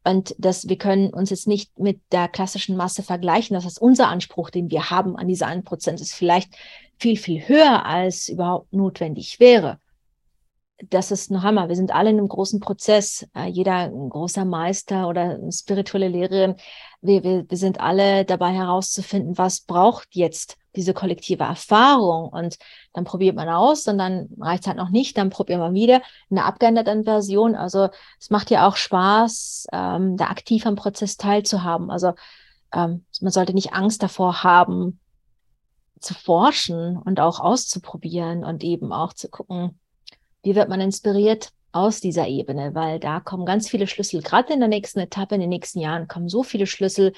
Und 0.08 0.34
dass 0.38 0.68
wir 0.68 0.78
können 0.78 1.12
uns 1.12 1.28
jetzt 1.28 1.46
nicht 1.46 1.78
mit 1.78 2.00
der 2.12 2.28
klassischen 2.28 2.76
Masse 2.76 3.02
vergleichen. 3.02 3.52
Das 3.52 3.66
heißt, 3.66 3.78
unser 3.80 4.08
Anspruch, 4.08 4.48
den 4.48 4.70
wir 4.70 4.88
haben 4.88 5.16
an 5.16 5.28
diese 5.28 5.46
1 5.46 5.66
Prozent, 5.66 6.00
ist 6.00 6.14
vielleicht 6.14 6.54
viel, 6.98 7.18
viel 7.18 7.46
höher, 7.46 7.84
als 7.84 8.30
überhaupt 8.30 8.72
notwendig 8.72 9.38
wäre. 9.38 9.78
Das 10.88 11.10
ist 11.10 11.30
ein 11.30 11.42
Hammer. 11.42 11.68
Wir 11.68 11.76
sind 11.76 11.92
alle 11.92 12.08
in 12.08 12.16
einem 12.16 12.28
großen 12.28 12.58
Prozess. 12.58 13.26
Äh, 13.34 13.48
jeder 13.48 13.74
ein 13.74 14.08
großer 14.08 14.46
Meister 14.46 15.08
oder 15.08 15.38
spirituelle 15.52 16.08
Lehrerin. 16.08 16.54
Wir, 17.02 17.22
wir, 17.22 17.44
wir 17.46 17.58
sind 17.58 17.80
alle 17.80 18.24
dabei 18.24 18.52
herauszufinden, 18.52 19.36
was 19.36 19.60
braucht 19.60 20.08
jetzt 20.12 20.56
diese 20.78 20.94
kollektive 20.94 21.44
Erfahrung 21.44 22.28
und 22.28 22.56
dann 22.94 23.04
probiert 23.04 23.36
man 23.36 23.48
aus 23.48 23.86
und 23.88 23.98
dann 23.98 24.28
reicht 24.40 24.62
es 24.62 24.68
halt 24.68 24.78
noch 24.78 24.90
nicht, 24.90 25.18
dann 25.18 25.28
probiert 25.28 25.58
man 25.58 25.74
wieder 25.74 26.00
eine 26.30 26.44
abgeänderte 26.44 27.02
Version. 27.02 27.54
Also 27.56 27.88
es 28.20 28.30
macht 28.30 28.50
ja 28.50 28.66
auch 28.66 28.76
Spaß, 28.76 29.66
ähm, 29.72 30.16
da 30.16 30.26
aktiv 30.26 30.64
am 30.66 30.76
Prozess 30.76 31.16
teilzuhaben. 31.16 31.90
Also 31.90 32.14
ähm, 32.72 33.04
man 33.20 33.32
sollte 33.32 33.54
nicht 33.54 33.72
Angst 33.74 34.02
davor 34.02 34.44
haben, 34.44 35.00
zu 36.00 36.14
forschen 36.14 36.96
und 36.96 37.18
auch 37.18 37.40
auszuprobieren 37.40 38.44
und 38.44 38.62
eben 38.62 38.92
auch 38.92 39.12
zu 39.12 39.28
gucken, 39.28 39.80
wie 40.44 40.54
wird 40.54 40.68
man 40.68 40.80
inspiriert 40.80 41.50
aus 41.72 42.00
dieser 42.00 42.28
Ebene, 42.28 42.74
weil 42.74 43.00
da 43.00 43.18
kommen 43.18 43.44
ganz 43.44 43.68
viele 43.68 43.88
Schlüssel, 43.88 44.22
gerade 44.22 44.52
in 44.52 44.60
der 44.60 44.68
nächsten 44.68 45.00
Etappe, 45.00 45.34
in 45.34 45.40
den 45.40 45.50
nächsten 45.50 45.80
Jahren 45.80 46.06
kommen 46.06 46.28
so 46.28 46.44
viele 46.44 46.66
Schlüssel, 46.66 47.12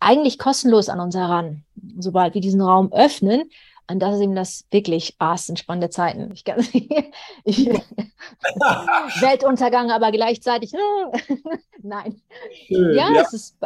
eigentlich 0.00 0.38
kostenlos 0.38 0.88
an 0.88 1.00
uns 1.00 1.16
heran. 1.16 1.64
Sobald 1.98 2.34
wir 2.34 2.40
diesen 2.40 2.60
Raum 2.60 2.92
öffnen, 2.92 3.50
und 3.90 4.00
das 4.00 4.16
ist 4.16 4.20
eben 4.20 4.34
das 4.34 4.64
wirklich, 4.70 5.14
ah, 5.18 5.34
es 5.34 5.46
sind 5.46 5.58
spannende 5.58 5.88
Zeiten. 5.88 6.30
Ich, 6.34 6.44
kann, 6.44 6.58
ich, 7.44 7.66
Weltuntergang, 9.20 9.90
aber 9.90 10.12
gleichzeitig, 10.12 10.72
nein. 11.82 12.20
Schön, 12.66 12.94
ja, 12.94 13.10
ja, 13.10 13.22
ist. 13.22 13.56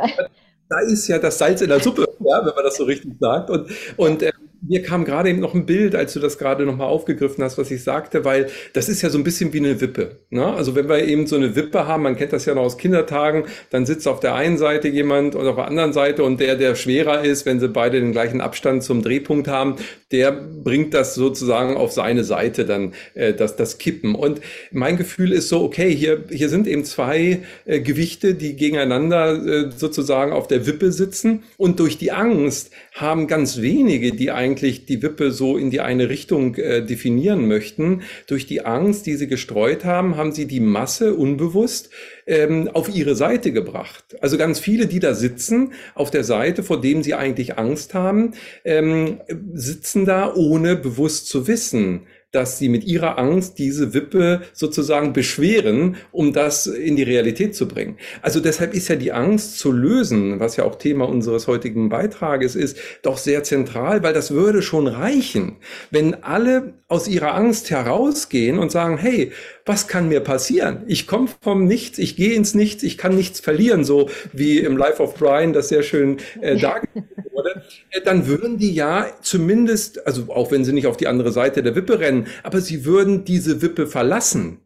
Da 0.69 0.79
ist 0.81 1.09
ja 1.09 1.19
das 1.19 1.39
Salz 1.39 1.61
in 1.61 1.69
der 1.69 1.81
Suppe, 1.81 2.07
ja, 2.21 2.39
wenn 2.39 2.55
man 2.55 2.65
das 2.65 2.77
so 2.77 2.85
richtig 2.85 3.15
sagt. 3.19 3.51
Und, 3.51 3.69
und 3.97 4.23
äh, 4.23 4.33
mir 4.73 4.83
kam 4.83 5.05
gerade 5.05 5.29
eben 5.29 5.41
noch 5.41 5.55
ein 5.55 5.67
Bild, 5.67 5.95
als 5.95 6.15
du 6.15 6.19
das 6.19 6.39
gerade 6.39 6.65
nochmal 6.65 6.87
aufgegriffen 6.87 7.45
hast, 7.45 7.59
was 7.59 7.71
ich 7.71 7.85
sagte, 7.85 8.25
weil 8.25 8.47
das 8.73 8.89
ist 8.89 9.03
ja 9.03 9.11
so 9.11 9.19
ein 9.19 9.25
bisschen 9.25 9.53
wie 9.53 9.59
eine 9.59 9.83
Wippe. 9.83 10.17
Ne? 10.31 10.47
Also 10.47 10.75
wenn 10.75 10.89
wir 10.89 11.05
eben 11.05 11.27
so 11.27 11.37
eine 11.37 11.55
Wippe 11.55 11.87
haben, 11.87 12.05
man 12.05 12.17
kennt 12.17 12.33
das 12.33 12.47
ja 12.47 12.55
noch 12.55 12.63
aus 12.63 12.79
Kindertagen, 12.79 13.45
dann 13.69 13.85
sitzt 13.85 14.09
auf 14.09 14.21
der 14.21 14.35
einen 14.35 14.57
Seite 14.57 14.89
jemand 14.89 15.35
und 15.35 15.47
auf 15.47 15.57
der 15.57 15.67
anderen 15.67 15.93
Seite 15.93 16.25
und 16.25 16.41
der, 16.41 16.57
der 16.57 16.75
schwerer 16.75 17.23
ist, 17.23 17.45
wenn 17.45 17.61
sie 17.61 17.69
beide 17.69 18.01
den 18.01 18.13
gleichen 18.13 18.41
Abstand 18.41 18.83
zum 18.83 19.03
Drehpunkt 19.03 19.47
haben, 19.47 19.77
der 20.11 20.33
bringt 20.33 20.95
das 20.95 21.15
sozusagen 21.15 21.77
auf 21.77 21.93
seine 21.93 22.25
Seite 22.25 22.65
dann, 22.65 22.95
äh, 23.13 23.35
das, 23.35 23.57
das 23.57 23.77
Kippen. 23.77 24.15
Und 24.15 24.41
mein 24.71 24.97
Gefühl 24.97 25.33
ist 25.33 25.51
so, 25.51 25.63
okay, 25.63 25.95
hier, 25.95 26.25
hier 26.31 26.49
sind 26.49 26.67
eben 26.67 26.85
zwei 26.85 27.43
äh, 27.67 27.81
Gewichte, 27.81 28.35
die 28.35 28.57
gegeneinander 28.57 29.35
äh, 29.35 29.71
sozusagen 29.77 30.33
auf 30.33 30.49
der 30.49 30.67
Wippe 30.67 30.93
sitzen 30.93 31.43
und 31.59 31.79
durch 31.79 31.99
die 31.99 32.11
Angst 32.11 32.71
haben 32.95 33.27
ganz 33.27 33.61
wenige, 33.61 34.13
die 34.13 34.31
eigentlich 34.31 34.62
die 34.63 35.03
Wippe 35.03 35.31
so 35.33 35.57
in 35.57 35.71
die 35.71 35.81
eine 35.81 36.09
Richtung 36.09 36.55
äh, 36.55 36.85
definieren 36.85 37.49
möchten. 37.49 38.03
Durch 38.27 38.47
die 38.47 38.65
Angst, 38.65 39.07
die 39.07 39.17
sie 39.17 39.27
gestreut 39.27 39.85
haben, 39.85 40.17
haben 40.17 40.33
sie 40.33 40.47
die 40.47 40.61
Masse 40.61 41.15
unbewusst 41.15 41.91
ähm, 42.27 42.69
auf 42.73 42.95
ihre 42.95 43.15
Seite 43.15 43.53
gebracht. 43.53 44.17
Also 44.21 44.39
ganz 44.39 44.61
viele, 44.61 44.87
die 44.87 45.01
da 45.01 45.15
sitzen, 45.15 45.73
auf 45.95 46.11
der 46.11 46.25
Seite, 46.25 46.63
vor 46.63 46.81
dem 46.81 47.03
sie 47.03 47.15
eigentlich 47.15 47.59
Angst 47.59 47.95
haben, 47.95 48.33
ähm, 48.65 49.21
sitzen 49.53 50.05
da, 50.05 50.33
ohne 50.35 50.77
bewusst 50.77 51.29
zu 51.29 51.47
wissen, 51.47 52.03
dass 52.33 52.59
sie 52.59 52.69
mit 52.69 52.85
ihrer 52.85 53.19
Angst 53.19 53.59
diese 53.59 53.95
Wippe 53.95 54.43
sozusagen 54.53 55.13
beschweren, 55.13 55.97
um 56.11 56.33
das 56.33 56.67
in 56.67 56.97
die 56.97 57.03
Realität 57.03 57.55
zu 57.55 57.69
bringen. 57.69 57.99
Also 58.23 58.41
deshalb 58.41 58.75
ist 58.75 58.89
ja 58.89 58.97
die 58.97 59.13
Angst 59.13 59.59
zu 59.59 59.71
lösen, 59.71 60.41
was 60.41 60.57
ja 60.57 60.65
auch 60.65 60.77
Thema 60.77 61.09
unseres 61.09 61.47
heutigen 61.47 61.91
Beitrages 61.91 62.57
ist, 62.57 62.79
doch 63.03 63.19
sehr 63.19 63.45
zentral, 63.45 64.03
weil 64.03 64.15
das 64.15 64.31
würde 64.31 64.63
schon 64.63 64.87
reichen, 64.87 65.57
wenn 65.91 66.25
alle 66.25 66.75
aus 66.93 67.09
ihrer 67.09 67.35
Angst 67.35 67.71
herausgehen 67.71 68.59
und 68.59 68.71
sagen, 68.71 68.99
hey, 68.99 69.33
was 69.65 69.89
kann 69.89 70.09
mir 70.09 70.21
passieren? 70.21 70.85
Ich 70.87 71.07
komme 71.07 71.29
vom 71.41 71.65
Nichts, 71.65 71.99
ich 71.99 72.17
gehe 72.17 72.35
ins 72.35 72.55
Nichts, 72.55 72.83
ich 72.83 72.99
kann 72.99 73.17
nichts 73.17 73.41
verlieren, 73.41 73.83
so 73.83 74.11
wie 74.35 74.59
im 74.59 74.77
Life 74.77 75.03
of 75.03 75.15
Brian 75.15 75.55
das 75.55 75.71
sehr 75.71 75.83
schön 75.83 76.19
äh, 76.43 76.59
dargestellt 76.59 77.07
wurde. 77.33 77.65
Äh, 77.91 78.03
dann 78.03 78.27
würden 78.27 78.59
die 78.59 78.75
ja 78.75 79.07
zumindest, 79.23 80.07
also 80.07 80.31
auch 80.35 80.51
wenn 80.51 80.67
sie 80.67 80.75
nicht 80.75 80.87
auf 80.87 80.99
die 80.99 81.07
andere 81.07 81.33
Seite 81.33 81.63
der 81.63 81.75
Wippe 81.75 81.99
rennen, 81.99 82.27
aber 82.43 82.61
sie 82.61 82.85
würden 82.85 83.25
diese 83.25 83.63
Wippe 83.63 83.87
verlassen. 83.87 84.61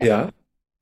Ja. 0.00 0.30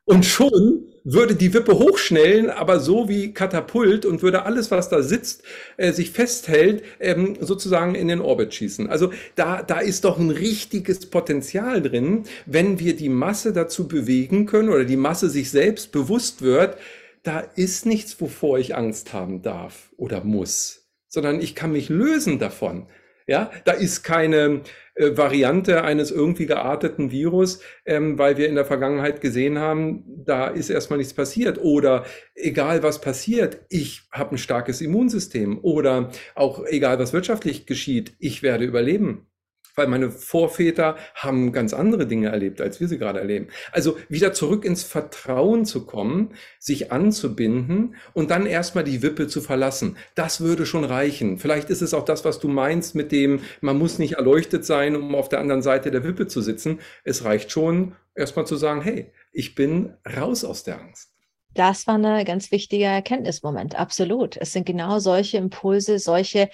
Und 0.07 0.24
schon 0.24 0.79
würde 1.05 1.34
die 1.34 1.55
Wippe 1.55 1.78
hochschnellen, 1.78 2.51
aber 2.51 2.80
so 2.80 3.09
wie 3.09 3.32
Katapult 3.32 4.05
und 4.05 4.22
würde 4.22 4.44
alles, 4.44 4.70
was 4.70 4.88
da 4.88 5.03
sitzt, 5.03 5.42
äh, 5.76 5.92
sich 5.92 6.11
festhält, 6.11 6.82
ähm, 6.98 7.36
sozusagen 7.40 7.94
in 7.94 8.09
den 8.09 8.20
Orbit 8.20 8.55
schießen. 8.55 8.88
Also 8.88 9.12
da, 9.34 9.62
da 9.62 9.80
ist 9.80 10.05
doch 10.05 10.18
ein 10.18 10.30
richtiges 10.30 11.07
Potenzial 11.07 11.82
drin, 11.82 12.24
wenn 12.46 12.78
wir 12.78 12.96
die 12.96 13.09
Masse 13.09 13.53
dazu 13.53 13.88
bewegen 13.88 14.46
können 14.46 14.68
oder 14.68 14.84
die 14.84 14.96
Masse 14.96 15.30
sich 15.30 15.51
selbst 15.51 15.92
bewusst 15.92 16.42
wird, 16.42 16.76
da 17.22 17.40
ist 17.40 17.86
nichts, 17.86 18.20
wovor 18.20 18.59
ich 18.59 18.74
Angst 18.74 19.12
haben 19.12 19.42
darf 19.42 19.90
oder 19.96 20.24
muss, 20.24 20.88
sondern 21.09 21.40
ich 21.40 21.55
kann 21.55 21.72
mich 21.72 21.88
lösen 21.88 22.38
davon. 22.38 22.86
Ja, 23.26 23.51
da 23.64 23.72
ist 23.72 24.03
keine 24.03 24.62
äh, 25.01 25.16
Variante 25.16 25.82
eines 25.82 26.11
irgendwie 26.11 26.46
gearteten 26.46 27.11
Virus, 27.11 27.61
ähm, 27.86 28.18
weil 28.18 28.36
wir 28.36 28.48
in 28.48 28.55
der 28.55 28.66
Vergangenheit 28.66 29.20
gesehen 29.20 29.59
haben, 29.59 30.05
da 30.07 30.48
ist 30.48 30.68
erstmal 30.68 30.98
nichts 30.98 31.14
passiert. 31.14 31.59
Oder 31.59 32.05
egal 32.34 32.82
was 32.82 33.01
passiert, 33.01 33.64
ich 33.70 34.03
habe 34.12 34.34
ein 34.34 34.38
starkes 34.38 34.80
Immunsystem. 34.80 35.59
Oder 35.62 36.11
auch 36.34 36.64
egal 36.66 36.98
was 36.98 37.12
wirtschaftlich 37.12 37.66
geschieht, 37.66 38.12
ich 38.18 38.42
werde 38.42 38.64
überleben 38.64 39.29
weil 39.74 39.86
meine 39.86 40.10
Vorväter 40.10 40.96
haben 41.14 41.52
ganz 41.52 41.72
andere 41.72 42.06
Dinge 42.06 42.28
erlebt, 42.28 42.60
als 42.60 42.80
wir 42.80 42.88
sie 42.88 42.98
gerade 42.98 43.20
erleben. 43.20 43.48
Also 43.72 43.96
wieder 44.08 44.32
zurück 44.32 44.64
ins 44.64 44.82
Vertrauen 44.82 45.64
zu 45.64 45.86
kommen, 45.86 46.34
sich 46.58 46.92
anzubinden 46.92 47.94
und 48.12 48.30
dann 48.30 48.46
erstmal 48.46 48.84
die 48.84 49.02
Wippe 49.02 49.28
zu 49.28 49.40
verlassen. 49.40 49.96
Das 50.14 50.40
würde 50.40 50.66
schon 50.66 50.84
reichen. 50.84 51.38
Vielleicht 51.38 51.70
ist 51.70 51.82
es 51.82 51.94
auch 51.94 52.04
das, 52.04 52.24
was 52.24 52.38
du 52.38 52.48
meinst 52.48 52.94
mit 52.94 53.12
dem, 53.12 53.40
man 53.60 53.78
muss 53.78 53.98
nicht 53.98 54.14
erleuchtet 54.14 54.64
sein, 54.64 54.96
um 54.96 55.14
auf 55.14 55.28
der 55.28 55.40
anderen 55.40 55.62
Seite 55.62 55.90
der 55.90 56.04
Wippe 56.04 56.26
zu 56.26 56.40
sitzen. 56.40 56.80
Es 57.04 57.24
reicht 57.24 57.50
schon, 57.50 57.94
erstmal 58.14 58.46
zu 58.46 58.56
sagen, 58.56 58.82
hey, 58.82 59.12
ich 59.32 59.54
bin 59.54 59.94
raus 60.16 60.44
aus 60.44 60.64
der 60.64 60.80
Angst. 60.80 61.10
Das 61.54 61.86
war 61.86 61.98
ein 61.98 62.24
ganz 62.24 62.52
wichtiger 62.52 62.88
Erkenntnismoment, 62.88 63.74
absolut. 63.74 64.36
Es 64.36 64.52
sind 64.52 64.66
genau 64.66 65.00
solche 65.00 65.38
Impulse, 65.38 65.98
solche, 65.98 66.48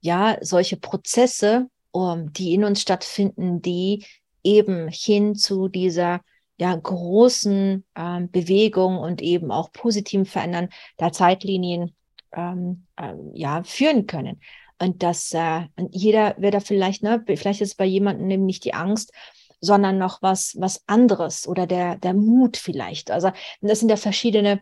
ja, 0.00 0.36
solche 0.42 0.76
Prozesse, 0.76 1.68
um, 1.92 2.32
die 2.32 2.54
in 2.54 2.64
uns 2.64 2.80
stattfinden, 2.80 3.62
die 3.62 4.04
eben 4.42 4.88
hin 4.88 5.36
zu 5.36 5.68
dieser 5.68 6.20
ja, 6.58 6.74
großen 6.74 7.84
ähm, 7.96 8.30
Bewegung 8.30 8.98
und 8.98 9.22
eben 9.22 9.50
auch 9.50 9.72
positiven 9.72 10.26
Verändern 10.26 10.68
der 10.98 11.12
Zeitlinien 11.12 11.94
ähm, 12.32 12.86
ähm, 12.96 13.30
ja, 13.34 13.62
führen 13.62 14.06
können. 14.06 14.40
Und 14.78 15.02
dass 15.02 15.32
äh, 15.32 15.62
jeder 15.90 16.34
wird 16.38 16.54
da 16.54 16.60
vielleicht, 16.60 17.02
ne, 17.02 17.22
vielleicht 17.36 17.60
ist 17.60 17.76
bei 17.76 17.84
jemandem 17.84 18.28
eben 18.30 18.46
nicht 18.46 18.64
die 18.64 18.74
Angst, 18.74 19.12
sondern 19.60 19.96
noch 19.96 20.22
was, 20.22 20.56
was 20.58 20.82
anderes 20.88 21.46
oder 21.46 21.66
der, 21.66 21.96
der 21.96 22.14
Mut 22.14 22.56
vielleicht. 22.56 23.10
Also 23.10 23.30
das 23.60 23.78
sind 23.78 23.90
ja 23.90 23.96
verschiedene, 23.96 24.60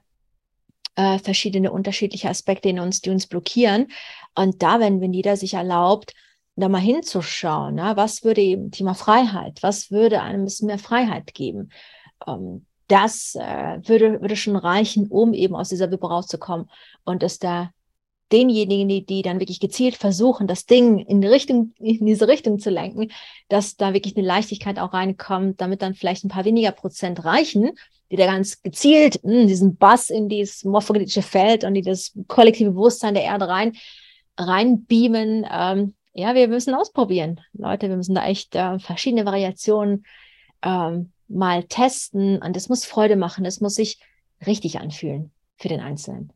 äh, 0.95 1.19
verschiedene 1.19 1.73
unterschiedliche 1.73 2.29
Aspekte 2.29 2.69
in 2.69 2.81
uns, 2.81 3.01
die 3.01 3.11
uns 3.11 3.27
blockieren. 3.27 3.89
Und 4.35 4.63
da, 4.63 4.79
wenn, 4.79 5.01
wenn 5.01 5.15
jeder 5.15 5.37
sich 5.37 5.55
erlaubt, 5.55 6.13
da 6.57 6.69
mal 6.69 6.79
hinzuschauen, 6.79 7.77
ne? 7.77 7.93
was 7.97 8.25
würde 8.25 8.41
eben 8.41 8.71
Thema 8.71 8.95
Freiheit, 8.95 9.63
was 9.63 9.91
würde 9.91 10.21
einem 10.23 10.43
ein 10.43 10.45
bisschen 10.45 10.67
mehr 10.67 10.79
Freiheit 10.79 11.33
geben? 11.35 11.71
Ähm, 12.27 12.67
das 12.89 13.37
äh, 13.37 13.79
würde, 13.85 14.21
würde 14.21 14.37
schon 14.37 14.57
reichen, 14.57 15.07
um 15.07 15.33
eben 15.33 15.55
aus 15.55 15.69
dieser 15.69 15.91
Wippe 15.91 16.09
rauszukommen 16.09 16.69
und 17.05 17.23
es 17.23 17.39
da 17.39 17.71
denjenigen, 18.33 18.89
die, 18.89 19.05
die 19.05 19.23
dann 19.23 19.41
wirklich 19.41 19.61
gezielt 19.61 19.97
versuchen, 19.97 20.47
das 20.47 20.67
Ding 20.67 20.99
in, 20.99 21.21
die 21.21 21.29
Richtung, 21.29 21.73
in 21.79 22.07
diese 22.07 22.29
Richtung 22.29 22.59
zu 22.59 22.71
lenken, 22.71 23.11
dass 23.49 23.77
da 23.77 23.93
wirklich 23.93 24.17
eine 24.17 24.27
Leichtigkeit 24.27 24.79
auch 24.79 24.93
reinkommt, 24.93 25.61
damit 25.61 25.83
dann 25.83 25.95
vielleicht 25.95 26.25
ein 26.25 26.29
paar 26.29 26.45
weniger 26.45 26.73
Prozent 26.73 27.25
reichen, 27.25 27.71
die 28.11 28.17
da 28.17 28.27
ganz 28.27 28.63
gezielt 28.63 29.23
mh, 29.25 29.33
hm, 29.33 29.47
diesen 29.47 29.77
Bass 29.77 30.11
in 30.11 30.29
dieses 30.29 30.65
morphogenetische 30.65 31.23
Feld 31.23 31.65
und 31.65 31.75
in 31.75 31.85
das 31.85 32.13
kollektive 32.29 32.71
Bewusstsein 32.71 33.15
der 33.15 33.25
Erde 33.25 33.49
rein 33.49 33.73
reinbeamen, 34.37 35.47
ähm, 35.51 35.95
ja, 36.13 36.35
wir 36.35 36.49
müssen 36.49 36.75
ausprobieren. 36.75 37.41
Leute, 37.53 37.89
wir 37.89 37.97
müssen 37.97 38.15
da 38.15 38.27
echt 38.27 38.55
äh, 38.55 38.79
verschiedene 38.79 39.25
Variationen 39.25 40.05
ähm, 40.63 41.13
mal 41.29 41.65
testen 41.65 42.43
und 42.43 42.57
es 42.57 42.69
muss 42.69 42.85
Freude 42.85 43.17
machen, 43.17 43.45
es 43.45 43.61
muss 43.61 43.75
sich 43.77 44.01
richtig 44.47 44.81
anfühlen 44.81 45.33
für 45.57 45.69
den 45.69 45.81
Einzelnen. 45.81 46.33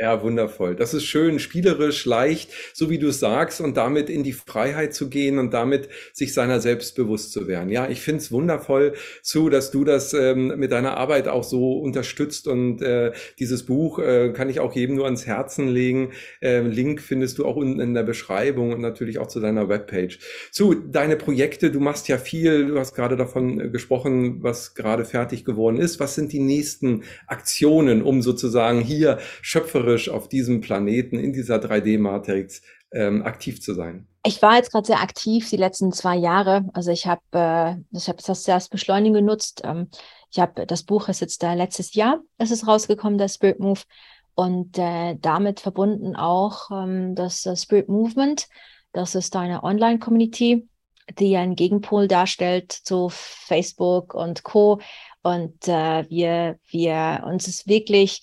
Ja, 0.00 0.22
wundervoll. 0.22 0.74
Das 0.74 0.94
ist 0.94 1.04
schön, 1.04 1.38
spielerisch, 1.38 2.06
leicht, 2.06 2.50
so 2.72 2.88
wie 2.88 2.98
du 2.98 3.08
es 3.08 3.20
sagst, 3.20 3.60
und 3.60 3.76
damit 3.76 4.08
in 4.08 4.24
die 4.24 4.32
Freiheit 4.32 4.94
zu 4.94 5.10
gehen 5.10 5.38
und 5.38 5.52
damit 5.52 5.90
sich 6.14 6.32
seiner 6.32 6.60
selbst 6.60 6.96
bewusst 6.96 7.30
zu 7.30 7.46
werden. 7.46 7.68
Ja, 7.68 7.88
ich 7.88 8.00
finde 8.00 8.20
es 8.20 8.32
wundervoll 8.32 8.94
zu, 9.20 9.50
dass 9.50 9.70
du 9.70 9.84
das 9.84 10.14
ähm, 10.14 10.54
mit 10.58 10.72
deiner 10.72 10.96
Arbeit 10.96 11.28
auch 11.28 11.44
so 11.44 11.74
unterstützt 11.78 12.48
und 12.48 12.80
äh, 12.80 13.12
dieses 13.38 13.64
Buch 13.66 13.98
äh, 13.98 14.30
kann 14.30 14.48
ich 14.48 14.60
auch 14.60 14.74
jedem 14.74 14.96
nur 14.96 15.04
ans 15.04 15.26
Herzen 15.26 15.68
legen. 15.68 16.12
Äh, 16.40 16.60
Link 16.62 17.02
findest 17.02 17.38
du 17.38 17.44
auch 17.44 17.56
unten 17.56 17.78
in 17.78 17.92
der 17.92 18.02
Beschreibung 18.02 18.72
und 18.72 18.80
natürlich 18.80 19.18
auch 19.18 19.28
zu 19.28 19.40
deiner 19.40 19.68
Webpage. 19.68 20.18
Zu 20.50 20.74
deine 20.74 21.16
Projekte, 21.16 21.70
du 21.70 21.80
machst 21.80 22.08
ja 22.08 22.16
viel, 22.16 22.66
du 22.66 22.78
hast 22.78 22.94
gerade 22.94 23.16
davon 23.16 23.60
äh, 23.60 23.68
gesprochen, 23.68 24.42
was 24.42 24.74
gerade 24.74 25.04
fertig 25.04 25.44
geworden 25.44 25.76
ist. 25.76 26.00
Was 26.00 26.14
sind 26.14 26.32
die 26.32 26.40
nächsten 26.40 27.04
Aktionen, 27.26 28.02
um 28.02 28.22
sozusagen 28.22 28.80
hier 28.80 29.18
schöpferisch 29.42 29.81
schöpferisch 29.82 30.08
auf 30.08 30.28
diesem 30.28 30.60
Planeten, 30.60 31.18
in 31.18 31.32
dieser 31.32 31.56
3D-Matrix 31.56 32.62
ähm, 32.92 33.22
aktiv 33.22 33.60
zu 33.60 33.74
sein? 33.74 34.06
Ich 34.24 34.40
war 34.40 34.56
jetzt 34.56 34.70
gerade 34.70 34.86
sehr 34.86 35.00
aktiv 35.00 35.50
die 35.50 35.56
letzten 35.56 35.92
zwei 35.92 36.16
Jahre. 36.16 36.64
Also 36.74 36.92
ich 36.92 37.06
habe 37.06 37.22
äh, 37.32 37.98
hab 37.98 38.24
das 38.24 38.48
als 38.48 38.68
Beschleunigen 38.68 39.14
genutzt. 39.14 39.62
Ähm, 39.64 39.88
ich 40.30 40.38
habe 40.38 40.66
das 40.66 40.84
Buch 40.84 41.08
ist 41.08 41.20
jetzt 41.20 41.42
da 41.42 41.54
letztes 41.54 41.94
Jahr, 41.94 42.20
ist 42.38 42.52
es 42.52 42.66
rausgekommen, 42.66 43.18
der 43.18 43.28
Spirit 43.28 43.58
Move. 43.58 43.80
Und 44.34 44.78
äh, 44.78 45.16
damit 45.20 45.60
verbunden 45.60 46.16
auch 46.16 46.70
ähm, 46.70 47.14
das 47.14 47.44
uh, 47.44 47.56
Spirit 47.56 47.88
Movement. 47.88 48.48
Das 48.92 49.14
ist 49.14 49.36
eine 49.36 49.62
Online-Community, 49.62 50.68
die 51.18 51.36
einen 51.36 51.54
Gegenpol 51.54 52.08
darstellt 52.08 52.72
zu 52.72 53.10
Facebook 53.10 54.14
und 54.14 54.42
Co. 54.42 54.80
Und 55.22 55.68
äh, 55.68 56.08
wir, 56.08 56.58
wir 56.70 57.24
uns 57.26 57.46
ist 57.46 57.66
wirklich 57.66 58.22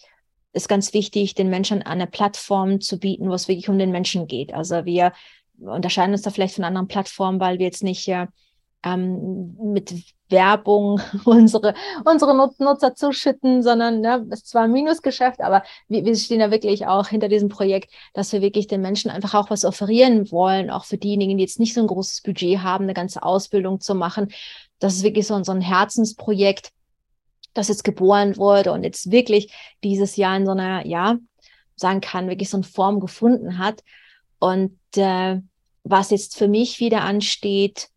ist 0.60 0.68
ganz 0.68 0.94
wichtig, 0.94 1.36
den 1.36 1.50
Menschen 1.50 1.82
eine 1.82 2.08
Plattform 2.08 2.82
zu 2.82 3.00
bieten, 3.00 3.30
wo 3.30 3.34
es 3.34 3.48
wirklich 3.48 3.70
um 3.70 3.80
den 3.80 3.92
Menschen 3.92 4.28
geht. 4.28 4.54
Also 4.54 4.86
wir 4.86 5.14
unterscheiden 5.60 6.12
uns 6.12 6.22
da 6.22 6.30
vielleicht 6.30 6.56
von 6.56 6.64
anderen 6.64 6.88
Plattformen, 6.88 7.40
weil 7.40 7.60
wir 7.60 7.66
jetzt 7.66 7.84
nicht 7.84 8.08
äh, 8.08 8.28
ähm, 8.84 9.56
mit 9.62 9.94
Werbung 10.30 11.02
unsere, 11.26 11.74
unsere 12.06 12.36
Nutzer 12.60 12.96
zuschütten, 12.96 13.64
sondern 13.64 14.02
ne, 14.02 14.26
ist 14.32 14.48
zwar 14.48 14.64
ein 14.64 14.72
Minusgeschäft, 14.72 15.42
aber 15.42 15.64
wir, 15.88 16.06
wir 16.06 16.16
stehen 16.16 16.40
da 16.40 16.52
wirklich 16.52 16.88
auch 16.88 17.08
hinter 17.08 17.30
diesem 17.30 17.50
Projekt, 17.50 17.92
dass 18.14 18.32
wir 18.32 18.42
wirklich 18.42 18.68
den 18.68 18.82
Menschen 18.82 19.12
einfach 19.12 19.34
auch 19.34 19.50
was 19.50 19.66
offerieren 19.66 20.32
wollen, 20.32 20.70
auch 20.70 20.86
für 20.86 20.98
diejenigen, 20.98 21.38
die 21.38 21.44
jetzt 21.44 21.60
nicht 21.60 21.74
so 21.74 21.82
ein 21.82 21.88
großes 21.88 22.22
Budget 22.22 22.60
haben, 22.60 22.84
eine 22.84 22.94
ganze 22.94 23.24
Ausbildung 23.24 23.80
zu 23.80 23.96
machen. 23.96 24.32
Das 24.80 24.96
ist 24.96 25.04
wirklich 25.04 25.28
so, 25.28 25.42
so 25.44 25.52
ein 25.52 25.62
Herzensprojekt, 25.62 26.72
das 27.54 27.68
jetzt 27.68 27.84
geboren 27.84 28.38
wurde 28.38 28.72
und 28.72 28.84
jetzt 28.84 29.12
wirklich 29.12 29.54
dieses 29.84 30.16
Jahr 30.16 30.38
in 30.38 30.46
so 30.46 30.52
einer, 30.52 30.86
ja, 30.86 31.18
sagen 31.76 32.02
kann, 32.02 32.28
wirklich 32.28 32.50
so 32.50 32.58
eine 32.58 32.64
Form 32.64 33.00
gefunden 33.00 33.58
hat. 33.58 33.84
Und 34.40 34.78
äh, 34.96 35.40
was 35.84 36.12
jetzt 36.12 36.38
für 36.38 36.48
mich 36.48 36.80
wieder 36.80 37.02
ansteht, 37.02 37.90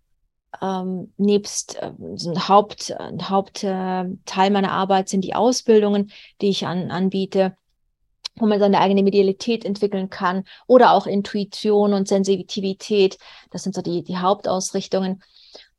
ähm, 0.61 1.13
nebst 1.17 1.77
äh, 1.81 1.93
so 2.17 2.31
ein 2.31 2.49
Haupt, 2.49 2.95
Hauptteil 3.23 4.17
äh, 4.37 4.51
meiner 4.51 4.73
Arbeit 4.73 5.09
sind 5.09 5.23
die 5.23 5.35
Ausbildungen, 5.35 6.11
die 6.41 6.51
ich 6.51 6.67
an, 6.67 6.91
anbiete, 6.91 7.57
wo 8.37 8.47
man 8.47 8.61
seine 8.61 8.81
eigene 8.81 9.03
Medialität 9.03 9.65
entwickeln 9.65 10.11
kann 10.11 10.45
oder 10.67 10.93
auch 10.93 11.07
Intuition 11.07 11.93
und 11.93 12.09
Sensitivität. 12.09 13.19
Das 13.51 13.63
sind 13.63 13.75
so 13.75 13.83
die, 13.83 14.03
die 14.03 14.19
Hauptausrichtungen. 14.19 15.23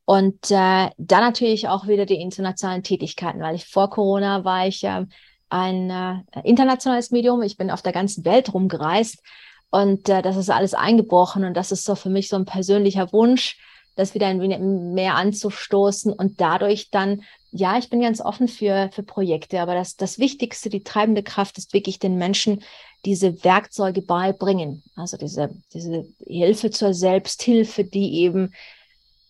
Und 0.06 0.50
äh, 0.50 0.90
dann 0.98 1.20
natürlich 1.20 1.68
auch 1.68 1.86
wieder 1.86 2.04
die 2.04 2.20
internationalen 2.20 2.82
Tätigkeiten, 2.82 3.40
weil 3.40 3.54
ich 3.54 3.66
vor 3.66 3.88
Corona 3.88 4.44
war 4.44 4.66
ich 4.66 4.84
äh, 4.84 5.06
ein 5.48 5.90
äh, 5.90 6.40
internationales 6.42 7.10
Medium. 7.10 7.42
Ich 7.42 7.56
bin 7.56 7.70
auf 7.70 7.80
der 7.80 7.92
ganzen 7.92 8.24
Welt 8.24 8.52
rumgereist 8.52 9.22
und 9.70 10.08
äh, 10.08 10.20
das 10.20 10.36
ist 10.36 10.50
alles 10.50 10.74
eingebrochen 10.74 11.44
und 11.44 11.54
das 11.54 11.72
ist 11.72 11.84
so 11.84 11.94
für 11.94 12.10
mich 12.10 12.28
so 12.28 12.36
ein 12.36 12.44
persönlicher 12.44 13.12
Wunsch, 13.12 13.58
das 13.96 14.14
wieder 14.14 14.26
ein 14.26 14.40
wenig 14.40 14.58
mehr 14.58 15.14
anzustoßen 15.14 16.12
und 16.12 16.40
dadurch 16.40 16.90
dann, 16.90 17.22
ja, 17.50 17.78
ich 17.78 17.88
bin 17.88 18.00
ganz 18.00 18.20
offen 18.20 18.48
für, 18.48 18.90
für 18.92 19.02
Projekte, 19.02 19.60
aber 19.60 19.74
das, 19.74 19.96
das 19.96 20.18
Wichtigste, 20.18 20.68
die 20.68 20.82
treibende 20.82 21.22
Kraft 21.22 21.56
ist 21.58 21.72
wirklich 21.72 21.98
den 21.98 22.18
Menschen 22.18 22.62
diese 23.04 23.44
Werkzeuge 23.44 24.02
beibringen. 24.02 24.82
Also 24.96 25.16
diese, 25.16 25.50
diese 25.72 26.06
Hilfe 26.26 26.70
zur 26.70 26.94
Selbsthilfe, 26.94 27.84
die 27.84 28.22
eben 28.22 28.52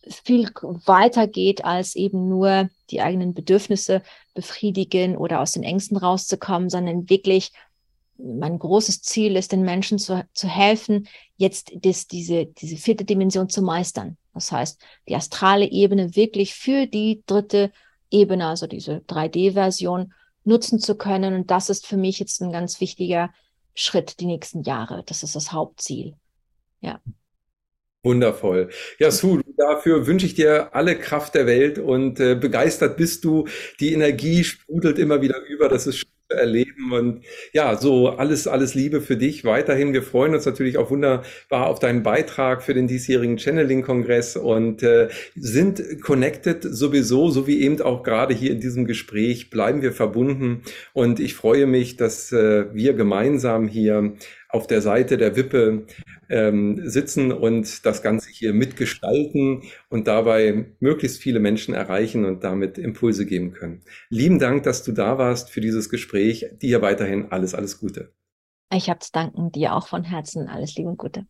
viel 0.09 0.51
weiter 0.87 1.27
geht, 1.27 1.65
als 1.65 1.97
eben 1.97 2.29
nur 2.29 2.69
die 2.91 3.01
eigenen 3.01 3.35
Bedürfnisse 3.35 4.03
befriedigen 4.35 5.17
oder 5.17 5.41
aus 5.41 5.53
den 5.53 5.63
Ängsten 5.63 5.97
rauszukommen, 5.97 6.69
sondern 6.71 7.09
wirklich 7.09 7.53
mein 8.17 8.59
großes 8.59 9.03
Ziel 9.03 9.37
ist, 9.37 9.53
den 9.53 9.63
Menschen 9.63 9.99
zu, 9.99 10.25
zu 10.33 10.49
helfen, 10.49 11.09
jetzt 11.37 11.73
das, 11.75 12.07
diese, 12.07 12.47
diese 12.47 12.77
vierte 12.77 13.05
Dimension 13.05 13.49
zu 13.49 13.63
meistern. 13.63 14.17
Das 14.33 14.53
heißt, 14.53 14.81
die 15.09 15.17
astrale 15.17 15.71
Ebene 15.71 16.15
wirklich 16.15 16.55
für 16.55 16.87
die 16.87 17.23
dritte 17.27 17.73
Ebene, 18.11 18.47
also 18.47 18.67
diese 18.67 18.99
3D-Version, 19.09 20.13
nutzen 20.45 20.79
zu 20.79 20.97
können. 20.97 21.35
Und 21.35 21.51
das 21.51 21.71
ist 21.71 21.87
für 21.87 21.97
mich 21.97 22.19
jetzt 22.19 22.41
ein 22.43 22.53
ganz 22.53 22.81
wichtiger 22.81 23.31
Schritt 23.75 24.21
die 24.21 24.27
nächsten 24.27 24.63
Jahre. 24.63 25.03
Das 25.07 25.23
ist 25.23 25.35
das 25.35 25.53
Hauptziel. 25.53 26.15
Ja. 26.81 27.01
Wundervoll. 28.05 28.69
Ja, 28.99 29.11
Sue, 29.11 29.41
dafür 29.57 30.07
wünsche 30.07 30.27
ich 30.27 30.35
dir 30.35 30.75
alle 30.75 30.97
Kraft 30.97 31.35
der 31.35 31.47
Welt 31.47 31.79
und 31.79 32.21
äh, 32.21 32.35
begeistert 32.35 32.97
bist 32.97 33.25
du. 33.25 33.47
Die 33.81 33.93
Energie 33.93 34.45
sprudelt 34.45 34.99
immer 34.99 35.23
wieder 35.23 35.41
über. 35.49 35.69
Das 35.69 35.87
ist 35.87 36.07
erleben. 36.29 36.93
Und 36.93 37.25
ja, 37.53 37.77
so 37.77 38.09
alles, 38.09 38.47
alles 38.47 38.75
Liebe 38.75 39.01
für 39.01 39.17
dich 39.17 39.45
weiterhin. 39.45 39.93
Wir 39.93 40.03
freuen 40.03 40.35
uns 40.35 40.47
natürlich 40.47 40.79
auch 40.79 40.91
wunderbar 40.91 41.67
auf 41.67 41.79
deinen 41.79 42.03
Beitrag 42.03 42.63
für 42.63 42.75
den 42.75 42.87
diesjährigen 42.87 43.39
Channeling-Kongress 43.39 44.37
und 44.37 44.83
äh, 44.83 45.09
sind 45.35 46.03
connected 46.03 46.63
sowieso, 46.63 47.31
so 47.31 47.47
wie 47.47 47.61
eben 47.63 47.81
auch 47.81 48.03
gerade 48.03 48.35
hier 48.35 48.51
in 48.51 48.61
diesem 48.61 48.87
Gespräch, 48.87 49.51
bleiben 49.51 49.83
wir 49.83 49.93
verbunden. 49.93 50.63
Und 50.93 51.21
ich 51.21 51.35
freue 51.35 51.67
mich, 51.67 51.97
dass 51.97 52.33
äh, 52.33 52.67
wir 52.75 52.95
gemeinsam 52.95 53.69
hier 53.69 54.15
auf 54.55 54.67
der 54.67 54.81
Seite 54.81 55.19
der 55.19 55.37
Wippe 55.37 55.87
ähm, 56.31 56.89
sitzen 56.89 57.33
und 57.33 57.85
das 57.85 58.03
Ganze 58.03 58.31
hier 58.31 58.55
mitgestalten 58.55 59.63
und 59.91 60.07
dabei 60.07 60.67
möglichst 60.81 61.21
viele 61.21 61.41
Menschen 61.41 61.75
erreichen 61.75 62.25
und 62.25 62.45
damit 62.45 62.79
Impulse 62.79 63.27
geben 63.27 63.53
können. 63.53 63.83
Lieben 64.09 64.39
Dank, 64.39 64.63
dass 64.63 64.85
du 64.85 64.93
da 64.93 65.19
warst 65.19 65.51
für 65.51 65.61
dieses 65.61 65.91
Gespräch. 65.91 66.47
Dir 66.63 66.83
weiterhin 66.83 67.33
alles, 67.33 67.55
alles 67.55 67.81
Gute. 67.81 68.13
Ich 68.73 68.89
habe 68.89 69.01
zu 69.01 69.13
danken, 69.13 69.51
dir 69.51 69.75
auch 69.75 69.89
von 69.89 70.05
Herzen 70.05 70.49
alles 70.49 70.77
Liebe 70.77 70.89
und 70.89 70.99
Gute. 70.99 71.27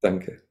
Danke. 0.00 0.49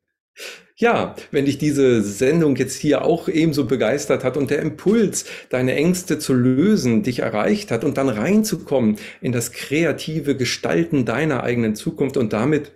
Ja, 0.76 1.16
wenn 1.32 1.44
dich 1.44 1.58
diese 1.58 2.02
Sendung 2.02 2.56
jetzt 2.56 2.80
hier 2.80 3.04
auch 3.04 3.28
ebenso 3.28 3.66
begeistert 3.66 4.24
hat 4.24 4.38
und 4.38 4.50
der 4.50 4.60
Impuls, 4.62 5.26
deine 5.50 5.76
Ängste 5.76 6.20
zu 6.20 6.34
lösen, 6.34 7.04
dich 7.04 7.20
erreicht 7.20 7.70
hat 7.70 7.84
und 7.84 7.98
dann 7.98 8.08
reinzukommen 8.08 8.96
in 9.20 9.34
das 9.34 9.52
kreative 9.52 10.38
Gestalten 10.38 11.04
deiner 11.04 11.44
eigenen 11.44 11.76
Zukunft 11.76 12.16
und 12.16 12.32
damit 12.32 12.72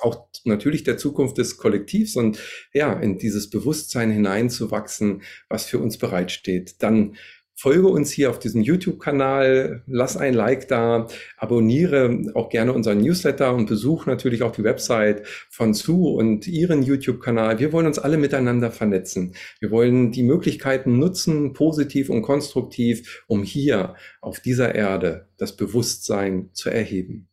auch 0.00 0.28
natürlich 0.44 0.84
der 0.84 0.98
Zukunft 0.98 1.38
des 1.38 1.56
Kollektivs 1.56 2.16
und 2.16 2.38
ja, 2.72 2.92
in 2.92 3.18
dieses 3.18 3.50
Bewusstsein 3.50 4.10
hineinzuwachsen, 4.10 5.22
was 5.48 5.64
für 5.64 5.78
uns 5.78 5.96
bereitsteht, 5.98 6.82
dann 6.82 7.16
Folge 7.60 7.88
uns 7.88 8.12
hier 8.12 8.30
auf 8.30 8.38
diesem 8.38 8.62
YouTube-Kanal, 8.62 9.82
lass 9.88 10.16
ein 10.16 10.32
Like 10.32 10.68
da, 10.68 11.08
abonniere 11.36 12.30
auch 12.34 12.50
gerne 12.50 12.72
unseren 12.72 13.00
Newsletter 13.00 13.52
und 13.52 13.66
besuch 13.66 14.06
natürlich 14.06 14.44
auch 14.44 14.52
die 14.52 14.62
Website 14.62 15.26
von 15.50 15.74
Sue 15.74 16.14
und 16.14 16.46
ihren 16.46 16.84
YouTube-Kanal. 16.84 17.58
Wir 17.58 17.72
wollen 17.72 17.88
uns 17.88 17.98
alle 17.98 18.16
miteinander 18.16 18.70
vernetzen. 18.70 19.34
Wir 19.58 19.72
wollen 19.72 20.12
die 20.12 20.22
Möglichkeiten 20.22 21.00
nutzen, 21.00 21.52
positiv 21.52 22.10
und 22.10 22.22
konstruktiv, 22.22 23.24
um 23.26 23.42
hier 23.42 23.96
auf 24.20 24.38
dieser 24.38 24.76
Erde 24.76 25.26
das 25.36 25.56
Bewusstsein 25.56 26.50
zu 26.52 26.70
erheben. 26.70 27.26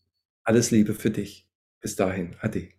Alles 0.43 0.71
Liebe 0.71 0.95
für 0.95 1.11
dich. 1.11 1.47
Bis 1.81 1.95
dahin, 1.95 2.35
Ade. 2.41 2.74